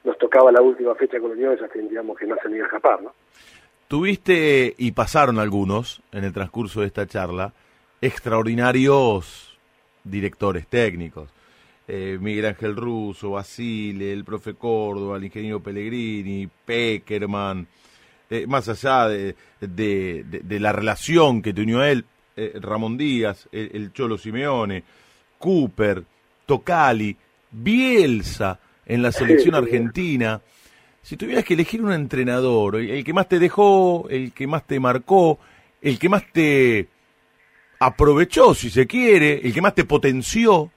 nos 0.03 0.17
tocaba 0.17 0.51
la 0.51 0.61
última 0.61 0.93
fecha 0.95 1.19
con 1.19 1.31
Unión 1.31 1.57
ya 1.57 1.67
sentíamos 1.69 2.17
que 2.17 2.27
no 2.27 2.35
se 2.41 2.49
iba 2.49 2.63
a 2.63 2.67
escapar, 2.67 3.01
¿no? 3.01 3.13
Tuviste, 3.87 4.75
y 4.77 4.91
pasaron 4.91 5.39
algunos 5.39 6.01
en 6.11 6.23
el 6.23 6.33
transcurso 6.33 6.81
de 6.81 6.87
esta 6.87 7.07
charla, 7.07 7.53
extraordinarios 8.01 9.57
directores 10.03 10.67
técnicos. 10.67 11.29
Eh, 11.91 12.19
Miguel 12.21 12.45
Ángel 12.45 12.75
Russo, 12.75 13.31
Basile, 13.31 14.13
el 14.13 14.23
profe 14.23 14.53
Córdoba, 14.53 15.17
el 15.17 15.23
ingeniero 15.23 15.59
Pellegrini, 15.59 16.47
Peckerman, 16.65 17.65
eh, 18.29 18.45
más 18.45 18.69
allá 18.69 19.07
de, 19.07 19.35
de- 19.59 20.23
de- 20.23 20.41
de 20.41 20.59
la 20.59 20.71
relación 20.71 21.41
que 21.41 21.51
te 21.51 21.61
unió 21.61 21.79
a 21.79 21.89
él, 21.89 22.05
eh, 22.37 22.53
Ramón 22.61 22.95
Díaz, 22.95 23.49
el, 23.51 23.71
el 23.73 23.91
Cholo 23.91 24.19
Simeone, 24.19 24.83
Cooper, 25.39 26.03
Tocali, 26.45 27.17
Bielsa 27.49 28.59
en 28.85 29.01
la 29.01 29.11
selección 29.11 29.55
argentina. 29.55 30.39
Si 31.01 31.17
tuvieras 31.17 31.43
que 31.43 31.55
elegir 31.55 31.81
un 31.81 31.91
entrenador, 31.91 32.75
el, 32.75 32.89
el 32.91 33.03
que 33.03 33.13
más 33.13 33.27
te 33.27 33.39
dejó, 33.39 34.07
el 34.11 34.31
que 34.31 34.45
más 34.45 34.67
te 34.67 34.79
marcó, 34.79 35.39
el 35.81 35.97
que 35.97 36.07
más 36.09 36.23
te 36.31 36.87
aprovechó, 37.79 38.53
si 38.53 38.69
se 38.69 38.85
quiere, 38.85 39.41
el 39.43 39.51
que 39.53 39.61
más 39.61 39.73
te 39.73 39.85
potenció. 39.85 40.71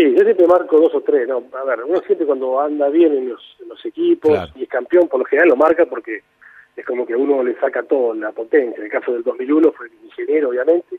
Sí, 0.00 0.14
yo 0.16 0.24
siempre 0.24 0.46
marco 0.46 0.80
dos 0.80 0.94
o 0.94 1.00
tres, 1.02 1.28
¿no? 1.28 1.44
A 1.52 1.64
ver, 1.64 1.84
uno 1.84 2.00
siempre 2.06 2.26
cuando 2.26 2.58
anda 2.58 2.88
bien 2.88 3.12
en 3.14 3.28
los, 3.28 3.56
en 3.60 3.68
los 3.68 3.84
equipos 3.84 4.30
Claro. 4.30 4.52
y 4.54 4.62
es 4.62 4.68
campeón, 4.68 5.08
por 5.08 5.18
lo 5.20 5.26
general 5.26 5.50
lo 5.50 5.56
marca 5.56 5.84
porque 5.84 6.22
es 6.76 6.86
como 6.86 7.04
que 7.06 7.14
uno 7.14 7.42
le 7.42 7.54
saca 7.60 7.82
todo, 7.82 8.14
la 8.14 8.32
potencia. 8.32 8.78
En 8.78 8.84
el 8.84 8.90
caso 8.90 9.12
del 9.12 9.22
2001 9.22 9.72
fue 9.72 9.88
el 9.88 9.92
ingeniero, 10.04 10.48
obviamente. 10.48 10.96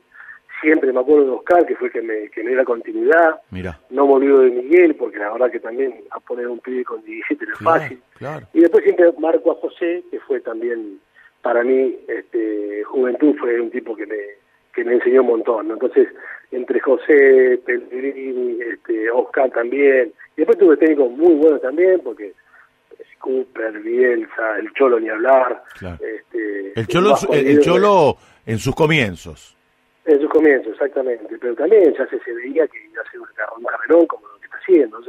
Siempre 0.61 0.93
me 0.93 0.99
acuerdo 0.99 1.25
de 1.25 1.31
Oscar, 1.31 1.65
que 1.65 1.75
fue 1.75 1.87
el 1.87 1.93
que 1.93 2.01
me, 2.03 2.29
que 2.29 2.43
me 2.43 2.49
dio 2.49 2.57
la 2.59 2.65
continuidad. 2.65 3.41
Mira, 3.49 3.79
No 3.89 4.05
me 4.05 4.13
olvido 4.13 4.41
de 4.41 4.51
Miguel, 4.51 4.93
porque 4.95 5.17
la 5.17 5.31
verdad 5.31 5.49
que 5.49 5.59
también 5.59 6.03
a 6.11 6.19
poner 6.19 6.47
un 6.47 6.59
pibe 6.59 6.83
con 6.83 7.03
17 7.03 7.43
no 7.47 7.53
es 7.53 7.57
claro, 7.57 7.81
fácil. 7.81 8.01
claro. 8.19 8.47
Y 8.53 8.59
después 8.59 8.83
siempre 8.83 9.11
marco 9.17 9.51
a 9.51 9.55
José, 9.55 10.03
que 10.11 10.19
fue 10.19 10.39
también, 10.41 10.99
para 11.41 11.63
mí, 11.63 11.97
este, 12.07 12.83
juventud, 12.83 13.35
fue 13.39 13.59
un 13.59 13.71
tipo 13.71 13.95
que 13.95 14.05
me, 14.05 14.15
que 14.73 14.83
me 14.83 14.93
enseñó 14.93 15.21
un 15.21 15.27
montón. 15.27 15.67
¿no? 15.67 15.73
Entonces, 15.75 16.07
entre 16.51 16.79
José, 16.79 17.59
Pellegrini, 17.65 18.59
este, 18.61 19.09
Oscar 19.11 19.49
también. 19.51 20.13
Y 20.35 20.41
después 20.41 20.57
tuve 20.57 20.77
técnicos 20.77 21.11
muy 21.11 21.33
buenos 21.35 21.61
también, 21.61 21.99
porque 22.03 22.33
Cooper, 23.19 23.79
Bielsa, 23.81 24.57
el 24.59 24.71
Cholo 24.73 24.99
ni 24.99 25.09
hablar. 25.09 25.63
Claro. 25.77 25.97
Este, 26.03 26.73
El 26.79 26.87
Cholo, 26.87 27.11
en 27.11 27.15
su- 27.17 27.27
bajo 27.27 27.33
el, 27.33 27.39
el 27.39 27.45
nivel- 27.59 27.63
Cholo 27.63 28.17
en 28.45 28.57
sus 28.57 28.75
comienzos. 28.75 29.57
en 30.05 30.19
sus 30.19 30.29
comienzos, 30.29 30.73
exactamente. 30.73 31.37
Pero 31.39 31.53
también 31.55 31.93
ya 31.95 32.07
se, 32.07 32.19
se 32.19 32.33
veía 32.33 32.67
que 32.67 32.83
iba 32.91 33.01
a 33.03 33.11
ser 33.11 33.19
un, 33.19 33.27
car- 33.35 33.49
un 33.57 33.63
carrerón 33.63 34.07
como 34.07 34.27
lo 34.27 34.39
que 34.39 34.45
está 34.45 34.57
haciendo. 34.57 34.99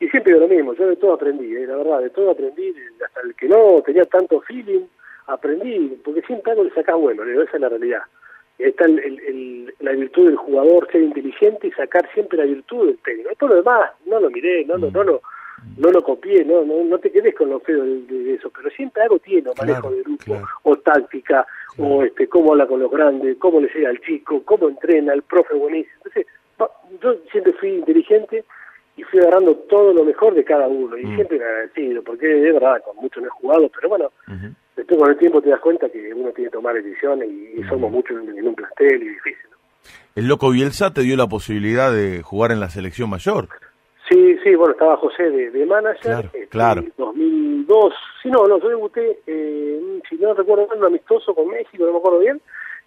Y 0.00 0.08
siempre 0.08 0.34
digo 0.34 0.46
lo 0.46 0.52
mismo, 0.54 0.74
yo 0.74 0.88
de 0.88 0.96
todo 0.96 1.14
aprendí, 1.14 1.54
¿eh? 1.56 1.66
la 1.66 1.76
verdad, 1.76 2.00
de 2.00 2.10
todo 2.10 2.32
aprendí, 2.32 2.74
hasta 3.04 3.20
el 3.20 3.34
que 3.34 3.48
no 3.48 3.80
tenía 3.86 4.04
tanto 4.04 4.40
feeling, 4.40 4.82
aprendí, 5.26 5.98
porque 6.04 6.22
siempre 6.22 6.50
algo 6.52 6.64
le 6.64 6.70
sacás 6.74 6.96
bueno, 6.96 7.24
digo, 7.24 7.42
esa 7.42 7.54
es 7.54 7.60
la 7.60 7.68
realidad. 7.68 8.02
Está 8.58 8.86
el, 8.86 9.74
la 9.80 9.92
virtud 9.92 10.26
del 10.26 10.36
jugador, 10.36 10.88
ser 10.90 11.02
inteligente 11.02 11.66
y 11.66 11.72
sacar 11.72 12.08
siempre 12.14 12.38
la 12.38 12.44
virtud 12.44 12.86
del 12.86 12.98
técnico. 12.98 13.30
Todo 13.38 13.50
lo 13.50 13.56
demás, 13.56 13.90
no 14.06 14.18
lo 14.18 14.30
miré, 14.30 14.64
no, 14.64 14.78
lo 14.78 14.90
no, 14.90 15.04
lo, 15.04 15.20
no 15.76 15.90
lo 15.90 16.02
copié, 16.02 16.44
no, 16.44 16.64
no, 16.64 16.82
no 16.84 16.98
te 16.98 17.10
quedes 17.12 17.34
con 17.34 17.50
lo 17.50 17.60
feo 17.60 17.82
de, 17.84 18.00
de 18.06 18.34
eso, 18.34 18.50
pero 18.56 18.70
siempre 18.70 19.02
algo 19.02 19.18
tiene, 19.18 19.50
manejo 19.58 19.80
Claro, 19.82 19.96
de 19.96 20.02
grupo, 20.02 20.24
claro. 20.24 20.46
o 20.62 20.76
táctica, 20.76 21.46
o 21.78 22.02
este 22.02 22.28
cómo 22.28 22.52
habla 22.52 22.66
con 22.66 22.80
los 22.80 22.90
grandes, 22.90 23.36
cómo 23.38 23.60
le 23.60 23.68
llega 23.74 23.90
al 23.90 24.00
chico, 24.00 24.42
cómo 24.44 24.68
entrena, 24.68 25.12
el 25.12 25.22
profe 25.22 25.54
buenísimo. 25.54 25.94
Entonces, 26.04 26.26
yo 27.02 27.14
siempre 27.30 27.52
fui 27.54 27.68
inteligente 27.70 28.44
y 28.96 29.02
fui 29.02 29.20
agarrando 29.20 29.54
todo 29.68 29.92
lo 29.92 30.02
mejor 30.04 30.34
de 30.34 30.44
cada 30.44 30.66
uno, 30.66 30.96
y 30.96 31.04
Mm. 31.04 31.14
siempre 31.16 31.36
agradecido, 31.36 32.02
porque 32.02 32.26
de 32.26 32.52
verdad, 32.52 32.82
con 32.82 32.96
mucho 32.96 33.20
no 33.20 33.26
he 33.26 33.30
jugado, 33.30 33.68
pero 33.74 33.90
bueno. 33.90 34.10
Después 34.76 35.00
con 35.00 35.10
el 35.10 35.18
tiempo 35.18 35.40
te 35.42 35.50
das 35.50 35.60
cuenta 35.60 35.88
que 35.88 36.12
uno 36.14 36.30
tiene 36.32 36.50
que 36.50 36.56
tomar 36.56 36.74
decisiones 36.74 37.28
y, 37.30 37.60
y 37.60 37.64
somos 37.68 37.90
muchos 37.90 38.22
en, 38.22 38.36
en 38.38 38.46
un 38.48 38.54
plantel 38.54 39.02
y 39.02 39.08
difícil. 39.08 39.50
¿no? 39.50 39.56
El 40.14 40.28
loco 40.28 40.50
Bielsa 40.50 40.92
te 40.92 41.02
dio 41.02 41.16
la 41.16 41.26
posibilidad 41.26 41.92
de 41.92 42.22
jugar 42.22 42.52
en 42.52 42.60
la 42.60 42.68
selección 42.70 43.10
mayor. 43.10 43.48
Sí, 44.08 44.38
sí, 44.44 44.54
bueno, 44.54 44.72
estaba 44.72 44.96
José 44.98 45.24
de, 45.30 45.50
de 45.50 45.66
manager. 45.66 46.00
Claro, 46.02 46.26
este, 46.32 46.46
claro. 46.46 46.84
2002, 46.96 47.92
sí, 48.22 48.30
no, 48.30 48.46
no, 48.46 48.58
yo 48.60 48.68
debuté, 48.68 49.18
eh, 49.26 50.00
si 50.08 50.16
no 50.16 50.32
recuerdo 50.34 50.68
mal, 50.68 50.78
un 50.78 50.84
amistoso 50.84 51.34
con 51.34 51.48
México, 51.48 51.84
no 51.84 51.92
me 51.92 51.98
acuerdo 51.98 52.20
bien. 52.20 52.40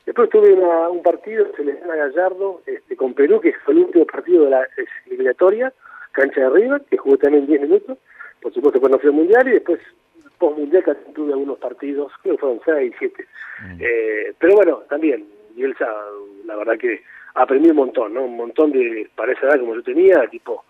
Después 0.05 0.29
tuve 0.29 0.53
una- 0.53 0.87
un 0.89 1.03
partido, 1.03 1.45
se 1.57 1.63
le 1.63 1.73
llama 1.79 1.95
Gallardo, 1.97 2.61
este, 2.65 2.95
con 2.95 3.13
Perú, 3.13 3.39
que 3.41 3.53
fue 3.65 3.73
el 3.73 3.81
último 3.81 4.05
partido 4.05 4.45
de 4.45 4.51
la 4.51 4.61
eliminatoria, 5.07 5.73
cancha 6.13 6.41
de 6.41 6.49
River, 6.49 6.81
que 6.89 6.97
jugué 6.97 7.17
también 7.17 7.45
10 7.47 7.61
minutos. 7.61 7.97
Por 8.41 8.53
supuesto, 8.53 8.79
cuando 8.79 8.97
fui 8.99 9.09
al 9.09 9.15
Mundial 9.15 9.47
y 9.49 9.51
después, 9.51 9.79
post-Mundial, 10.39 10.83
casi 10.83 10.99
tuve 11.13 11.33
algunos 11.33 11.59
partidos, 11.59 12.11
creo 12.23 12.35
que 12.35 12.39
fueron 12.39 12.61
6, 12.65 12.93
7. 12.97 13.27
Eh, 13.79 14.33
pero 14.39 14.55
bueno, 14.55 14.83
también, 14.89 15.27
Bielsa, 15.55 15.87
la 16.45 16.55
verdad 16.55 16.77
que 16.79 17.03
aprendí 17.35 17.69
un 17.69 17.75
montón, 17.75 18.13
¿no? 18.13 18.23
Un 18.23 18.37
montón 18.37 18.71
de, 18.71 19.09
para 19.15 19.33
esa 19.33 19.47
edad 19.47 19.59
como 19.59 19.75
yo 19.75 19.83
tenía, 19.83 20.27
tipo, 20.27 20.63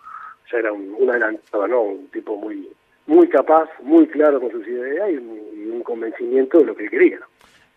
ya 0.52 0.58
era 0.58 0.72
un, 0.72 0.94
un 0.98 1.10
adelantado, 1.10 1.66
¿no? 1.66 1.82
Un 1.82 2.08
tipo 2.08 2.36
muy 2.36 2.68
muy 3.06 3.28
capaz, 3.28 3.68
muy 3.82 4.06
claro 4.06 4.40
con 4.40 4.52
sus 4.52 4.66
ideas 4.68 5.10
y 5.10 5.16
un, 5.16 5.40
y 5.56 5.70
un 5.70 5.82
convencimiento 5.82 6.58
de 6.58 6.64
lo 6.64 6.76
que 6.76 6.84
él 6.84 6.90
quería, 6.90 7.18
¿no? 7.18 7.26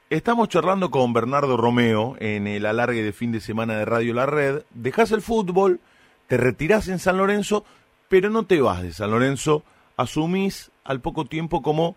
Estamos 0.10 0.48
charlando 0.48 0.92
con 0.92 1.12
Bernardo 1.12 1.58
Romeo 1.58 2.16
en 2.20 2.46
el 2.46 2.68
alargue 2.68 3.02
de 3.02 3.14
fin 3.14 3.32
de 3.32 3.40
semana 3.40 3.80
de 3.80 3.86
Radio 3.86 4.14
La 4.14 4.28
Red. 4.28 4.62
Dejas 4.70 5.12
el 5.12 5.22
fútbol, 5.22 5.80
te 6.28 6.38
retirás 6.38 6.88
en 6.88 7.00
San 7.00 7.18
Lorenzo, 7.18 7.66
pero 8.10 8.30
no 8.30 8.46
te 8.46 8.62
vas 8.62 8.84
de 8.84 8.92
San 8.92 9.10
Lorenzo. 9.10 9.64
Asumís 9.98 10.72
al 10.84 11.02
poco 11.02 11.26
tiempo 11.26 11.62
como 11.62 11.96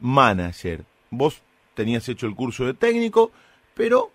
manager. 0.00 0.84
Vos 1.10 1.42
tenías 1.74 2.08
hecho 2.08 2.26
el 2.26 2.34
curso 2.34 2.64
de 2.64 2.74
técnico, 2.74 3.30
pero 3.74 4.10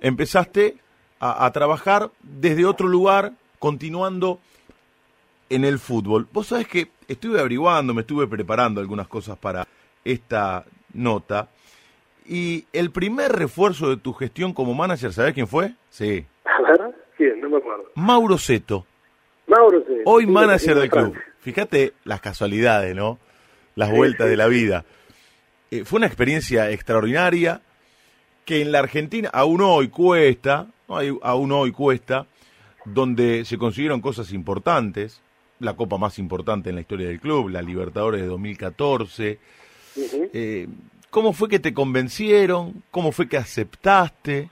empezaste 0.00 0.76
a, 1.20 1.46
a 1.46 1.52
trabajar 1.52 2.10
desde 2.22 2.64
otro 2.64 2.88
lugar, 2.88 3.32
continuando 3.58 4.40
en 5.48 5.64
el 5.64 5.78
fútbol. 5.78 6.28
Vos 6.32 6.48
sabés 6.48 6.68
que 6.68 6.88
estuve 7.08 7.40
averiguando, 7.40 7.94
me 7.94 8.02
estuve 8.02 8.26
preparando 8.26 8.80
algunas 8.80 9.08
cosas 9.08 9.38
para 9.38 9.66
esta 10.04 10.64
nota. 10.92 11.48
Y 12.24 12.64
el 12.72 12.90
primer 12.90 13.32
refuerzo 13.32 13.88
de 13.88 13.96
tu 13.96 14.12
gestión 14.12 14.52
como 14.52 14.74
manager, 14.74 15.12
¿sabés 15.12 15.34
quién 15.34 15.46
fue? 15.46 15.72
Sí. 15.90 16.26
¿quién? 17.16 17.40
No 17.40 17.48
me 17.48 17.58
acuerdo. 17.58 17.84
Mauro 17.94 18.36
Seto, 18.36 18.84
Mauro, 19.46 19.82
sí, 19.86 19.94
hoy 20.04 20.24
sí, 20.24 20.30
manager 20.30 20.76
del 20.76 20.90
club. 20.90 21.16
Fíjate 21.46 21.92
las 22.02 22.20
casualidades, 22.20 22.96
¿no? 22.96 23.20
Las 23.76 23.92
vueltas 23.92 24.28
de 24.28 24.36
la 24.36 24.48
vida. 24.48 24.84
Eh, 25.70 25.84
fue 25.84 25.98
una 25.98 26.08
experiencia 26.08 26.72
extraordinaria 26.72 27.60
que 28.44 28.62
en 28.62 28.72
la 28.72 28.80
Argentina 28.80 29.30
aún 29.32 29.60
hoy 29.60 29.86
cuesta, 29.86 30.66
¿no? 30.88 30.98
Aún 31.22 31.52
hoy 31.52 31.70
cuesta, 31.70 32.26
donde 32.84 33.44
se 33.44 33.58
consiguieron 33.58 34.00
cosas 34.00 34.32
importantes, 34.32 35.20
la 35.60 35.74
copa 35.74 35.98
más 35.98 36.18
importante 36.18 36.70
en 36.70 36.74
la 36.74 36.80
historia 36.80 37.06
del 37.06 37.20
club, 37.20 37.48
la 37.50 37.62
Libertadores 37.62 38.22
de 38.22 38.26
2014. 38.26 39.38
Ujú. 39.94 40.30
Eh, 40.34 40.66
¿Cómo 41.10 41.32
fue 41.32 41.48
que 41.48 41.60
te 41.60 41.72
convencieron? 41.72 42.82
¿Cómo 42.90 43.12
fue 43.12 43.28
que 43.28 43.36
aceptaste? 43.36 44.50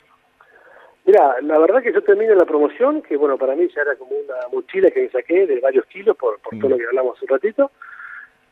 Mira, 1.06 1.36
la 1.42 1.58
verdad 1.58 1.82
que 1.82 1.92
yo 1.92 2.02
terminé 2.02 2.34
la 2.34 2.46
promoción, 2.46 3.02
que 3.02 3.16
bueno, 3.16 3.36
para 3.36 3.54
mí 3.54 3.68
ya 3.74 3.82
era 3.82 3.94
como 3.96 4.12
una 4.16 4.48
mochila 4.50 4.90
que 4.90 5.02
me 5.02 5.10
saqué 5.10 5.46
de 5.46 5.60
varios 5.60 5.84
kilos 5.86 6.16
por, 6.16 6.40
por 6.40 6.58
todo 6.58 6.70
lo 6.70 6.78
que 6.78 6.86
hablamos 6.86 7.16
hace 7.16 7.26
un 7.26 7.28
ratito. 7.28 7.70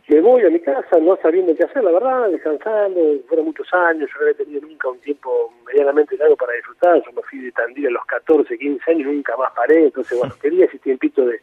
Me 0.09 0.21
voy 0.21 0.43
a 0.43 0.51
mi 0.51 0.61
casa 0.61 0.99
no 1.01 1.17
sabiendo 1.23 1.57
qué 1.57 1.65
hacer, 1.65 1.83
la 1.83 1.93
verdad, 1.93 2.29
descansando, 2.29 3.01
fueron 3.29 3.47
muchos 3.47 3.67
años, 3.73 4.11
yo 4.13 4.19
no 4.19 4.27
había 4.27 4.37
tenido 4.37 4.61
nunca 4.61 4.89
un 4.89 4.99
tiempo 4.99 5.55
medianamente 5.65 6.19
largo 6.19 6.37
para 6.37 6.53
disfrutar, 6.53 7.03
yo 7.03 7.13
me 7.13 7.23
fui 7.23 7.39
de 7.39 7.53
Tandil 7.53 7.87
a 7.87 7.91
los 7.91 8.05
14, 8.05 8.59
15 8.59 8.91
años 8.91 9.09
y 9.09 9.17
nunca 9.17 9.37
más 9.39 9.53
paré, 9.53 9.85
entonces 9.85 10.19
bueno, 10.19 10.35
quería 10.43 10.67
ese 10.67 10.79
tiempito 10.81 11.25
de 11.25 11.41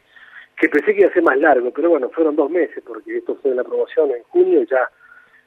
que 0.55 0.70
pensé 0.70 0.93
que 0.93 1.01
iba 1.01 1.10
a 1.10 1.14
ser 1.14 1.24
más 1.24 1.38
largo, 1.39 1.72
pero 1.72 1.89
bueno, 1.89 2.10
fueron 2.10 2.36
dos 2.36 2.51
meses, 2.51 2.84
porque 2.86 3.18
esto 3.18 3.36
fue 3.41 3.51
en 3.51 3.57
la 3.57 3.64
promoción 3.64 4.12
en 4.12 4.22
junio 4.24 4.62
y 4.62 4.68
ya 4.68 4.88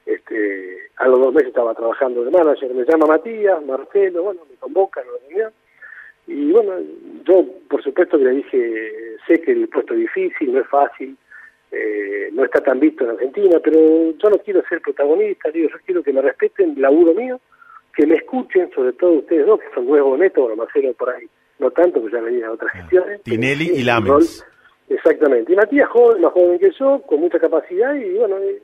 este, 0.06 0.78
a 0.96 1.08
los 1.08 1.20
dos 1.20 1.34
meses 1.34 1.48
estaba 1.48 1.74
trabajando 1.74 2.24
de 2.24 2.30
manager, 2.30 2.74
me 2.74 2.84
llama 2.84 3.06
Matías, 3.06 3.64
Marcelo, 3.64 4.24
bueno, 4.24 4.40
me 4.48 4.56
convocan 4.56 5.04
a 5.04 5.12
la 5.12 5.18
reunión, 5.28 5.52
y 6.26 6.52
bueno, 6.52 6.72
yo 7.24 7.44
por 7.68 7.82
supuesto 7.82 8.18
que 8.18 8.24
le 8.24 8.30
dije, 8.30 9.16
sé 9.26 9.40
que 9.40 9.52
el 9.52 9.68
puesto 9.68 9.94
es 9.94 10.00
difícil, 10.00 10.52
no 10.52 10.60
es 10.60 10.68
fácil, 10.68 11.16
eh, 11.70 12.30
no 12.32 12.44
está 12.44 12.60
tan 12.60 12.80
visto 12.80 13.04
en 13.04 13.10
Argentina, 13.10 13.58
pero 13.62 13.78
yo 14.12 14.30
no 14.30 14.38
quiero 14.38 14.62
ser 14.68 14.80
protagonista, 14.80 15.50
digo, 15.50 15.68
yo 15.70 15.76
quiero 15.84 16.02
que 16.02 16.12
me 16.12 16.22
respeten 16.22 16.80
laburo 16.80 17.14
mío, 17.14 17.40
que 17.94 18.06
me 18.06 18.16
escuchen, 18.16 18.70
sobre 18.74 18.92
todo 18.92 19.12
ustedes 19.12 19.46
dos, 19.46 19.60
que 19.60 19.74
son 19.74 19.86
nuevos 19.86 20.18
netos, 20.18 20.42
bueno, 20.42 20.56
Marcelo 20.56 20.92
por 20.94 21.10
ahí, 21.10 21.26
no 21.58 21.70
tanto, 21.70 22.04
que 22.04 22.12
ya 22.12 22.20
venía 22.20 22.46
de 22.46 22.52
otras 22.52 22.72
gestiones. 22.72 23.20
Ah, 23.20 23.22
Tinelli 23.24 23.68
pero 23.68 23.78
y 23.78 23.82
Lamens. 23.84 24.46
Exactamente, 24.88 25.52
y 25.52 25.56
Matías 25.56 25.88
joven, 25.88 26.20
más 26.20 26.32
joven 26.32 26.58
que 26.58 26.70
yo, 26.78 27.00
con 27.02 27.20
mucha 27.20 27.38
capacidad, 27.38 27.94
y 27.94 28.14
bueno, 28.14 28.36
eh, 28.38 28.62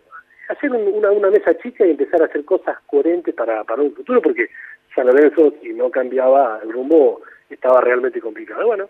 hacer 0.48 0.70
un- 0.70 0.94
una, 0.94 1.10
una 1.10 1.30
mesa 1.30 1.56
chica 1.58 1.86
y 1.86 1.90
empezar 1.92 2.22
a 2.22 2.26
hacer 2.26 2.44
cosas 2.44 2.76
coherentes 2.86 3.34
para, 3.34 3.64
para 3.64 3.82
un 3.82 3.94
futuro, 3.94 4.20
porque 4.22 4.48
San 4.94 5.06
Lorenzo, 5.06 5.52
si 5.62 5.72
no 5.74 5.90
cambiaba 5.90 6.60
el 6.62 6.72
rumbo, 6.72 7.22
estaba 7.50 7.80
realmente 7.80 8.20
complicado. 8.20 8.66
Bueno, 8.66 8.88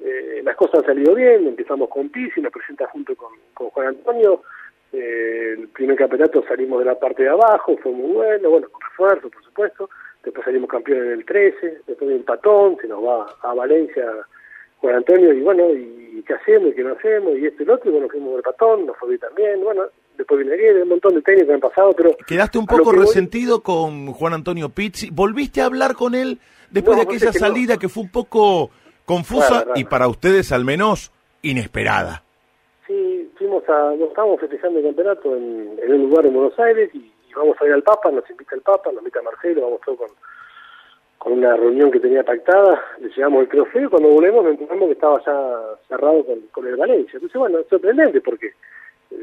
eh, 0.00 0.40
las 0.44 0.56
cosas 0.56 0.80
han 0.80 0.86
salido 0.86 1.14
bien, 1.14 1.46
empezamos 1.46 1.88
con 1.88 2.08
Pizzi, 2.10 2.40
nos 2.40 2.52
presenta 2.52 2.86
junto 2.88 3.14
con, 3.16 3.32
con 3.54 3.70
Juan 3.70 3.88
Antonio, 3.88 4.42
eh, 4.92 5.56
el 5.58 5.68
primer 5.68 5.96
campeonato 5.96 6.42
salimos 6.46 6.78
de 6.80 6.84
la 6.86 6.98
parte 6.98 7.22
de 7.24 7.28
abajo, 7.30 7.76
fue 7.82 7.92
muy 7.92 8.12
bueno, 8.12 8.50
bueno, 8.50 8.68
con 8.70 8.80
refuerzo, 8.80 9.28
por 9.30 9.42
supuesto, 9.42 9.90
después 10.22 10.44
salimos 10.44 10.68
campeones 10.70 11.04
en 11.06 11.12
el 11.12 11.24
13, 11.24 11.78
después 11.86 12.08
de 12.08 12.16
un 12.16 12.22
patón, 12.24 12.76
se 12.80 12.86
nos 12.88 13.04
va 13.04 13.26
a 13.42 13.54
Valencia 13.54 14.04
Juan 14.78 14.96
Antonio, 14.96 15.32
y 15.32 15.40
bueno, 15.40 15.70
y 15.74 16.22
qué 16.26 16.34
hacemos 16.34 16.70
y 16.70 16.74
qué 16.74 16.82
no 16.84 16.92
hacemos, 16.92 17.36
y 17.36 17.46
esto 17.46 17.62
y 17.62 17.66
lo 17.66 17.74
otro, 17.74 17.90
y 17.90 17.92
bueno, 17.94 18.08
fuimos 18.08 18.34
del 18.34 18.42
patón, 18.42 18.86
nos 18.86 18.96
fue 18.98 19.08
bien 19.08 19.20
también, 19.20 19.60
bueno, 19.62 19.84
después 20.16 20.40
viene 20.40 20.56
Guedes, 20.56 20.82
un 20.82 20.88
montón 20.90 21.14
de 21.14 21.22
técnicos 21.22 21.48
que 21.48 21.54
han 21.54 21.60
pasado, 21.60 21.92
pero... 21.96 22.16
Quedaste 22.26 22.58
un 22.58 22.66
poco 22.66 22.90
que 22.90 22.96
voy- 22.96 23.06
resentido 23.06 23.62
con 23.62 24.12
Juan 24.12 24.32
Antonio 24.34 24.68
Pizzi. 24.70 25.10
¿Volviste 25.10 25.60
a 25.60 25.66
hablar 25.66 25.94
con 25.94 26.14
él 26.14 26.38
después 26.70 26.96
No, 26.96 27.02
de 27.02 27.08
aquella 27.08 27.18
sabés 27.20 27.34
que 27.34 27.40
no. 27.40 27.46
salida 27.54 27.76
que 27.78 27.88
fue 27.88 28.02
un 28.04 28.10
poco 28.10 28.70
confusa 29.04 29.66
y 29.76 29.84
para 29.84 30.08
ustedes 30.08 30.50
al 30.52 30.64
menos 30.64 31.12
inesperada? 31.42 32.22
Sí, 32.86 33.30
fuimos 33.36 33.62
a, 33.68 33.94
nos 33.96 34.08
estábamos 34.08 34.40
festejando 34.40 34.78
el 34.78 34.84
campeonato 34.86 35.34
en, 35.36 35.78
en 35.82 35.92
un 35.92 36.02
lugar 36.08 36.26
en 36.26 36.34
Buenos 36.34 36.58
Aires 36.58 36.90
y, 36.94 36.98
y 36.98 37.32
vamos 37.36 37.56
a 37.60 37.66
ir 37.66 37.72
al 37.72 37.82
Papa, 37.82 38.10
nos 38.10 38.28
invita 38.30 38.54
el 38.54 38.62
Papa, 38.62 38.90
nos 38.92 38.98
invita 39.00 39.22
Marcelo, 39.22 39.62
vamos 39.62 39.80
todos 39.84 39.98
con, 39.98 40.08
con 41.18 41.32
una 41.32 41.56
reunión 41.56 41.90
que 41.90 41.98
tenía 42.00 42.22
pactada, 42.24 42.80
le 43.00 43.08
llevamos 43.10 43.42
el 43.42 43.48
trofeo 43.48 43.86
y 43.86 43.88
cuando 43.88 44.08
volvemos 44.10 44.44
nos 44.44 44.52
enteramos 44.52 44.86
que 44.86 44.92
estaba 44.92 45.20
ya 45.24 45.60
cerrado 45.88 46.24
con, 46.24 46.40
con 46.52 46.66
el 46.66 46.76
Valencia. 46.76 47.14
Entonces, 47.14 47.38
bueno, 47.38 47.58
es 47.58 47.66
sorprendente 47.68 48.20
porque 48.20 48.52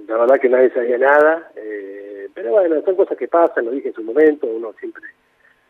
la 0.08 0.18
verdad 0.18 0.40
que 0.40 0.50
nadie 0.50 0.72
sabía 0.72 0.98
nada, 0.98 1.52
eh, 1.56 2.28
pero 2.34 2.52
bueno, 2.52 2.82
son 2.84 2.96
cosas 2.96 3.18
que 3.18 3.28
pasan, 3.28 3.66
lo 3.66 3.72
dije 3.72 3.90
en 3.90 3.94
su 3.94 4.04
momento, 4.04 4.48
uno 4.48 4.74
siempre, 4.80 5.04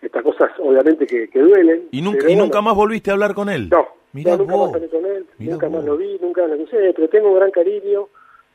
estas 0.01 0.23
cosas 0.23 0.51
obviamente 0.59 1.05
que, 1.05 1.29
que 1.29 1.39
duelen. 1.39 1.87
¿Y, 1.91 2.01
nunca, 2.01 2.25
bueno, 2.27 2.61
más 2.61 2.75
volviste 2.75 3.09
a 3.09 3.13
hablar 3.13 3.33
con 3.33 3.49
él? 3.49 3.69
no, 3.69 3.87
Mirá 4.13 4.31
no, 4.31 4.39
nunca 4.39 4.53
vos. 4.53 4.67
más 4.67 4.75
hablé 4.75 4.89
con 4.89 5.05
él, 5.05 5.25
Mirá 5.37 5.53
nunca 5.53 5.69
más 5.69 5.85
lo 5.85 5.97
vi, 5.97 6.17
nunca 6.21 6.47
lo 6.47 6.55
crucé, 6.55 6.93
pero 6.95 7.09
tengo 7.09 7.29
un 7.29 7.35
gran 7.35 7.51
cariño. 7.51 8.07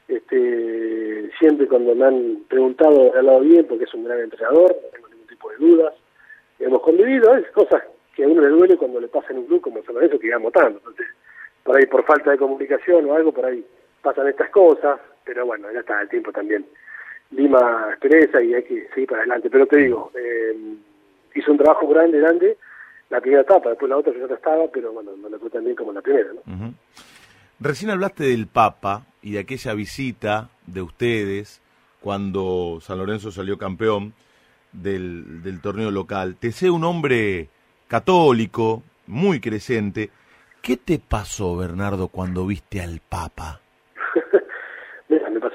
Este, 0.06 1.30
siempre 1.38 1.68
cuando 1.68 1.94
me 1.94 2.06
han 2.06 2.38
preguntado 2.48 3.14
he 3.14 3.18
hablado 3.18 3.40
bien 3.40 3.66
porque 3.66 3.84
es 3.84 3.92
un 3.92 4.04
gran 4.04 4.20
entrenador, 4.20 4.74
no 4.74 4.88
tengo 4.90 5.08
ningún 5.08 5.26
tipo 5.26 5.50
de 5.50 5.56
dudas. 5.56 5.94
Hemos 6.58 6.80
convivido, 6.80 7.34
es 7.36 7.50
cosas 7.50 7.82
que 8.14 8.24
a 8.24 8.28
uno 8.28 8.40
le 8.40 8.48
duele 8.48 8.76
cuando 8.76 9.00
le 9.00 9.08
pasa 9.08 9.28
en 9.30 9.38
un 9.38 9.46
club 9.46 9.60
como 9.60 9.82
San 9.82 9.94
Lorenzo 9.94 10.18
que 10.18 10.26
digamos 10.26 10.52
tanto. 10.52 10.78
Entonces, 10.78 11.06
por 11.62 11.76
ahí 11.76 11.86
por 11.86 12.04
falta 12.04 12.30
de 12.30 12.38
comunicación 12.38 13.04
o 13.04 13.14
algo, 13.14 13.32
por 13.32 13.44
ahí 13.44 13.64
pasan 14.02 14.28
estas 14.28 14.48
cosas, 14.50 14.98
pero 15.28 15.44
bueno, 15.44 15.70
ya 15.70 15.80
está 15.80 16.00
el 16.00 16.08
tiempo 16.08 16.32
también. 16.32 16.64
Lima 17.32 17.88
expresa 17.90 18.42
y 18.42 18.54
hay 18.54 18.62
que 18.62 18.88
seguir 18.94 19.10
para 19.10 19.20
adelante. 19.20 19.50
Pero 19.50 19.66
te 19.66 19.76
digo, 19.76 20.10
eh, 20.14 20.56
hizo 21.34 21.52
un 21.52 21.58
trabajo 21.58 21.86
grande, 21.86 22.18
grande, 22.18 22.56
la 23.10 23.20
primera 23.20 23.42
etapa, 23.42 23.68
después 23.68 23.90
la 23.90 23.98
otra 23.98 24.14
yo 24.14 24.26
ya 24.26 24.36
estaba, 24.36 24.66
pero 24.72 24.90
bueno, 24.90 25.14
no 25.18 25.28
le 25.28 25.38
fue 25.38 25.50
tan 25.50 25.64
bien 25.64 25.76
como 25.76 25.92
la 25.92 26.00
primera, 26.00 26.30
¿no? 26.32 26.72
Recién 27.60 27.90
hablaste 27.90 28.24
del 28.24 28.46
Papa 28.46 29.04
y 29.20 29.32
de 29.32 29.40
aquella 29.40 29.74
visita 29.74 30.48
de 30.66 30.80
ustedes 30.80 31.60
cuando 32.00 32.78
San 32.80 32.96
Lorenzo 32.96 33.30
salió 33.30 33.58
campeón 33.58 34.14
del, 34.72 35.42
del 35.42 35.60
torneo 35.60 35.90
local. 35.90 36.36
Te 36.40 36.52
sé 36.52 36.70
un 36.70 36.84
hombre 36.84 37.48
católico, 37.86 38.82
muy 39.06 39.40
creciente. 39.40 40.08
¿Qué 40.62 40.78
te 40.78 40.98
pasó, 40.98 41.54
Bernardo, 41.54 42.08
cuando 42.08 42.46
viste 42.46 42.80
al 42.80 43.00
Papa? 43.06 43.60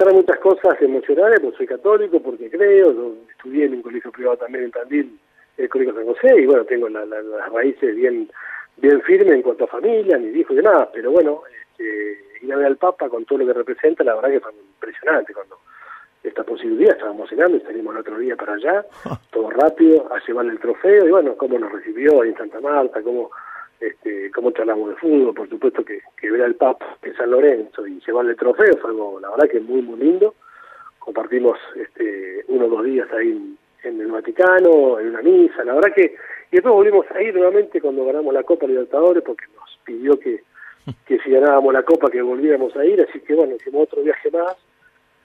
Pasaron 0.03 0.19
muchas 0.21 0.39
cosas 0.39 0.81
emocionales, 0.81 1.39
porque 1.39 1.57
soy 1.59 1.65
católico, 1.67 2.19
porque 2.21 2.49
creo, 2.49 2.91
yo 2.91 3.13
estudié 3.31 3.67
en 3.67 3.75
un 3.75 3.81
colegio 3.81 4.11
privado 4.11 4.35
también 4.35 4.65
en 4.65 4.71
Tandil, 4.71 5.17
el 5.57 5.69
Colegio 5.69 5.93
San 5.95 6.05
José, 6.05 6.41
y 6.41 6.45
bueno, 6.45 6.65
tengo 6.65 6.89
la- 6.89 7.05
la- 7.05 7.21
las 7.21 7.49
raíces 7.53 7.95
bien 7.95 8.29
bien 8.75 9.01
firmes 9.03 9.31
en 9.35 9.41
cuanto 9.43 9.63
a 9.63 9.67
familia, 9.67 10.17
mis 10.17 10.35
hijos 10.35 10.51
y 10.51 10.55
demás, 10.57 10.89
pero 10.91 11.09
bueno, 11.11 11.43
este, 11.69 12.19
ir 12.41 12.51
a 12.51 12.57
ver 12.57 12.65
al 12.65 12.75
Papa 12.75 13.07
con 13.07 13.23
todo 13.23 13.37
lo 13.39 13.45
que 13.45 13.53
representa, 13.53 14.03
la 14.03 14.15
verdad 14.15 14.31
que 14.31 14.39
fue 14.41 14.51
impresionante 14.51 15.31
cuando 15.33 15.57
esta 16.21 16.43
posibilidad, 16.43 16.91
estábamos 16.97 17.29
cenando 17.29 17.55
y 17.55 17.61
salimos 17.61 17.93
el 17.95 18.01
otro 18.01 18.17
día 18.17 18.35
para 18.35 18.55
allá, 18.55 18.85
todo 19.31 19.51
rápido, 19.51 20.11
a 20.13 20.19
llevarle 20.27 20.51
el 20.51 20.59
trofeo, 20.59 21.07
y 21.07 21.11
bueno, 21.11 21.37
cómo 21.37 21.57
nos 21.59 21.71
recibió 21.71 22.23
ahí 22.23 22.29
en 22.31 22.35
Santa 22.37 22.59
Marta, 22.59 23.01
cómo, 23.03 23.29
este, 23.83 24.31
cómo 24.31 24.51
charlamos 24.51 24.89
de 24.89 24.95
fútbol, 24.95 25.33
por 25.33 25.49
supuesto 25.49 25.83
que, 25.83 25.99
que 26.15 26.31
ver 26.31 26.43
al 26.43 26.55
Papa 26.55 26.97
en 27.01 27.15
San 27.15 27.31
Lorenzo 27.31 27.85
y 27.85 27.99
llevarle 28.05 28.31
el 28.31 28.37
trofeo 28.37 28.77
fue 28.77 28.91
algo, 28.91 29.19
la 29.19 29.29
verdad 29.31 29.49
que 29.49 29.59
muy, 29.59 29.81
muy 29.81 29.99
lindo, 29.99 30.35
compartimos 30.99 31.57
este, 31.75 32.45
uno 32.47 32.65
o 32.65 32.69
dos 32.69 32.85
días 32.85 33.11
ahí 33.11 33.55
en, 33.83 33.99
el 33.99 34.11
Vaticano, 34.11 34.99
en 34.99 35.07
una 35.09 35.21
misa, 35.21 35.65
la 35.65 35.73
verdad 35.73 35.93
que, 35.93 36.15
y 36.51 36.55
después 36.55 36.73
volvimos 36.73 37.05
a 37.11 37.21
ir 37.21 37.33
nuevamente 37.33 37.81
cuando 37.81 38.05
ganamos 38.05 38.33
la 38.33 38.43
Copa 38.43 38.67
Libertadores, 38.67 39.23
porque 39.23 39.45
nos 39.53 39.79
pidió 39.83 40.17
que, 40.17 40.43
que 41.05 41.19
si 41.19 41.31
ganábamos 41.31 41.73
la 41.73 41.83
Copa 41.83 42.09
que 42.09 42.21
volviéramos 42.21 42.73
a 42.77 42.85
ir, 42.85 43.01
así 43.01 43.19
que 43.19 43.35
bueno, 43.35 43.55
hicimos 43.55 43.83
otro 43.83 44.01
viaje 44.01 44.31
más, 44.31 44.55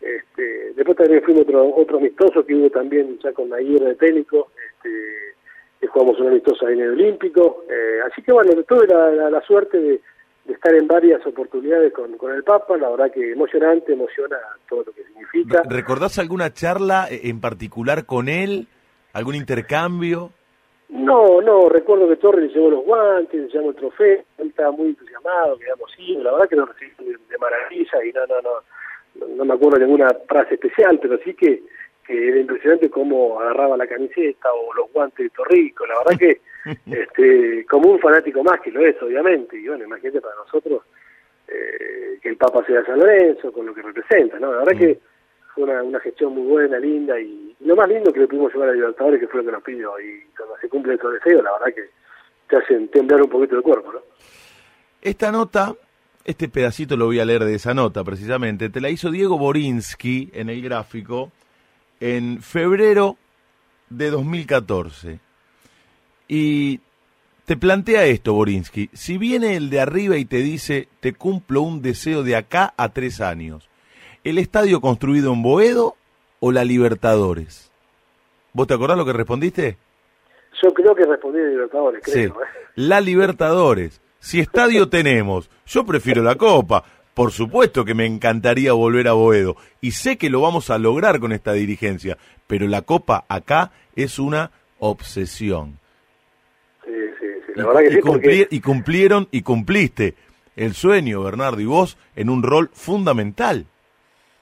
este, 0.00 0.72
después 0.74 0.96
también 0.96 1.22
fuimos 1.22 1.42
otro, 1.42 1.74
otro 1.76 1.98
amistoso 1.98 2.44
que 2.44 2.54
hubo 2.54 2.70
también 2.70 3.18
ya 3.20 3.32
con 3.32 3.52
Aguirre 3.52 3.90
de 3.90 3.94
técnico, 3.94 4.48
este, 4.74 5.37
jugamos 5.86 6.18
un 6.20 6.28
amistoso 6.28 6.66
ahí 6.66 6.74
en 6.74 6.80
el 6.80 6.90
Olímpico, 6.90 7.64
eh, 7.70 8.00
así 8.10 8.22
que 8.22 8.32
bueno, 8.32 8.50
tuve 8.64 8.86
la, 8.86 9.10
la, 9.10 9.30
la 9.30 9.40
suerte 9.42 9.78
de, 9.78 10.00
de, 10.44 10.52
estar 10.52 10.74
en 10.74 10.88
varias 10.88 11.24
oportunidades 11.26 11.92
con, 11.92 12.16
con 12.16 12.34
el 12.34 12.42
Papa, 12.42 12.76
la 12.76 12.90
verdad 12.90 13.12
que 13.12 13.32
emocionante, 13.32 13.92
emociona 13.92 14.36
todo 14.68 14.84
lo 14.84 14.92
que 14.92 15.04
significa. 15.04 15.62
¿Recordás 15.68 16.18
alguna 16.18 16.52
charla 16.52 17.06
en 17.10 17.40
particular 17.40 18.06
con 18.06 18.28
él? 18.28 18.66
¿Algún 19.12 19.36
intercambio? 19.36 20.32
No, 20.88 21.40
no, 21.42 21.68
recuerdo 21.68 22.08
que 22.08 22.16
Torres 22.16 22.48
le 22.48 22.54
llevó 22.54 22.70
los 22.70 22.84
guantes, 22.84 23.40
le 23.40 23.48
llevó 23.48 23.70
el 23.70 23.76
trofeo, 23.76 24.22
él 24.38 24.48
estaba 24.48 24.70
muy 24.70 24.88
entusiasmado, 24.88 25.58
quedamos 25.58 25.90
ido, 25.98 26.22
la 26.22 26.32
verdad 26.32 26.48
que 26.48 26.56
lo 26.56 26.66
recibí 26.66 26.92
de, 26.98 27.12
de 27.12 27.38
maravilla 27.38 28.04
y 28.04 28.12
no, 28.12 28.26
no, 28.26 28.40
no, 28.40 29.26
no 29.36 29.44
me 29.44 29.54
acuerdo 29.54 29.78
ninguna 29.78 30.08
frase 30.26 30.54
especial, 30.54 30.98
pero 31.00 31.18
sí 31.18 31.34
que, 31.34 31.62
que 32.08 32.28
era 32.28 32.40
impresionante 32.40 32.88
cómo 32.88 33.38
agarraba 33.38 33.76
la 33.76 33.86
camiseta 33.86 34.48
o 34.50 34.72
los 34.72 34.90
guantes 34.90 35.26
de 35.26 35.30
Torrico, 35.30 35.86
la 35.86 35.98
verdad 35.98 36.18
que 36.18 36.40
este, 36.90 37.66
como 37.66 37.92
un 37.92 37.98
fanático 37.98 38.42
más 38.42 38.58
que 38.62 38.70
lo 38.70 38.80
es, 38.80 38.96
obviamente, 39.02 39.58
y 39.58 39.68
bueno, 39.68 39.84
imagínate 39.84 40.22
para 40.22 40.34
nosotros 40.36 40.82
eh, 41.46 42.18
que 42.22 42.30
el 42.30 42.38
Papa 42.38 42.64
sea 42.66 42.82
San 42.86 42.98
Lorenzo, 42.98 43.52
con 43.52 43.66
lo 43.66 43.74
que 43.74 43.82
representa, 43.82 44.38
¿no? 44.38 44.52
La 44.52 44.60
verdad 44.60 44.74
mm. 44.74 44.78
que 44.78 44.98
fue 45.54 45.64
una, 45.64 45.82
una 45.82 46.00
gestión 46.00 46.34
muy 46.34 46.46
buena, 46.46 46.78
linda, 46.78 47.20
y, 47.20 47.54
y, 47.60 47.66
lo 47.66 47.76
más 47.76 47.90
lindo 47.90 48.10
que 48.10 48.20
le 48.20 48.26
pudimos 48.26 48.54
llevar 48.54 48.70
a 48.70 48.72
Libertadores, 48.72 49.20
que 49.20 49.28
fue 49.28 49.40
lo 49.40 49.46
que 49.46 49.52
nos 49.52 49.62
pidió, 49.62 50.00
y 50.00 50.24
cuando 50.34 50.56
se 50.56 50.68
cumple 50.70 50.94
el 50.94 50.98
deseo, 50.98 51.42
la 51.42 51.52
verdad 51.52 51.74
que 51.74 51.90
te 52.48 52.56
hacen 52.56 52.88
temblar 52.88 53.20
un 53.20 53.28
poquito 53.28 53.54
el 53.56 53.62
cuerpo, 53.62 53.92
¿no? 53.92 54.00
Esta 55.02 55.30
nota 55.30 55.74
este 56.24 56.48
pedacito 56.48 56.94
lo 56.94 57.06
voy 57.06 57.20
a 57.20 57.24
leer 57.24 57.44
de 57.44 57.54
esa 57.54 57.72
nota 57.72 58.04
precisamente, 58.04 58.68
te 58.68 58.82
la 58.82 58.90
hizo 58.90 59.10
Diego 59.10 59.38
Borinsky 59.38 60.30
en 60.34 60.50
el 60.50 60.60
gráfico 60.60 61.32
en 62.00 62.42
febrero 62.42 63.16
de 63.90 64.10
2014. 64.10 65.20
Y 66.28 66.80
te 67.44 67.56
plantea 67.56 68.04
esto, 68.04 68.34
Borinsky, 68.34 68.90
si 68.92 69.16
viene 69.16 69.56
el 69.56 69.70
de 69.70 69.80
arriba 69.80 70.16
y 70.18 70.24
te 70.24 70.38
dice, 70.38 70.88
te 71.00 71.14
cumplo 71.14 71.62
un 71.62 71.80
deseo 71.80 72.22
de 72.22 72.36
acá 72.36 72.74
a 72.76 72.90
tres 72.90 73.20
años, 73.20 73.68
¿el 74.24 74.38
estadio 74.38 74.80
construido 74.80 75.32
en 75.32 75.42
Boedo 75.42 75.96
o 76.40 76.52
la 76.52 76.64
Libertadores? 76.64 77.72
¿Vos 78.52 78.66
te 78.66 78.74
acordás 78.74 78.98
lo 78.98 79.06
que 79.06 79.12
respondiste? 79.12 79.78
Yo 80.62 80.74
creo 80.74 80.94
que 80.94 81.04
respondí 81.04 81.38
de 81.38 81.50
Libertadores, 81.50 82.02
creo. 82.04 82.14
Sí. 82.14 82.20
¿eh? 82.22 82.70
La 82.74 83.00
Libertadores. 83.00 84.02
Si 84.18 84.40
estadio 84.40 84.88
tenemos, 84.90 85.50
yo 85.66 85.86
prefiero 85.86 86.22
la 86.22 86.34
Copa. 86.34 86.84
Por 87.18 87.32
supuesto 87.32 87.84
que 87.84 87.94
me 87.94 88.06
encantaría 88.06 88.72
volver 88.74 89.08
a 89.08 89.12
Boedo 89.12 89.56
y 89.80 89.90
sé 89.90 90.16
que 90.16 90.30
lo 90.30 90.40
vamos 90.40 90.70
a 90.70 90.78
lograr 90.78 91.18
con 91.18 91.32
esta 91.32 91.52
dirigencia, 91.52 92.16
pero 92.46 92.68
la 92.68 92.82
Copa 92.82 93.24
acá 93.28 93.72
es 93.96 94.20
una 94.20 94.52
obsesión. 94.78 95.80
Sí, 96.84 96.92
sí, 97.18 97.26
sí. 97.44 97.52
La 97.56 97.64
y, 97.64 97.66
verdad 97.66 97.80
que 97.80 97.86
y, 97.88 97.92
sí, 97.94 98.00
cumpli 98.00 98.38
porque... 98.42 98.56
y 98.56 98.60
cumplieron 98.60 99.28
y 99.32 99.42
cumpliste 99.42 100.14
el 100.54 100.74
sueño, 100.74 101.24
Bernardo, 101.24 101.60
y 101.60 101.64
vos 101.64 101.98
en 102.14 102.30
un 102.30 102.40
rol 102.40 102.70
fundamental. 102.72 103.66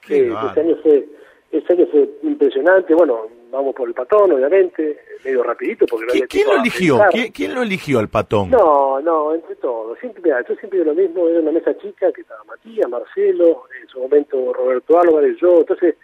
Sí, 0.05 0.13
este 0.13 0.61
año, 0.61 0.75
fue, 0.83 1.03
este 1.51 1.73
año 1.73 1.87
fue 1.91 2.07
impresionante. 2.21 2.93
Bueno, 2.93 3.21
vamos 3.51 3.73
por 3.73 3.87
el 3.87 3.95
patón, 3.95 4.33
obviamente, 4.33 4.99
medio 5.23 5.43
rapidito 5.43 5.85
porque 5.85 6.05
no 6.05 6.27
¿Quién 6.27 6.47
lo 6.47 6.55
eligió? 6.57 6.99
¿Quién, 7.11 7.31
¿Quién, 7.31 7.53
lo 7.55 7.61
eligió 7.61 7.99
al 7.99 8.09
patón? 8.09 8.49
No, 8.49 8.99
no, 9.01 9.33
entre 9.33 9.55
todos. 9.55 9.97
Siempre, 9.99 10.21
mira, 10.23 10.43
yo 10.47 10.55
siempre 10.55 10.83
lo 10.83 10.93
mismo, 10.93 11.27
era 11.27 11.39
una 11.39 11.51
mesa 11.51 11.77
chica 11.77 12.11
que 12.11 12.21
estaba 12.21 12.43
Matías, 12.45 12.89
Marcelo, 12.89 13.63
en 13.81 13.87
su 13.87 13.99
momento 13.99 14.53
Roberto 14.53 14.99
Álvarez, 14.99 15.37
yo, 15.41 15.59
entonces 15.59 15.95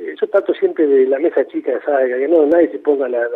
eh, 0.00 0.14
yo 0.20 0.26
trato 0.28 0.54
siempre 0.54 0.86
de 0.86 1.06
la 1.06 1.18
mesa 1.18 1.44
chica, 1.46 1.72
¿sabes? 1.84 2.14
Que 2.16 2.28
no 2.28 2.46
nadie 2.46 2.70
se 2.70 2.78
ponga 2.78 3.08
la, 3.08 3.18
la, 3.20 3.28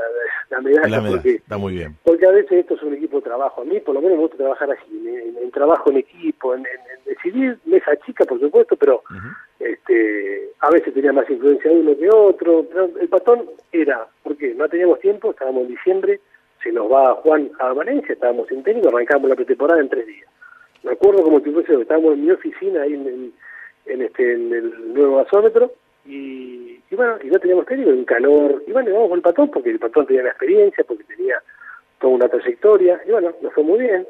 la 0.50 0.60
medalla, 0.60 0.88
la 0.88 1.00
medalla 1.00 1.10
porque, 1.16 1.34
está 1.36 1.58
muy 1.58 1.72
bien. 1.74 1.96
porque 2.04 2.26
a 2.26 2.30
veces 2.30 2.52
esto 2.52 2.74
es 2.74 2.82
un 2.82 2.94
equipo 2.94 3.16
de 3.18 3.24
trabajo. 3.24 3.62
A 3.62 3.64
mí 3.64 3.80
por 3.80 3.94
lo 3.94 4.00
menos 4.00 4.16
me 4.16 4.22
gusta 4.22 4.36
trabajar 4.36 4.70
así, 4.70 5.08
en, 5.08 5.36
en 5.42 5.50
trabajo 5.50 5.90
en 5.90 5.98
equipo, 5.98 6.54
en, 6.54 6.60
en, 6.60 6.66
en, 6.66 7.04
decidir 7.04 7.58
mesa 7.66 7.96
chica, 8.06 8.24
por 8.24 8.38
supuesto, 8.40 8.76
pero 8.76 9.02
uh 9.10 9.14
-huh. 9.14 9.36
este 9.58 10.50
a 10.60 10.70
veces 10.70 10.94
tenía 10.94 11.12
más 11.12 11.28
influencia 11.28 11.70
uno 11.70 11.96
que 11.96 12.08
otro. 12.08 12.64
Pero 12.68 12.90
el 13.00 13.08
patón 13.08 13.44
era, 13.72 14.06
porque 14.22 14.54
no 14.54 14.68
teníamos 14.68 15.00
tiempo, 15.00 15.30
estábamos 15.30 15.62
en 15.62 15.68
diciembre, 15.68 16.20
se 16.62 16.70
nos 16.70 16.90
va 16.90 17.14
Juan 17.16 17.50
a 17.58 17.72
Valencia, 17.72 18.12
estábamos 18.12 18.46
sin 18.48 18.62
técnico, 18.62 18.88
arrancamos 18.88 19.28
la 19.28 19.36
pretemporada 19.36 19.80
en 19.80 19.88
tres 19.88 20.06
días. 20.06 20.28
Me 20.84 20.92
acuerdo 20.92 21.22
como 21.22 21.40
si 21.40 21.50
fuese, 21.50 21.74
estábamos 21.80 22.14
en 22.14 22.24
mi 22.24 22.30
oficina 22.30 22.82
ahí 22.82 22.94
en, 22.94 23.06
en, 23.06 23.32
en 23.86 24.02
este 24.02 24.32
en 24.34 24.52
el 24.52 24.94
nuevo 24.94 25.16
gasómetro 25.16 25.72
y, 26.04 26.80
y, 26.90 26.94
bueno, 26.96 27.16
y 27.22 27.28
no 27.28 27.38
teníamos 27.38 27.66
técnico, 27.66 27.90
un 27.90 28.04
calor, 28.04 28.62
y 28.66 28.72
bueno, 28.72 28.92
vamos 28.92 29.08
con 29.08 29.18
el 29.18 29.22
patón 29.22 29.50
porque 29.50 29.70
el 29.70 29.78
patón 29.78 30.06
tenía 30.06 30.22
la 30.22 30.30
experiencia, 30.30 30.84
porque 30.84 31.04
tenía 31.04 31.42
toda 32.00 32.14
una 32.14 32.28
trayectoria, 32.28 33.00
y 33.06 33.10
bueno, 33.10 33.32
nos 33.40 33.52
fue 33.52 33.62
muy 33.62 33.80
bien. 33.80 34.06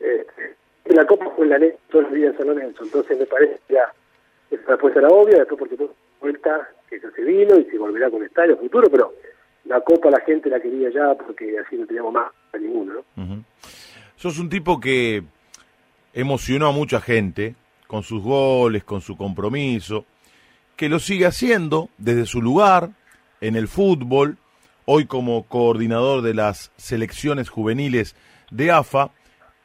Este, 0.00 0.56
la 0.86 1.06
Copa 1.06 1.30
fue 1.36 1.44
en 1.44 1.50
la 1.50 1.58
net 1.58 1.76
todos 1.90 2.04
los 2.04 2.14
días 2.14 2.32
en 2.32 2.38
San 2.38 2.46
Lorenzo, 2.48 2.84
entonces 2.84 3.18
me 3.18 3.26
parece 3.26 3.60
ya 3.68 3.92
esa 4.50 4.66
respuesta 4.66 5.00
era 5.00 5.08
obvia, 5.08 5.38
después 5.38 5.58
porque 5.58 5.76
tuvo 5.76 5.94
vuelta 6.20 6.68
que 6.88 6.98
ya 6.98 7.10
se 7.10 7.22
vino 7.22 7.58
y 7.58 7.64
se 7.64 7.78
volverá 7.78 8.10
con 8.10 8.24
estadio 8.24 8.56
futuro, 8.56 8.88
pero 8.90 9.12
la 9.64 9.80
Copa 9.82 10.10
la 10.10 10.20
gente 10.20 10.48
la 10.48 10.60
quería 10.60 10.90
ya 10.90 11.14
porque 11.14 11.58
así 11.58 11.76
no 11.76 11.86
teníamos 11.86 12.12
más 12.12 12.32
a 12.52 12.58
ninguno, 12.58 12.94
¿no? 12.94 13.22
Uh. 13.22 13.42
Sos 14.16 14.38
un 14.38 14.48
tipo 14.48 14.80
que 14.80 15.22
emocionó 16.12 16.68
a 16.68 16.72
mucha 16.72 17.00
gente 17.00 17.54
con 17.86 18.02
sus 18.02 18.22
goles, 18.22 18.82
con 18.84 19.00
su 19.00 19.16
compromiso, 19.16 20.04
que 20.78 20.88
lo 20.88 21.00
sigue 21.00 21.26
haciendo 21.26 21.90
desde 21.98 22.24
su 22.24 22.40
lugar 22.40 22.90
en 23.40 23.56
el 23.56 23.66
fútbol, 23.66 24.38
hoy 24.84 25.06
como 25.06 25.42
coordinador 25.42 26.22
de 26.22 26.34
las 26.34 26.70
selecciones 26.76 27.50
juveniles 27.50 28.14
de 28.52 28.70
AFA, 28.70 29.10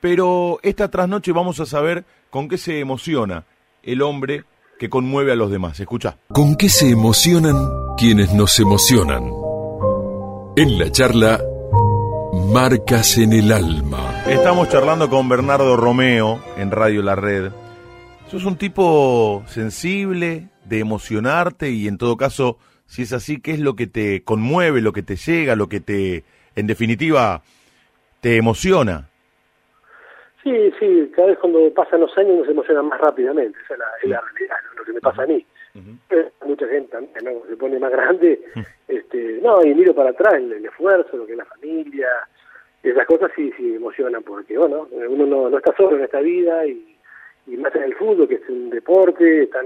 pero 0.01 0.59
esta 0.63 0.89
trasnoche 0.89 1.31
vamos 1.31 1.59
a 1.59 1.67
saber 1.67 2.03
con 2.31 2.49
qué 2.49 2.57
se 2.57 2.79
emociona 2.79 3.45
el 3.83 4.01
hombre 4.01 4.43
que 4.79 4.89
conmueve 4.89 5.31
a 5.31 5.35
los 5.35 5.51
demás. 5.51 5.79
Escucha. 5.79 6.17
¿Con 6.29 6.55
qué 6.55 6.67
se 6.67 6.89
emocionan 6.89 7.55
quienes 7.95 8.33
nos 8.33 8.59
emocionan? 8.59 9.29
En 10.55 10.79
la 10.79 10.91
charla 10.91 11.39
Marcas 12.51 13.19
en 13.19 13.33
el 13.33 13.51
alma. 13.51 14.23
Estamos 14.27 14.67
charlando 14.69 15.11
con 15.11 15.29
Bernardo 15.29 15.77
Romeo 15.77 16.39
en 16.57 16.71
Radio 16.71 17.03
La 17.03 17.13
Red. 17.15 17.51
Sos 18.31 18.45
un 18.45 18.57
tipo 18.57 19.43
sensible, 19.45 20.49
de 20.65 20.79
emocionarte 20.79 21.69
y 21.69 21.87
en 21.87 21.97
todo 21.97 22.17
caso, 22.17 22.57
si 22.85 23.03
es 23.03 23.13
así, 23.13 23.41
¿qué 23.41 23.51
es 23.51 23.59
lo 23.59 23.75
que 23.75 23.87
te 23.87 24.23
conmueve, 24.23 24.81
lo 24.81 24.93
que 24.93 25.03
te 25.03 25.15
llega, 25.15 25.55
lo 25.55 25.67
que 25.67 25.79
te, 25.79 26.23
en 26.55 26.67
definitiva, 26.67 27.41
te 28.21 28.37
emociona? 28.37 29.09
Sí, 30.43 30.73
sí, 30.79 31.11
cada 31.15 31.29
vez 31.29 31.39
cuando 31.39 31.73
pasan 31.73 32.01
los 32.01 32.17
años 32.17 32.31
uno 32.33 32.45
se 32.45 32.51
emociona 32.51 32.81
más 32.83 32.99
rápidamente, 32.99 33.57
esa 33.63 33.73
es 33.75 33.79
la, 33.79 33.85
es 34.03 34.09
la 34.09 34.21
realidad, 34.21 34.55
¿no? 34.69 34.79
lo 34.79 34.85
que 34.85 34.93
me 34.93 35.01
pasa 35.01 35.23
a 35.23 35.27
mí. 35.27 35.45
Uh 35.75 35.79
-huh. 35.79 36.31
Mucha 36.45 36.67
gente 36.67 36.91
también, 36.91 37.23
¿no? 37.23 37.47
Se 37.49 37.55
pone 37.55 37.79
más 37.79 37.91
grande, 37.91 38.41
uh 38.55 38.59
-huh. 38.59 38.65
este, 38.89 39.39
no, 39.41 39.63
y 39.63 39.73
miro 39.73 39.95
para 39.95 40.09
atrás 40.09 40.33
el, 40.35 40.51
el, 40.51 40.65
esfuerzo, 40.65 41.17
lo 41.17 41.25
que 41.25 41.31
es 41.31 41.37
la 41.37 41.45
familia, 41.45 42.09
esas 42.83 43.05
cosas 43.07 43.31
sí, 43.35 43.51
sí 43.57 43.75
emocionan, 43.75 44.21
porque 44.23 44.57
bueno, 44.57 44.87
uno 44.91 45.25
no, 45.25 45.49
no 45.49 45.57
está 45.57 45.73
solo 45.77 45.95
en 45.97 46.03
esta 46.03 46.19
vida 46.19 46.65
y, 46.65 46.97
y 47.47 47.57
más 47.57 47.73
en 47.75 47.83
el 47.83 47.95
fútbol, 47.95 48.27
que 48.27 48.35
es 48.35 48.49
un 48.49 48.69
deporte 48.69 49.47
tan 49.47 49.65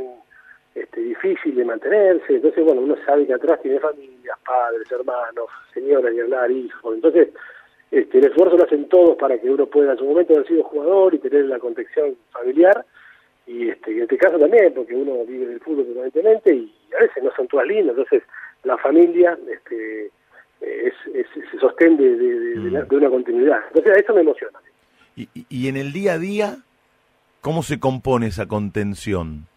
este, 0.79 1.01
difícil 1.01 1.55
de 1.55 1.65
mantenerse, 1.65 2.35
entonces 2.35 2.63
bueno, 2.63 2.81
uno 2.81 2.95
sabe 3.05 3.25
que 3.25 3.33
atrás 3.33 3.61
tiene 3.61 3.79
familias, 3.79 4.37
padres, 4.45 4.91
hermanos, 4.91 5.47
señoras 5.73 6.13
y 6.13 6.19
hablar, 6.19 6.51
hijos, 6.51 6.95
entonces 6.95 7.29
este, 7.91 8.17
el 8.17 8.25
esfuerzo 8.25 8.57
lo 8.57 8.65
hacen 8.65 8.87
todos 8.89 9.17
para 9.17 9.39
que 9.39 9.49
uno 9.49 9.65
pueda 9.65 9.93
en 9.93 9.97
su 9.97 10.05
momento 10.05 10.33
haber 10.33 10.47
sido 10.47 10.63
jugador 10.63 11.13
y 11.13 11.19
tener 11.19 11.45
la 11.45 11.59
contención 11.59 12.15
familiar, 12.31 12.85
y 13.45 13.69
este, 13.69 13.91
en 13.91 14.01
este 14.03 14.17
caso 14.17 14.37
también, 14.37 14.73
porque 14.73 14.93
uno 14.93 15.25
vive 15.25 15.47
del 15.47 15.59
fútbol 15.61 15.85
permanentemente 15.85 16.53
y 16.53 16.73
a 16.97 17.01
veces 17.01 17.23
no 17.23 17.31
son 17.35 17.47
todas 17.47 17.67
lindas, 17.67 17.95
entonces 17.97 18.23
la 18.63 18.77
familia 18.77 19.37
este, 19.49 20.11
es, 20.61 20.93
es, 21.13 21.27
se 21.51 21.59
sostén 21.59 21.95
de, 21.95 22.15
de, 22.17 22.39
de, 22.39 22.55
mm. 22.59 22.87
de, 22.87 22.95
una 22.97 23.09
continuidad. 23.09 23.59
Entonces 23.67 23.95
a 23.95 23.99
eso 23.99 24.13
me 24.13 24.21
emociona. 24.21 24.59
¿Y, 25.15 25.29
y 25.47 25.69
en 25.69 25.77
el 25.77 25.93
día 25.93 26.13
a 26.13 26.19
día 26.19 26.57
¿Cómo 27.47 27.63
se 27.63 27.79
compone 27.79 28.27
esa 28.27 28.47
contención? 28.47 29.47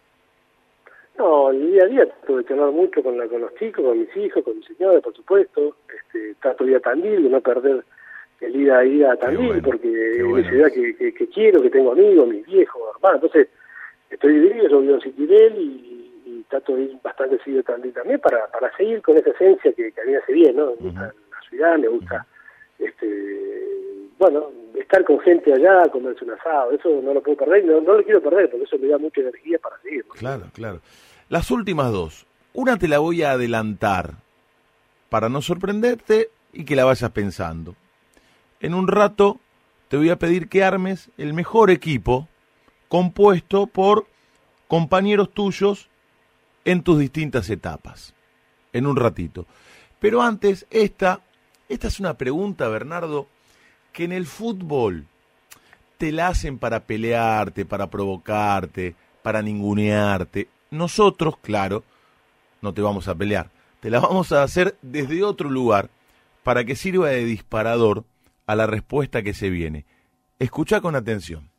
No, 1.21 1.51
el 1.51 1.71
día 1.71 1.83
a 1.83 1.85
día 1.85 2.05
trato 2.07 2.37
de 2.37 2.45
charlar 2.45 2.71
mucho 2.71 3.03
con, 3.03 3.15
la, 3.15 3.27
con 3.27 3.41
los 3.41 3.53
chicos, 3.53 3.85
con 3.85 3.99
mis 3.99 4.17
hijos, 4.17 4.43
con 4.43 4.57
mi 4.57 4.63
señora, 4.63 4.99
por 5.01 5.15
supuesto. 5.15 5.75
Este, 5.95 6.33
trato 6.41 6.63
de 6.63 6.71
ir 6.71 6.77
a 6.77 6.79
Tandil, 6.79 7.23
de 7.23 7.29
no 7.29 7.41
perder 7.41 7.83
el 8.39 8.55
ir 8.55 8.71
a 8.71 8.83
ir 8.83 9.05
a 9.05 9.15
Tandil, 9.17 9.45
bueno, 9.45 9.61
porque 9.63 9.87
es 9.87 10.23
bueno. 10.23 10.33
una 10.33 10.49
ciudad 10.49 10.71
que, 10.73 10.95
que, 10.95 11.13
que 11.13 11.27
quiero, 11.27 11.61
que 11.61 11.69
tengo 11.69 11.91
amigos, 11.91 12.27
mis 12.27 12.43
viejos, 12.47 12.81
hermanos. 12.95 13.21
Entonces, 13.23 13.49
estoy 14.09 14.33
dividido, 14.33 14.67
yo 14.67 14.81
vivo 14.81 14.95
en 14.95 15.01
Siquirel 15.01 15.55
y, 15.59 16.11
y 16.25 16.45
trato 16.49 16.75
de 16.75 16.81
ir 16.85 16.97
bastante 17.03 17.37
seguido 17.43 17.59
a 17.59 17.65
Tandil 17.65 17.93
también 17.93 18.19
para, 18.19 18.47
para 18.47 18.75
seguir 18.75 19.03
con 19.03 19.15
esa 19.15 19.29
esencia 19.29 19.71
que, 19.73 19.91
que 19.91 20.01
a 20.01 20.05
mí 20.05 20.15
hace 20.15 20.33
bien, 20.33 20.55
¿no? 20.55 20.71
Me 20.71 20.87
gusta 20.87 21.01
la 21.01 21.49
ciudad, 21.49 21.77
me 21.77 21.87
gusta, 21.87 22.25
este 22.79 23.61
bueno, 24.17 24.51
estar 24.75 25.03
con 25.03 25.19
gente 25.19 25.51
allá, 25.51 25.87
comerse 25.91 26.23
un 26.23 26.31
asado, 26.31 26.71
eso 26.71 27.01
no 27.03 27.13
lo 27.13 27.21
puedo 27.21 27.37
perder, 27.37 27.63
y 27.63 27.67
no, 27.67 27.81
no 27.81 27.93
lo 27.93 28.03
quiero 28.03 28.21
perder, 28.21 28.49
porque 28.51 28.65
eso 28.65 28.77
me 28.77 28.87
da 28.87 28.99
mucha 28.99 29.21
energía 29.21 29.57
para 29.57 29.79
seguir. 29.81 30.05
¿no? 30.07 30.13
Claro, 30.13 30.43
claro. 30.53 30.79
Las 31.31 31.49
últimas 31.49 31.93
dos. 31.93 32.27
Una 32.51 32.77
te 32.77 32.89
la 32.89 32.99
voy 32.99 33.23
a 33.23 33.31
adelantar 33.31 34.17
para 35.07 35.29
no 35.29 35.41
sorprenderte 35.41 36.29
y 36.51 36.65
que 36.65 36.75
la 36.75 36.83
vayas 36.83 37.09
pensando. 37.11 37.77
En 38.59 38.73
un 38.73 38.89
rato 38.89 39.39
te 39.87 39.95
voy 39.95 40.09
a 40.09 40.19
pedir 40.19 40.49
que 40.49 40.61
armes 40.61 41.09
el 41.17 41.33
mejor 41.33 41.71
equipo 41.71 42.27
compuesto 42.89 43.67
por 43.67 44.07
compañeros 44.67 45.31
tuyos 45.33 45.87
en 46.65 46.83
tus 46.83 46.99
distintas 46.99 47.49
etapas. 47.49 48.13
En 48.73 48.85
un 48.85 48.97
ratito. 48.97 49.45
Pero 50.01 50.21
antes, 50.21 50.67
esta, 50.69 51.21
esta 51.69 51.87
es 51.87 52.01
una 52.01 52.17
pregunta, 52.17 52.67
Bernardo, 52.67 53.29
que 53.93 54.03
en 54.03 54.11
el 54.11 54.25
fútbol 54.25 55.05
te 55.97 56.11
la 56.11 56.27
hacen 56.27 56.59
para 56.59 56.81
pelearte, 56.81 57.63
para 57.63 57.89
provocarte, 57.89 58.95
para 59.23 59.41
ningunearte. 59.41 60.49
Nosotros, 60.71 61.35
claro, 61.41 61.83
no 62.61 62.73
te 62.73 62.81
vamos 62.81 63.09
a 63.09 63.15
pelear. 63.15 63.49
Te 63.81 63.89
la 63.89 63.99
vamos 63.99 64.31
a 64.31 64.41
hacer 64.41 64.77
desde 64.81 65.21
otro 65.21 65.49
lugar 65.49 65.89
para 66.43 66.63
que 66.63 66.77
sirva 66.77 67.09
de 67.09 67.25
disparador 67.25 68.05
a 68.47 68.55
la 68.55 68.67
respuesta 68.67 69.21
que 69.21 69.33
se 69.33 69.49
viene. 69.49 69.85
Escucha 70.39 70.79
con 70.79 70.95
atención. 70.95 71.49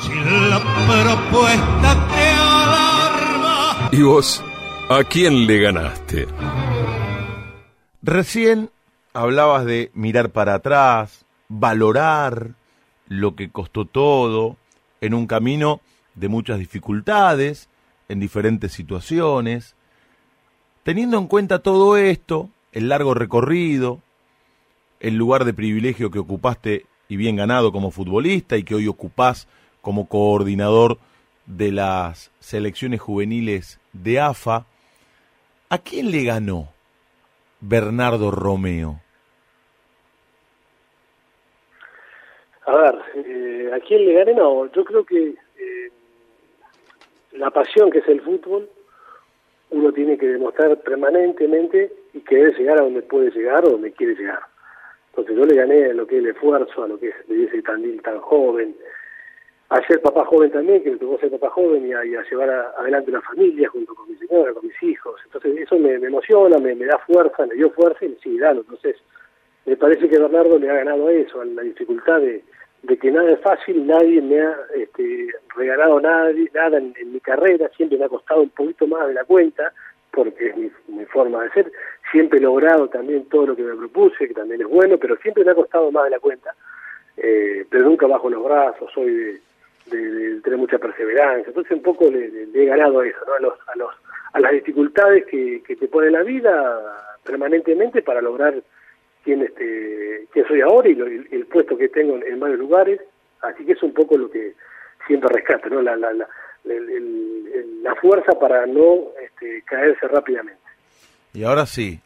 Si 0.00 0.14
la 0.14 0.60
propuesta 0.60 2.08
te 2.14 2.28
alarma. 2.28 3.88
¿Y 3.90 4.02
vos? 4.02 4.44
¿A 4.90 5.02
quién 5.02 5.48
le 5.48 5.62
ganaste? 5.62 6.28
Recién 8.00 8.70
hablabas 9.12 9.64
de 9.64 9.90
mirar 9.92 10.30
para 10.30 10.54
atrás, 10.54 11.26
valorar 11.48 12.52
lo 13.08 13.34
que 13.34 13.50
costó 13.50 13.86
todo 13.86 14.56
en 15.00 15.14
un 15.14 15.26
camino 15.26 15.80
de 16.14 16.28
muchas 16.28 16.60
dificultades, 16.60 17.68
en 18.08 18.20
diferentes 18.20 18.72
situaciones. 18.72 19.76
Teniendo 20.82 21.18
en 21.18 21.26
cuenta 21.26 21.60
todo 21.60 21.96
esto, 21.96 22.50
el 22.72 22.88
largo 22.88 23.14
recorrido, 23.14 24.00
el 25.00 25.16
lugar 25.16 25.44
de 25.44 25.54
privilegio 25.54 26.10
que 26.10 26.18
ocupaste 26.18 26.86
y 27.08 27.16
bien 27.16 27.36
ganado 27.36 27.72
como 27.72 27.90
futbolista 27.90 28.56
y 28.56 28.64
que 28.64 28.74
hoy 28.74 28.88
ocupás 28.88 29.48
como 29.80 30.08
coordinador 30.08 30.98
de 31.46 31.72
las 31.72 32.32
selecciones 32.40 33.00
juveniles 33.00 33.80
de 33.92 34.20
AFA, 34.20 34.66
¿a 35.68 35.78
quién 35.78 36.10
le 36.10 36.24
ganó 36.24 36.68
Bernardo 37.60 38.30
Romeo? 38.30 39.00
A 42.66 42.72
ver, 42.72 42.94
eh, 43.14 43.70
¿a 43.74 43.80
quién 43.86 44.04
le 44.04 44.12
gané? 44.12 44.34
No, 44.34 44.70
yo 44.72 44.84
creo 44.84 45.04
que 45.04 45.36
la 47.38 47.50
pasión 47.50 47.90
que 47.90 47.98
es 47.98 48.08
el 48.08 48.20
fútbol, 48.20 48.68
uno 49.70 49.92
tiene 49.92 50.16
que 50.16 50.28
demostrar 50.28 50.78
permanentemente 50.80 51.92
y 52.14 52.20
querer 52.20 52.56
llegar 52.56 52.78
a 52.78 52.84
donde 52.84 53.02
puede 53.02 53.30
llegar 53.30 53.64
o 53.66 53.70
donde 53.70 53.92
quiere 53.92 54.14
llegar. 54.14 54.40
Entonces 55.10 55.36
yo 55.36 55.44
le 55.44 55.54
gané 55.56 55.86
a 55.86 55.94
lo 55.94 56.06
que 56.06 56.16
es 56.18 56.24
el 56.24 56.30
esfuerzo, 56.30 56.84
a 56.84 56.88
lo 56.88 56.98
que 56.98 57.08
es 57.08 57.14
ese 57.28 57.62
Tandil 57.62 58.00
tan 58.02 58.18
joven, 58.20 58.76
a 59.68 59.84
ser 59.86 60.00
papá 60.00 60.24
joven 60.26 60.52
también, 60.52 60.82
que 60.82 60.92
me 60.92 60.96
tocó 60.98 61.18
ser 61.18 61.30
papá 61.32 61.50
joven 61.50 61.86
y 61.86 61.92
a, 61.92 62.02
llevar 62.02 62.50
a- 62.50 62.70
adelante 62.78 63.10
una 63.10 63.22
familia 63.22 63.68
junto 63.68 63.94
con 63.94 64.08
mi 64.08 64.16
señora, 64.16 64.52
con 64.52 64.66
mis 64.66 64.80
hijos. 64.82 65.20
Entonces 65.24 65.56
eso 65.58 65.76
me, 65.78 65.94
emociona, 65.94 66.58
me, 66.58 66.74
da 66.76 66.98
fuerza, 66.98 67.46
me 67.46 67.54
dio 67.56 67.70
fuerza 67.70 68.04
y 68.04 68.10
me 68.10 68.16
sigue 68.16 68.40
dando. 68.40 68.60
Entonces 68.60 68.96
me 69.64 69.76
parece 69.76 70.08
que 70.08 70.18
Bernardo 70.18 70.58
le 70.58 70.70
ha 70.70 70.74
ganado 70.74 71.10
eso, 71.10 71.40
a 71.40 71.44
la 71.44 71.62
dificultad 71.62 72.20
de, 72.20 72.44
de 72.86 72.96
que 72.98 73.10
nada 73.10 73.30
es 73.32 73.40
fácil, 73.40 73.86
nadie 73.86 74.22
me 74.22 74.40
ha 74.40 74.54
este, 74.74 75.28
regalado 75.56 76.00
nada, 76.00 76.30
nada 76.54 76.78
en, 76.78 76.94
mi 77.12 77.20
carrera, 77.20 77.68
siempre 77.76 77.98
me 77.98 78.04
ha 78.04 78.08
costado 78.08 78.42
un 78.42 78.50
poquito 78.50 78.86
más 78.86 79.08
de 79.08 79.14
la 79.14 79.24
cuenta, 79.24 79.72
porque 80.12 80.48
es 80.48 80.56
mi, 80.56 80.70
mi 80.88 81.04
forma 81.06 81.42
de 81.42 81.50
ser, 81.50 81.72
siempre 82.12 82.38
he 82.38 82.42
logrado 82.42 82.88
también 82.88 83.24
todo 83.28 83.48
lo 83.48 83.56
que 83.56 83.62
me 83.62 83.74
propuse, 83.74 84.28
que 84.28 84.34
también 84.34 84.60
es 84.60 84.68
bueno, 84.68 84.98
pero 84.98 85.16
siempre 85.16 85.44
me 85.44 85.50
ha 85.50 85.54
costado 85.54 85.90
más 85.90 86.04
de 86.04 86.10
la 86.10 86.20
cuenta, 86.20 86.54
eh, 87.16 87.66
pero 87.68 87.84
nunca 87.84 88.06
bajo 88.06 88.30
los 88.30 88.44
brazos, 88.44 88.90
soy 88.94 89.40
de, 89.86 89.96
de- 89.96 90.40
tener 90.42 90.58
mucha 90.58 90.78
perseverancia, 90.78 91.48
entonces 91.48 91.72
un 91.72 91.82
poco 91.82 92.08
le, 92.08 92.46
he 92.54 92.64
ganado 92.66 93.02
eso, 93.02 93.18
¿no? 93.26 93.34
a, 93.34 93.40
los, 93.40 93.54
a, 93.66 93.76
los, 93.76 93.90
a 94.32 94.40
las 94.40 94.52
dificultades 94.52 95.24
que 95.26 95.76
te 95.76 95.88
pone 95.88 96.10
la 96.10 96.22
vida 96.22 97.02
permanentemente 97.24 98.02
para 98.02 98.22
lograr 98.22 98.54
quién 99.26 99.42
este 99.42 100.28
quién 100.32 100.46
soy 100.46 100.60
ahora 100.60 100.88
y 100.88 100.94
lo- 100.94 101.06
el, 101.06 101.26
el 101.32 101.46
puesto 101.46 101.76
que 101.76 101.88
tengo 101.88 102.14
en, 102.16 102.22
en 102.22 102.38
varios 102.40 102.60
lugares. 102.60 103.00
Así 103.42 103.64
que 103.66 103.72
es 103.72 103.82
un 103.82 103.92
poco 103.92 104.16
lo 104.16 104.30
que 104.30 104.54
siempre 105.06 105.28
rescato 105.34 105.68
no 105.68 105.82
la 105.82 105.96
la, 105.96 106.12
la, 106.12 106.26
el- 106.64 107.82
la 107.82 107.94
fuerza 107.96 108.32
para 108.38 108.64
no 108.66 109.08
este, 109.22 109.62
caerse 109.66 110.06
rápidamente. 110.08 110.60
Y 111.34 111.42
ahora 111.44 111.66
sí, 111.66 112.00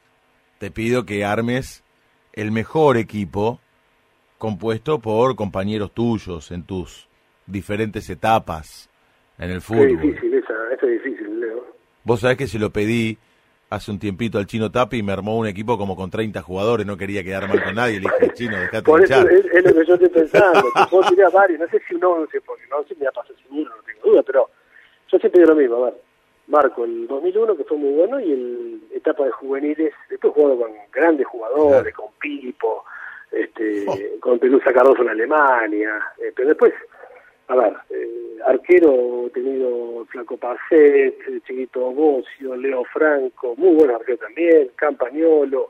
te 0.58 0.70
pido 0.70 1.04
que 1.06 1.24
armes 1.24 1.82
el 2.32 2.50
mejor 2.52 2.96
equipo 2.96 3.60
compuesto 4.38 4.98
por 5.00 5.36
compañeros 5.36 5.92
tuyos 5.92 6.50
en 6.50 6.62
tus 6.64 7.06
diferentes 7.46 8.08
etapas 8.10 8.88
en 9.38 9.50
el 9.50 9.58
es 9.58 9.64
fútbol. 9.64 9.88
difícil 10.02 10.34
esa 10.34 10.54
eso 10.74 10.86
es 10.86 11.02
difícil 11.02 11.40
Leo. 11.40 11.66
Vos 12.04 12.20
sabés 12.20 12.36
que 12.38 12.46
se 12.46 12.58
lo 12.58 12.70
pedí 12.70 13.18
hace 13.70 13.90
un 13.90 13.98
tiempito 13.98 14.38
al 14.38 14.46
Chino 14.46 14.70
Tapi 14.70 14.98
y 14.98 15.02
me 15.02 15.12
armó 15.12 15.38
un 15.38 15.46
equipo 15.46 15.78
como 15.78 15.96
con 15.96 16.10
30 16.10 16.42
jugadores, 16.42 16.84
no 16.86 16.96
quería 16.96 17.22
quedar 17.24 17.48
mal 17.48 17.62
con 17.62 17.74
nadie, 17.76 18.00
le 18.00 18.08
dije, 18.20 18.34
Chino, 18.34 18.58
dejate 18.58 18.82
por 18.82 19.02
eso 19.02 19.14
hinchar". 19.14 19.32
es, 19.32 19.44
es 19.46 19.64
lo 19.64 19.74
que 19.80 19.86
yo 19.86 19.94
estoy 19.94 20.08
pensando 20.08 20.62
que 20.62 21.08
tirar 21.14 21.28
a 21.28 21.30
varios 21.30 21.60
no 21.60 21.68
sé 21.68 21.80
si 21.88 21.94
uno 21.94 22.18
no 22.18 22.26
sé 22.26 22.40
porque 22.40 22.64
no 22.70 22.82
sé 22.82 22.88
si 22.94 23.00
me 23.00 23.04
va 23.06 23.10
a 23.10 23.12
pasar 23.12 23.36
seguro 23.42 23.70
no 23.76 23.82
tengo 23.84 24.10
duda 24.10 24.22
pero 24.24 24.50
yo 25.10 25.18
siempre 25.18 25.40
digo 25.40 25.54
lo 25.54 25.60
mismo 25.60 25.76
a 25.76 25.84
ver 25.86 25.94
marco 26.48 26.84
el 26.84 27.06
2001 27.06 27.56
que 27.56 27.64
fue 27.64 27.76
muy 27.78 27.92
bueno 27.94 28.18
y 28.20 28.32
el 28.32 28.80
etapa 28.92 29.24
de 29.24 29.30
juveniles 29.30 29.94
después 30.10 30.34
jugado 30.34 30.58
con 30.58 30.72
grandes 30.92 31.26
jugadores 31.26 31.94
con 31.94 32.06
Pipo 32.20 32.84
este 33.30 33.84
Oh. 33.86 33.96
con 34.20 34.38
Pelusa 34.40 34.72
Cardoso 34.72 35.02
en 35.02 35.10
Alemania 35.10 35.90
eh, 36.18 36.32
pero 36.34 36.48
después 36.48 36.72
a 37.50 37.56
ver 37.56 37.72
eh, 37.90 38.38
arquero 38.46 39.26
he 39.26 39.30
tenido 39.30 40.04
Flaco 40.06 40.36
Pacet 40.36 41.16
Chiquito 41.46 41.90
Bocio 41.92 42.56
Leo 42.56 42.84
Franco 42.84 43.54
muy 43.56 43.74
buen 43.74 43.90
arquero 43.90 44.18
también 44.18 44.70
Campañolo 44.76 45.68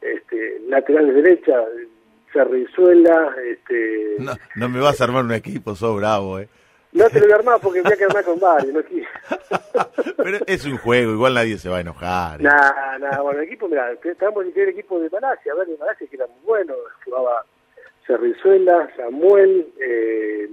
este 0.00 0.60
lateral 0.68 1.06
de 1.06 1.22
derecha 1.22 1.54
Cerrizuela 2.32 3.34
este 3.48 4.16
No, 4.18 4.32
no 4.56 4.68
me 4.68 4.80
vas 4.80 5.00
a 5.00 5.04
armar 5.04 5.24
un 5.24 5.32
equipo, 5.32 5.74
sos 5.74 5.96
bravo, 5.96 6.38
eh. 6.40 6.48
no 6.92 7.08
te 7.08 7.20
lo 7.20 7.26
voy 7.26 7.32
a 7.32 7.36
armar 7.36 7.60
porque 7.60 7.82
voy 7.82 7.92
a 7.92 7.96
quedar 7.96 8.24
con 8.24 8.40
varios, 8.40 8.72
no 8.72 8.82
quise. 8.84 9.06
Pero 10.16 10.38
es 10.46 10.64
un 10.64 10.78
juego, 10.78 11.12
igual 11.12 11.34
nadie 11.34 11.58
se 11.58 11.68
va 11.68 11.78
a 11.78 11.80
enojar. 11.80 12.40
eh. 12.40 12.44
Nah, 12.44 12.98
nah, 12.98 13.20
bueno, 13.20 13.40
el 13.40 13.46
equipo, 13.46 13.68
mira, 13.68 13.92
estábamos 14.02 14.44
en 14.46 14.52
el 14.60 14.68
equipo 14.70 14.98
de 14.98 15.10
Malasia, 15.10 15.52
a 15.52 15.56
ver, 15.56 15.66
de 15.68 15.76
Malasia 15.76 16.06
que 16.06 16.16
era 16.16 16.26
muy 16.26 16.40
bueno, 16.44 16.74
jugaba 17.04 17.44
Cerrizuela, 18.06 18.90
Samuel, 18.96 19.66
eh, 19.80 20.48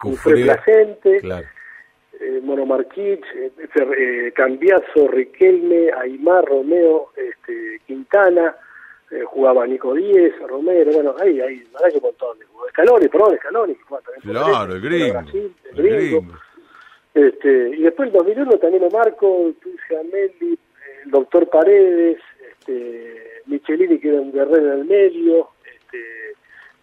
Cufré, 0.00 0.44
Placente, 0.44 1.20
Claro. 1.20 1.46
eh, 2.20 2.40
Mono 2.42 2.66
Marquich, 2.66 3.24
eh, 3.34 3.50
eh, 3.98 4.32
Cambiazo, 4.34 5.08
Riquelme, 5.08 5.90
Aymar, 5.98 6.44
Romeo, 6.44 7.10
este, 7.16 7.80
Quintana, 7.86 8.54
eh, 9.10 9.22
jugaba 9.24 9.66
Nico 9.66 9.94
Díez, 9.94 10.34
Romero, 10.48 10.92
bueno, 10.92 11.14
ahí, 11.20 11.40
ahí, 11.40 11.62
hay 11.84 11.94
un 11.94 12.02
montón 12.02 12.38
de 12.38 12.44
jugadores. 12.46 12.72
Scaloni, 12.72 13.08
perdón, 13.08 13.36
Scaloni, 13.38 13.74
que 13.74 13.82
jugaba 13.84 14.04
también 14.04 14.22
por 14.22 14.32
Claro, 14.50 14.74
el 14.74 14.80
gringo. 14.80 15.12
Brasil, 15.12 15.54
el 15.64 15.78
el 15.78 15.84
gringo. 15.98 16.20
gringo. 16.20 16.38
Este, 17.14 17.68
y 17.76 17.82
después 17.82 18.08
el 18.08 18.12
2001 18.12 18.58
también 18.58 18.82
lo 18.82 18.90
marco, 18.90 19.52
Amelli, 19.98 20.58
el 21.04 21.10
doctor 21.10 21.48
Paredes, 21.48 22.18
este, 22.50 23.40
Michelini 23.46 23.98
que 23.98 24.08
era 24.08 24.20
un 24.20 24.32
guerrero 24.32 24.72
en 24.74 24.80
el 24.80 24.84
medio, 24.84 25.48
este, 25.64 26.25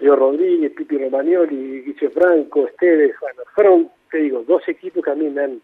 Leo 0.04 0.18
Rodríguez, 0.18 0.74
Pipi 0.74 0.98
Romagnoli, 0.98 1.82
Guiche 1.82 2.10
Franco, 2.10 2.68
Esteves, 2.68 3.16
bueno, 3.22 3.42
fueron, 3.56 3.90
te 4.12 4.18
digo, 4.18 4.44
dos 4.46 4.62
equipos 4.68 5.02
que 5.02 5.12
a 5.12 5.16
mí 5.16 5.30
me 5.30 5.44
han, 5.44 5.62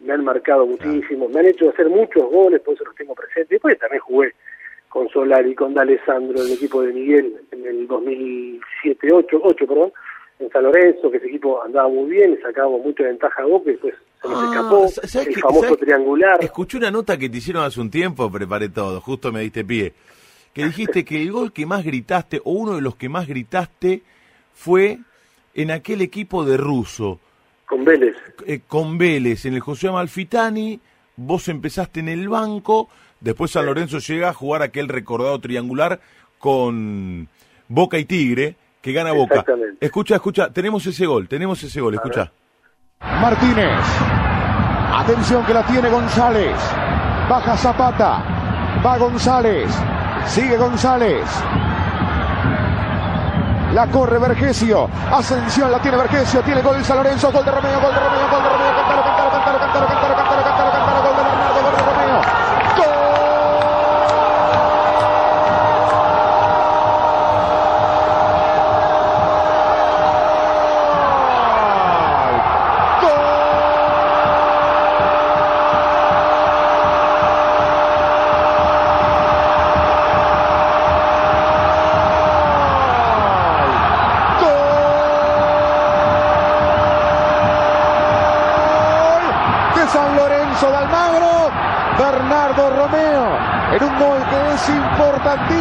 me 0.00 0.12
han 0.12 0.24
marcado 0.24 0.66
muchísimo, 0.66 1.28
me 1.28 1.38
han 1.38 1.46
hecho 1.46 1.70
hacer 1.70 1.88
muchos 1.88 2.24
goles, 2.28 2.60
por 2.62 2.74
eso 2.74 2.84
los 2.84 2.96
tengo 2.96 3.14
presentes. 3.14 3.50
Después 3.50 3.78
también 3.78 4.00
jugué 4.00 4.32
con 4.88 5.08
Solari, 5.10 5.54
con 5.54 5.74
D'Alessandro, 5.74 6.42
el 6.42 6.52
equipo 6.52 6.82
de 6.82 6.92
Miguel 6.92 7.36
en 7.52 7.66
el 7.66 7.86
2007, 7.86 9.12
8, 9.12 9.40
8 9.44 9.66
perdón, 9.68 9.92
en 10.40 10.50
San 10.50 10.64
Lorenzo, 10.64 11.08
que 11.08 11.18
ese 11.18 11.28
equipo 11.28 11.62
andaba 11.62 11.88
muy 11.88 12.10
bien, 12.10 12.32
le 12.32 12.40
sacábamos 12.40 12.84
mucha 12.84 13.04
ventaja 13.04 13.42
a 13.42 13.46
Boca 13.46 13.70
y 13.70 13.72
después 13.74 13.94
se 14.22 14.28
nos 14.28 14.42
Ah, 14.42 14.46
escapó, 14.50 14.88
¿sabés 14.88 15.28
el 15.28 15.34
famoso 15.36 15.76
triangular. 15.76 16.42
Escuché 16.42 16.78
una 16.78 16.90
nota 16.90 17.16
que 17.16 17.28
te 17.28 17.38
hicieron 17.38 17.62
hace 17.62 17.80
un 17.80 17.90
tiempo, 17.92 18.28
preparé 18.28 18.70
todo, 18.70 19.00
justo 19.00 19.30
me 19.30 19.42
diste 19.42 19.64
pie. 19.64 19.92
Que 20.58 20.66
dijiste 20.66 21.04
que 21.04 21.22
el 21.22 21.30
gol 21.30 21.52
que 21.52 21.66
más 21.66 21.84
gritaste, 21.84 22.40
o 22.44 22.50
uno 22.50 22.74
de 22.74 22.80
los 22.80 22.96
que 22.96 23.08
más 23.08 23.28
gritaste, 23.28 24.02
fue 24.54 24.98
en 25.54 25.70
aquel 25.70 26.00
equipo 26.02 26.44
de 26.44 26.56
ruso, 26.56 27.20
Con 27.64 27.84
Vélez. 27.84 28.16
eh, 28.44 28.60
con 28.66 28.98
Vélez, 28.98 29.44
en 29.44 29.54
el 29.54 29.60
José 29.60 29.86
Amalfitani, 29.86 30.80
vos 31.16 31.48
empezaste 31.48 32.00
en 32.00 32.08
el 32.08 32.28
banco, 32.28 32.88
después 33.20 33.52
San 33.52 33.66
Lorenzo 33.66 33.98
llega 34.00 34.30
a 34.30 34.34
jugar 34.34 34.62
aquel 34.62 34.88
recordado 34.88 35.38
triangular 35.38 36.00
con 36.40 37.28
Boca 37.68 37.96
y 37.98 38.04
Tigre, 38.04 38.56
que 38.82 38.92
gana 38.92 39.12
Boca. 39.12 39.44
Escucha, 39.80 40.16
escucha, 40.16 40.52
tenemos 40.52 40.84
ese 40.86 41.06
gol, 41.06 41.28
tenemos 41.28 41.62
ese 41.62 41.80
gol, 41.80 41.94
escucha. 41.94 42.32
Martínez. 43.00 43.78
Atención 44.92 45.44
que 45.46 45.54
la 45.54 45.64
tiene 45.64 45.88
González. 45.88 46.56
Baja 47.28 47.56
Zapata. 47.56 48.80
Va 48.84 48.98
González. 48.98 49.70
Sigue 50.28 50.56
González. 50.58 51.24
La 53.72 53.86
corre 53.86 54.18
Vergesio. 54.18 54.88
Ascensión 55.10 55.72
la 55.72 55.80
tiene 55.80 55.96
Vergesio. 55.96 56.42
Tiene 56.42 56.60
gol 56.62 56.84
San 56.84 56.98
Lorenzo. 56.98 57.32
Gol 57.32 57.44
de 57.44 57.50
Romeo. 57.50 57.80
Gol 57.80 57.94
de 57.94 58.00
Romeo. 58.00 58.30
Gol 58.30 58.42
de 58.42 58.48
Romeo. 58.48 58.87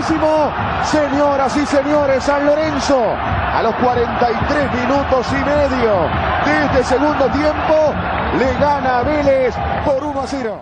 Señoras 0.07 1.57
y 1.57 1.65
señores, 1.65 2.23
San 2.23 2.45
Lorenzo, 2.45 2.97
a 2.97 3.61
los 3.61 3.75
43 3.75 4.73
minutos 4.73 5.27
y 5.33 5.43
medio 5.43 6.07
de 6.45 6.65
este 6.65 6.83
segundo 6.85 7.25
tiempo, 7.25 7.93
le 8.39 8.45
gana 8.57 8.99
a 8.99 9.03
Vélez 9.03 9.53
por 9.83 10.01
1 10.01 10.21
a 10.21 10.27
0. 10.27 10.61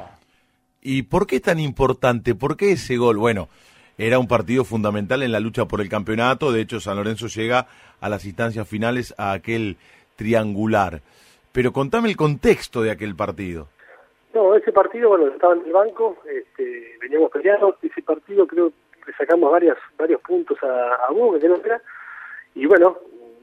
¿Y 0.81 1.03
por 1.03 1.27
qué 1.27 1.39
tan 1.39 1.59
importante? 1.59 2.33
¿Por 2.33 2.57
qué 2.57 2.71
ese 2.71 2.97
gol? 2.97 3.17
Bueno, 3.17 3.47
era 3.99 4.17
un 4.17 4.27
partido 4.27 4.65
fundamental 4.65 5.21
en 5.21 5.31
la 5.31 5.39
lucha 5.39 5.65
por 5.65 5.79
el 5.79 5.89
campeonato. 5.89 6.51
De 6.51 6.61
hecho, 6.61 6.79
San 6.79 6.97
Lorenzo 6.97 7.27
llega 7.27 7.67
a 8.01 8.09
las 8.09 8.25
instancias 8.25 8.67
finales 8.67 9.13
a 9.19 9.31
aquel 9.31 9.77
triangular. 10.15 11.01
Pero 11.51 11.71
contame 11.71 12.09
el 12.09 12.17
contexto 12.17 12.81
de 12.81 12.89
aquel 12.89 13.15
partido. 13.15 13.67
No, 14.33 14.55
ese 14.55 14.71
partido, 14.71 15.09
bueno, 15.09 15.27
estaba 15.27 15.53
en 15.53 15.65
el 15.65 15.71
banco, 15.71 16.17
este, 16.27 16.97
veníamos 16.99 17.31
peleando, 17.31 17.77
ese 17.81 18.01
partido 18.01 18.45
creo 18.47 18.69
que 18.69 18.84
le 19.07 19.13
sacamos 19.13 19.51
varias, 19.51 19.77
varios 19.97 20.21
puntos 20.21 20.57
a, 20.63 20.95
a 21.07 21.11
Boca, 21.11 21.39
que 21.39 21.47
no 21.49 21.55
era, 21.63 21.81
y 22.53 22.65
bueno, 22.65 22.97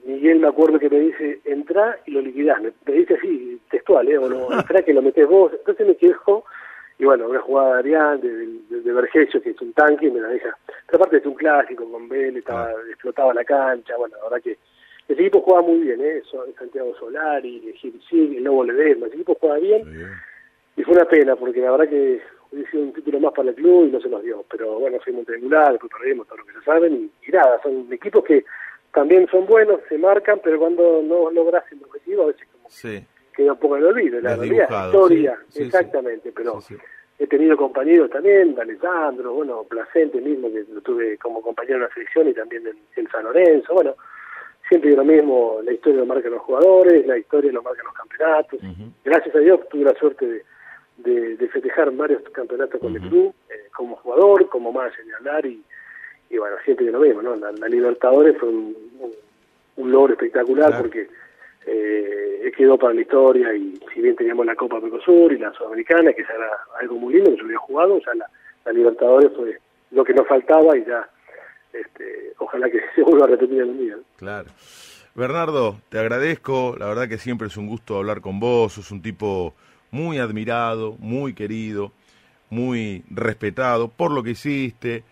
Miguel 0.04 0.40
me 0.40 0.48
acuerdo 0.48 0.78
que 0.78 0.90
me 0.90 0.98
dice, 0.98 1.40
entra 1.44 1.98
y 2.06 2.10
lo 2.12 2.20
liquidás, 2.20 2.60
me, 2.60 2.72
me 2.86 2.92
dice 2.94 3.14
así, 3.14 3.60
textual, 3.70 4.08
¿eh? 4.08 4.18
O 4.18 4.28
no, 4.28 4.52
entra 4.58 4.82
que 4.82 4.92
lo 4.92 5.02
metés 5.02 5.26
vos, 5.28 5.52
entonces 5.52 5.86
me 5.86 5.96
quejo, 5.96 6.44
y 6.98 7.04
bueno, 7.04 7.28
una 7.28 7.40
jugada 7.40 7.74
de 7.74 7.78
Arián, 7.78 8.20
de, 8.20 8.28
de, 8.68 8.80
de 8.82 8.92
Vergesio, 8.92 9.40
que 9.42 9.50
es 9.50 9.60
un 9.60 9.72
tanque, 9.72 10.06
y 10.06 10.10
me 10.10 10.20
la 10.20 10.28
deja, 10.28 10.56
pero 10.86 10.98
aparte 10.98 11.18
es 11.18 11.26
un 11.26 11.34
clásico, 11.34 11.90
con 11.90 12.08
Vélez, 12.08 12.38
estaba, 12.38 12.72
explotaba 12.90 13.32
la 13.34 13.44
cancha, 13.44 13.96
bueno, 13.96 14.16
la 14.18 14.24
verdad 14.24 14.42
que 14.42 14.58
ese 15.08 15.20
equipo 15.20 15.40
juega 15.42 15.62
muy 15.62 15.80
bien, 15.80 16.00
¿eh? 16.00 16.22
So- 16.30 16.46
Santiago 16.58 16.94
Solari, 16.98 17.72
Gil 17.76 18.36
el 18.36 18.44
Lobo 18.44 18.64
Ledesma, 18.64 19.06
ese 19.06 19.16
equipo 19.16 19.36
juega 19.40 19.56
bien, 19.58 19.82
y 20.76 20.82
fue 20.84 20.94
una 20.94 21.04
pena, 21.04 21.36
porque 21.36 21.60
la 21.60 21.70
verdad 21.72 21.88
que 21.88 22.20
hubiese 22.52 22.70
sido 22.70 22.82
un 22.84 22.92
título 22.92 23.20
más 23.20 23.32
para 23.32 23.48
el 23.50 23.54
club 23.54 23.88
y 23.88 23.92
no 23.92 24.00
se 24.00 24.08
nos 24.08 24.22
dio. 24.22 24.44
Pero 24.50 24.78
bueno, 24.78 24.98
fuimos 25.00 25.26
triangular, 25.26 25.72
después 25.72 25.92
perdimos, 25.98 26.26
todo 26.26 26.38
lo 26.38 26.44
que 26.46 26.52
ya 26.54 26.62
saben. 26.62 26.94
Y, 26.94 27.28
y 27.28 27.32
nada, 27.32 27.60
son 27.62 27.86
equipos 27.92 28.24
que 28.24 28.44
también 28.92 29.26
son 29.30 29.46
buenos, 29.46 29.80
se 29.88 29.96
marcan, 29.98 30.40
pero 30.44 30.58
cuando 30.58 31.02
no 31.02 31.30
logras 31.30 31.64
el 31.72 31.82
objetivo, 31.84 32.24
a 32.24 32.26
veces 32.26 32.46
como 32.52 32.68
Sí. 32.68 33.04
queda 33.34 33.52
un 33.52 33.58
poco 33.58 33.76
en 33.76 33.82
el 33.82 33.88
olvido. 33.88 34.20
La 34.20 34.36
realidad, 34.36 34.86
historia, 34.86 35.38
sí, 35.48 35.62
exactamente. 35.64 36.32
Pero 36.32 36.60
Sí, 36.60 36.76
he 37.18 37.26
tenido 37.26 37.56
compañeros 37.56 38.10
también, 38.10 38.54
Alessandro, 38.60 39.32
bueno, 39.34 39.64
Placente 39.64 40.20
mismo, 40.20 40.50
que 40.52 40.64
lo 40.72 40.80
tuve 40.82 41.16
como 41.18 41.40
compañero 41.40 41.76
en 41.76 41.82
la 41.82 41.94
selección 41.94 42.28
y 42.28 42.34
también 42.34 42.66
en, 42.66 42.76
en 42.96 43.08
San 43.10 43.24
Lorenzo. 43.24 43.72
Bueno, 43.74 43.94
siempre 44.68 44.90
lo 44.94 45.04
mismo, 45.04 45.60
la 45.64 45.72
historia 45.72 46.00
lo 46.00 46.06
marcan 46.06 46.32
los 46.32 46.42
jugadores, 46.42 47.06
la 47.06 47.16
historia 47.18 47.52
lo 47.52 47.62
marcan 47.62 47.84
los 47.86 47.94
campeonatos. 47.94 48.60
Gracias 49.04 49.34
a 49.34 49.38
Dios 49.38 49.60
tuve 49.70 49.84
la 49.84 49.94
suerte 49.94 50.26
de, 50.26 50.44
de, 51.02 51.36
de 51.36 51.48
festejar 51.48 51.90
varios 51.92 52.22
campeonatos 52.30 52.80
con 52.80 52.94
el 52.94 53.00
club, 53.02 53.34
eh, 53.50 53.68
como 53.76 53.96
jugador, 53.96 54.48
como 54.48 54.72
más 54.72 54.92
de 55.04 55.14
hablar 55.14 55.44
y, 55.46 55.62
y 56.30 56.38
bueno, 56.38 56.56
siempre 56.64 56.90
lo 56.90 57.00
mismo, 57.00 57.22
¿no? 57.22 57.36
La, 57.36 57.52
la 57.52 57.68
Libertadores 57.68 58.38
fue 58.38 58.48
un, 58.48 58.76
un, 59.00 59.10
un 59.76 59.92
logro 59.92 60.12
espectacular 60.14 60.68
Claro. 60.68 60.82
porque 60.84 61.08
eh, 61.66 62.52
quedó 62.56 62.76
para 62.78 62.94
la 62.94 63.00
historia 63.00 63.54
y 63.54 63.78
si 63.94 64.00
bien 64.00 64.14
teníamos 64.16 64.44
la 64.46 64.54
Copa 64.54 64.78
Mercosur 64.80 65.32
y 65.32 65.38
la 65.38 65.52
Sudamericana, 65.52 66.12
que 66.12 66.22
ya 66.22 66.34
era 66.34 66.50
algo 66.80 66.96
muy 66.96 67.14
lindo 67.14 67.30
que 67.30 67.38
yo 67.38 67.44
había 67.44 67.58
jugado, 67.58 67.98
ya 68.00 68.14
la, 68.14 68.26
la 68.64 68.72
Libertadores 68.72 69.30
fue 69.36 69.58
lo 69.90 70.04
que 70.04 70.14
nos 70.14 70.26
faltaba 70.28 70.76
y 70.76 70.84
ya 70.84 71.08
este, 71.72 72.34
ojalá 72.38 72.70
que 72.70 72.80
se 72.94 73.02
vuelva 73.02 73.24
a 73.24 73.28
repetir 73.28 73.62
en 73.62 73.68
el 73.70 73.78
día. 73.78 73.96
Claro. 74.16 74.48
Bernardo, 75.14 75.76
te 75.90 75.98
agradezco, 75.98 76.74
la 76.78 76.86
verdad 76.86 77.08
que 77.08 77.18
siempre 77.18 77.48
es 77.48 77.56
un 77.56 77.66
gusto 77.66 77.98
hablar 77.98 78.20
con 78.20 78.40
vos, 78.40 78.72
sos 78.74 78.90
un 78.90 79.02
tipo 79.02 79.54
muy 79.92 80.18
admirado, 80.18 80.96
muy 80.98 81.34
querido, 81.34 81.92
muy 82.50 83.04
respetado 83.08 83.88
por 83.88 84.10
lo 84.10 84.24
que 84.24 84.32
hiciste, 84.32 85.04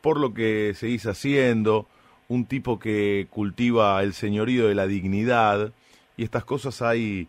por 0.00 0.18
lo 0.18 0.32
que 0.32 0.72
seguís 0.74 1.04
haciendo, 1.06 1.86
un 2.28 2.46
tipo 2.46 2.78
que 2.78 3.26
cultiva 3.30 4.02
el 4.02 4.14
señorío 4.14 4.68
de 4.68 4.74
la 4.74 4.86
dignidad 4.86 5.72
y 6.16 6.24
estas 6.24 6.44
cosas 6.44 6.80
hay 6.80 7.28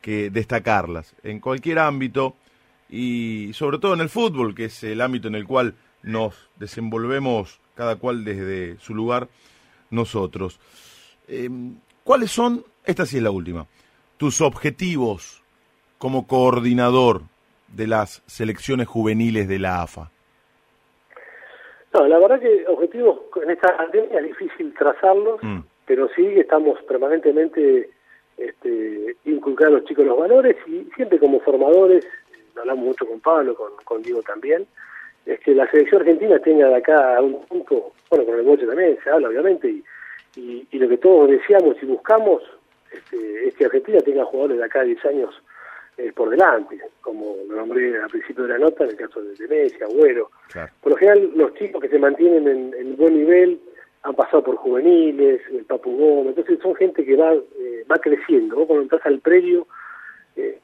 que 0.00 0.30
destacarlas 0.30 1.14
en 1.22 1.40
cualquier 1.40 1.78
ámbito 1.78 2.36
y 2.88 3.50
sobre 3.54 3.78
todo 3.78 3.94
en 3.94 4.00
el 4.00 4.08
fútbol, 4.08 4.54
que 4.54 4.66
es 4.66 4.82
el 4.84 5.00
ámbito 5.00 5.28
en 5.28 5.34
el 5.34 5.46
cual 5.46 5.74
nos 6.02 6.34
desenvolvemos 6.56 7.60
cada 7.74 7.96
cual 7.96 8.24
desde 8.24 8.78
su 8.80 8.94
lugar 8.94 9.28
nosotros. 9.90 10.60
Eh, 11.28 11.48
¿Cuáles 12.04 12.30
son, 12.30 12.64
esta 12.84 13.06
sí 13.06 13.18
es 13.18 13.22
la 13.22 13.30
última, 13.30 13.66
tus 14.16 14.40
objetivos 14.40 15.42
como 16.00 16.26
coordinador 16.26 17.20
de 17.68 17.86
las 17.86 18.22
selecciones 18.26 18.88
juveniles 18.88 19.46
de 19.48 19.58
la 19.58 19.82
AFA? 19.82 20.10
No, 21.92 22.06
la 22.06 22.18
verdad 22.18 22.40
que 22.40 22.64
objetivos 22.68 23.20
en 23.42 23.50
esta 23.50 23.76
pandemia 23.76 24.20
es 24.20 24.26
difícil 24.28 24.72
trazarlos, 24.74 25.42
Mm. 25.42 25.58
pero 25.84 26.08
sí 26.16 26.24
estamos 26.38 26.80
permanentemente 26.84 27.90
este, 28.38 29.14
inculcando 29.26 29.76
a 29.76 29.80
los 29.80 29.88
chicos 29.88 30.06
los 30.06 30.18
valores 30.18 30.56
y 30.66 30.88
siempre 30.96 31.18
como 31.18 31.38
formadores, 31.40 32.06
hablamos 32.58 32.86
mucho 32.86 33.06
con 33.06 33.20
Pablo, 33.20 33.54
con, 33.54 33.72
con 33.84 34.00
Diego 34.02 34.22
también, 34.22 34.66
es 35.26 35.38
que 35.40 35.54
la 35.54 35.70
selección 35.70 36.00
argentina 36.00 36.38
tenga 36.38 36.68
de 36.68 36.76
acá 36.76 37.18
a 37.18 37.20
un 37.20 37.44
punto, 37.44 37.92
bueno, 38.08 38.24
con 38.24 38.38
el 38.38 38.46
Boche 38.46 38.66
también 38.66 38.96
se 39.04 39.10
habla 39.10 39.28
obviamente, 39.28 39.68
y, 39.68 39.84
y, 40.36 40.66
y 40.70 40.78
lo 40.78 40.88
que 40.88 40.96
todos 40.96 41.28
deseamos 41.28 41.76
y 41.82 41.86
buscamos 41.86 42.42
este, 42.90 43.48
es 43.48 43.54
que 43.54 43.66
Argentina 43.66 43.98
tenga 44.00 44.24
jugadores 44.24 44.56
de 44.56 44.64
acá 44.64 44.80
a 44.80 44.84
10 44.84 45.04
años 45.04 45.34
eh, 45.96 46.12
por 46.14 46.30
delante, 46.30 46.78
como 47.00 47.36
lo 47.48 47.56
nombré 47.56 47.98
al 48.00 48.08
principio 48.08 48.44
de 48.44 48.50
la 48.50 48.58
nota, 48.58 48.84
en 48.84 48.90
el 48.90 48.96
caso 48.96 49.20
de, 49.22 49.48
Messi, 49.48 49.82
Agüero, 49.82 50.30
Claro. 50.52 50.72
por 50.80 50.92
lo 50.92 50.98
general, 50.98 51.30
los 51.34 51.54
chicos 51.54 51.80
que 51.80 51.88
se 51.88 51.98
mantienen 51.98 52.48
en, 52.48 52.74
en 52.74 52.96
buen 52.96 53.14
nivel 53.16 53.60
han 54.02 54.14
pasado 54.14 54.42
por 54.42 54.56
juveniles, 54.56 55.42
el 55.50 55.64
Papu 55.64 55.94
Gómez, 55.96 56.28
entonces 56.28 56.58
son 56.62 56.74
gente 56.74 57.04
que 57.04 57.16
va 57.16 57.34
eh, 57.34 57.84
va 57.90 57.98
creciendo. 57.98 58.56
Vos 58.56 58.66
cuando 58.66 58.84
entras 58.84 59.04
al 59.04 59.20
predio, 59.20 59.66
eh, 60.36 60.58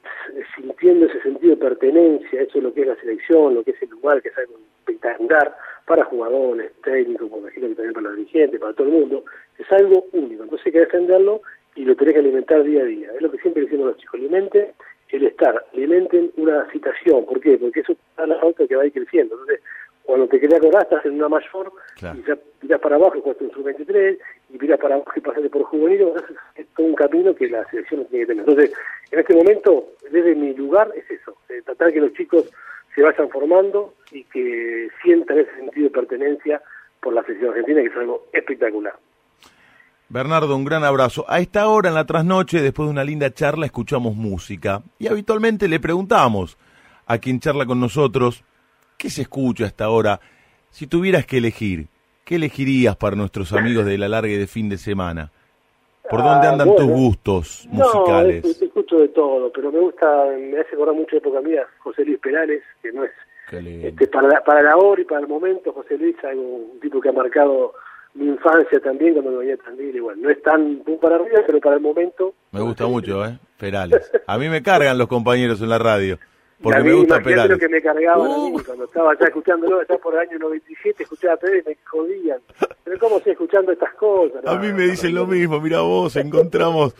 sintiendo 0.55 1.05
ese 1.05 1.21
sentido 1.21 1.51
de 1.55 1.61
pertenencia, 1.61 2.41
eso 2.41 2.57
es 2.57 2.63
lo 2.63 2.73
que 2.73 2.81
es 2.81 2.87
la 2.87 2.95
selección, 2.95 3.53
lo 3.53 3.63
que 3.63 3.71
es 3.71 3.81
el 3.81 3.89
lugar, 3.89 4.21
que 4.21 4.29
es 4.29 4.37
algo 4.37 4.55
espectacular 4.79 5.55
para 5.85 6.05
jugadores, 6.05 6.71
técnicos, 6.83 7.29
por 7.29 7.47
ejemplo, 7.47 7.69
que 7.69 7.75
también 7.75 7.93
para 7.93 8.07
los 8.07 8.17
dirigentes, 8.17 8.59
para 8.59 8.73
todo 8.73 8.87
el 8.87 8.93
mundo, 8.93 9.23
es 9.57 9.71
algo 9.71 10.05
único. 10.13 10.43
Entonces 10.43 10.65
hay 10.65 10.71
que 10.71 10.79
defenderlo 10.79 11.41
y 11.75 11.85
lo 11.85 11.95
tenés 11.95 12.15
que 12.15 12.19
alimentar 12.21 12.63
día 12.63 12.81
a 12.81 12.85
día. 12.85 13.11
Es 13.13 13.21
lo 13.21 13.31
que 13.31 13.37
siempre 13.37 13.63
decimos 13.63 13.87
los 13.87 13.97
chicos, 13.97 14.15
alimenten 14.19 14.67
el 15.09 15.25
estar, 15.25 15.65
alimenten 15.73 16.31
una 16.37 16.69
citación. 16.71 17.25
¿Por 17.25 17.39
qué? 17.39 17.57
Porque 17.57 17.79
eso 17.81 17.95
da 18.17 18.27
la 18.27 18.39
pauta 18.39 18.67
que 18.67 18.75
va 18.75 18.83
a 18.83 18.85
ir 18.85 18.93
creciendo. 18.93 19.35
Entonces, 19.35 19.61
cuando 20.03 20.27
te 20.27 20.39
querés 20.39 20.57
acordar, 20.57 20.83
estás 20.83 21.05
en 21.05 21.15
una 21.15 21.29
mayor 21.29 21.71
Claro. 21.97 22.19
y 22.19 22.27
ya 22.27 22.37
mirás 22.61 22.79
para 22.79 22.95
abajo 22.95 23.17
y 23.17 23.21
jugaste 23.21 23.43
un 23.45 23.51
sub-23 23.51 24.17
y 24.53 24.57
mirás 24.57 24.79
para 24.79 24.95
abajo 24.95 25.11
y 25.15 25.21
pasaste 25.21 25.49
por 25.49 25.63
juvenil, 25.63 26.01
entonces 26.01 26.37
todo 26.75 26.87
un 26.87 26.95
camino 26.95 27.35
que 27.35 27.49
la 27.49 27.63
selección 27.69 28.05
tiene 28.05 28.25
que 28.25 28.33
tener. 28.33 28.47
Entonces, 28.47 28.73
en 29.11 29.19
este 29.19 29.33
momento, 29.35 29.87
desde 30.09 30.35
mi 30.35 30.53
lugar, 30.53 30.91
es 30.95 31.09
eso, 31.11 31.35
eh, 31.49 31.61
tratar 31.65 31.91
que 31.91 31.99
los 31.99 32.13
chicos 32.13 32.49
se 32.95 33.01
vayan 33.01 33.29
formando 33.29 33.93
y 34.11 34.23
que 34.25 34.89
sientan 35.03 35.39
ese 35.39 35.53
sentido 35.55 35.89
de 35.89 35.93
pertenencia 35.93 36.61
por 37.01 37.13
la 37.13 37.23
selección 37.23 37.49
argentina, 37.51 37.81
que 37.81 37.87
es 37.87 37.95
algo 37.97 38.25
espectacular. 38.33 38.93
Bernardo, 40.09 40.55
un 40.55 40.63
gran 40.63 40.83
abrazo. 40.83 41.25
A 41.27 41.39
esta 41.39 41.67
hora 41.67 41.89
en 41.89 41.95
la 41.95 42.05
trasnoche, 42.05 42.61
después 42.61 42.87
de 42.87 42.91
una 42.91 43.03
linda 43.03 43.33
charla, 43.33 43.65
escuchamos 43.65 44.15
música. 44.15 44.81
Y 44.99 45.07
habitualmente 45.07 45.67
le 45.67 45.79
preguntamos 45.79 46.57
a 47.05 47.17
quien 47.17 47.39
charla 47.39 47.65
con 47.65 47.79
nosotros, 47.79 48.43
¿qué 48.97 49.09
se 49.09 49.23
escucha 49.23 49.65
a 49.65 49.67
esta 49.67 49.89
hora? 49.89 50.19
Si 50.69 50.87
tuvieras 50.87 51.25
que 51.25 51.37
elegir, 51.37 51.87
¿qué 52.23 52.35
elegirías 52.35 52.95
para 52.95 53.15
nuestros 53.15 53.51
amigos 53.53 53.85
de 53.85 53.97
la 53.97 54.07
larga 54.07 54.29
y 54.31 54.37
de 54.37 54.47
fin 54.47 54.69
de 54.69 54.77
semana? 54.77 55.31
¿Por 56.09 56.23
dónde 56.23 56.47
Ah, 56.47 56.51
andan 56.51 56.69
bueno. 56.69 56.85
tus 56.85 56.91
gustos 56.95 57.67
musicales? 57.69 58.43
No, 58.45 58.49
es- 58.49 58.61
escucho 58.61 58.99
de 58.99 59.09
todo, 59.09 59.51
pero 59.51 59.73
me 59.73 59.79
gusta, 59.79 60.07
me 60.39 60.57
hace 60.61 60.73
acordar 60.73 60.95
mucho 60.95 61.11
de 61.11 61.17
época 61.17 61.41
mía, 61.41 61.63
José 61.79 62.05
Luis 62.05 62.19
Perales, 62.19 62.63
que 62.81 62.93
no 62.93 63.03
es 63.03 63.11
este, 63.51 64.07
para, 64.07 64.27
la, 64.29 64.41
para 64.43 64.61
la 64.61 64.77
hora 64.77 65.01
y 65.01 65.05
para 65.05 65.19
el 65.21 65.27
momento, 65.27 65.73
José 65.73 65.97
Luis, 65.97 66.15
algo, 66.23 66.41
un 66.41 66.79
tipo 66.79 67.01
que 67.01 67.09
ha 67.09 67.13
marcado 67.13 67.73
mi 68.17 68.27
infancia 68.27 68.79
también 68.79 69.13
cuando 69.13 69.31
me 69.31 69.37
venía 69.37 69.53
a 69.53 69.57
Tandil, 69.57 69.95
y 69.95 69.99
bueno, 69.99 70.21
no 70.23 70.29
es 70.29 70.41
tan 70.41 70.77
pum 70.79 70.99
para 70.99 71.15
arriba, 71.15 71.41
pero 71.45 71.59
para 71.59 71.75
el 71.75 71.81
momento... 71.81 72.33
Me 72.51 72.61
gusta 72.61 72.87
mucho, 72.87 73.23
¿eh? 73.25 73.37
Perales. 73.57 74.11
A 74.25 74.37
mí 74.37 74.49
me 74.49 74.61
cargan 74.63 74.97
los 74.97 75.07
compañeros 75.07 75.61
en 75.61 75.69
la 75.69 75.77
radio. 75.77 76.17
Porque 76.61 76.79
Y 76.79 76.81
a 76.81 76.83
mí, 76.83 76.89
me 76.89 76.95
gusta 76.95 77.21
Perales. 77.21 77.51
lo 77.51 77.59
que 77.59 77.69
me 77.69 77.81
cargaban 77.81 78.31
a 78.31 78.37
mí 78.37 78.53
cuando 78.65 78.85
estaba 78.85 79.13
ya 79.19 79.27
escuchándolo, 79.27 79.81
ya 79.87 79.97
por 79.97 80.15
el 80.15 80.21
año 80.21 80.39
97, 80.39 81.03
escuchaba 81.03 81.35
a 81.35 81.37
Pérez, 81.37 81.65
me 81.67 81.77
jodían. 81.85 82.39
Pero 82.83 82.99
¿cómo 82.99 83.17
estoy 83.17 83.33
escuchando 83.33 83.71
estas 83.71 83.93
cosas? 83.93 84.43
A 84.45 84.55
mí 84.55 84.73
me 84.73 84.83
dicen 84.87 85.13
no, 85.13 85.21
lo 85.21 85.27
mismo, 85.27 85.61
mira 85.61 85.81
vos, 85.81 86.15
encontramos 86.15 86.95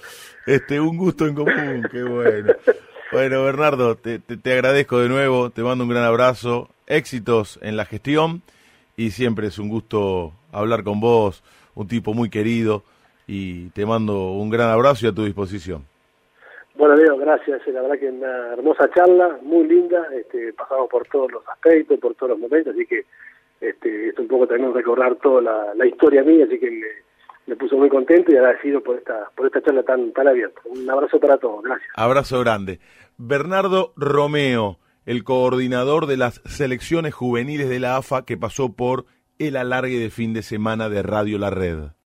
este 0.45 0.79
un 0.79 0.95
gusto 0.97 1.25
en 1.25 1.33
común, 1.33 1.87
qué 1.91 2.03
bueno. 2.03 2.53
Bueno, 3.11 3.43
Bernardo, 3.45 3.95
te, 3.95 4.19
te, 4.19 4.37
te 4.37 4.53
agradezco 4.53 4.99
de 4.99 5.09
nuevo, 5.09 5.49
te 5.49 5.63
mando 5.63 5.85
un 5.85 5.89
gran 5.89 6.03
abrazo, 6.03 6.69
éxitos 6.85 7.57
en 7.63 7.77
la 7.77 7.85
gestión 7.85 8.43
y 8.95 9.11
siempre 9.11 9.47
es 9.47 9.57
un 9.59 9.69
gusto 9.69 10.33
hablar 10.51 10.83
con 10.83 10.99
vos, 10.99 11.43
un 11.75 11.87
tipo 11.87 12.13
muy 12.13 12.29
querido 12.29 12.83
y 13.27 13.69
te 13.69 13.85
mando 13.85 14.31
un 14.31 14.49
gran 14.49 14.69
abrazo 14.69 15.05
y 15.05 15.09
a 15.09 15.13
tu 15.13 15.25
disposición. 15.25 15.85
Bueno, 16.75 16.95
Leo, 16.95 17.17
gracias. 17.17 17.65
La 17.67 17.81
verdad 17.81 17.99
que 17.99 18.09
una 18.09 18.53
hermosa 18.53 18.89
charla, 18.93 19.39
muy 19.41 19.67
linda. 19.67 20.07
Este, 20.13 20.53
pasamos 20.53 20.87
por 20.89 21.07
todos 21.07 21.31
los 21.31 21.47
aspectos, 21.47 21.99
por 21.99 22.13
todos 22.15 22.31
los 22.31 22.39
momentos, 22.39 22.73
así 22.73 22.85
que 22.85 23.05
este, 23.59 24.09
es 24.09 24.19
un 24.19 24.27
poco 24.27 24.47
también 24.47 24.73
recordar 24.73 25.15
toda 25.15 25.41
la, 25.41 25.73
la 25.75 25.85
historia 25.87 26.23
mía, 26.23 26.45
así 26.45 26.59
que 26.59 26.69
me, 26.69 26.87
me 27.47 27.55
puso 27.55 27.77
muy 27.77 27.89
contento 27.89 28.31
y 28.31 28.37
agradecido 28.37 28.81
por 28.81 28.97
esta, 28.97 29.31
por 29.35 29.47
esta 29.47 29.61
charla 29.61 29.81
tan, 29.83 30.11
tan 30.13 30.27
abierta. 30.27 30.61
Un 30.65 30.87
abrazo 30.89 31.19
para 31.19 31.37
todos, 31.37 31.63
gracias. 31.63 31.89
Abrazo 31.95 32.39
grande. 32.41 32.79
Bernardo 33.17 33.93
Romeo, 33.95 34.77
el 35.07 35.23
coordinador 35.23 36.05
de 36.05 36.17
las 36.17 36.41
selecciones 36.45 37.15
juveniles 37.15 37.69
de 37.69 37.79
la 37.79 37.97
AFA 37.97 38.25
que 38.25 38.37
pasó 38.37 38.73
por 38.73 39.05
el 39.39 39.55
alargue 39.55 39.99
de 39.99 40.09
fin 40.09 40.33
de 40.33 40.41
semana 40.41 40.89
de 40.89 41.03
Radio 41.03 41.37
La 41.37 41.49
Red. 41.49 41.96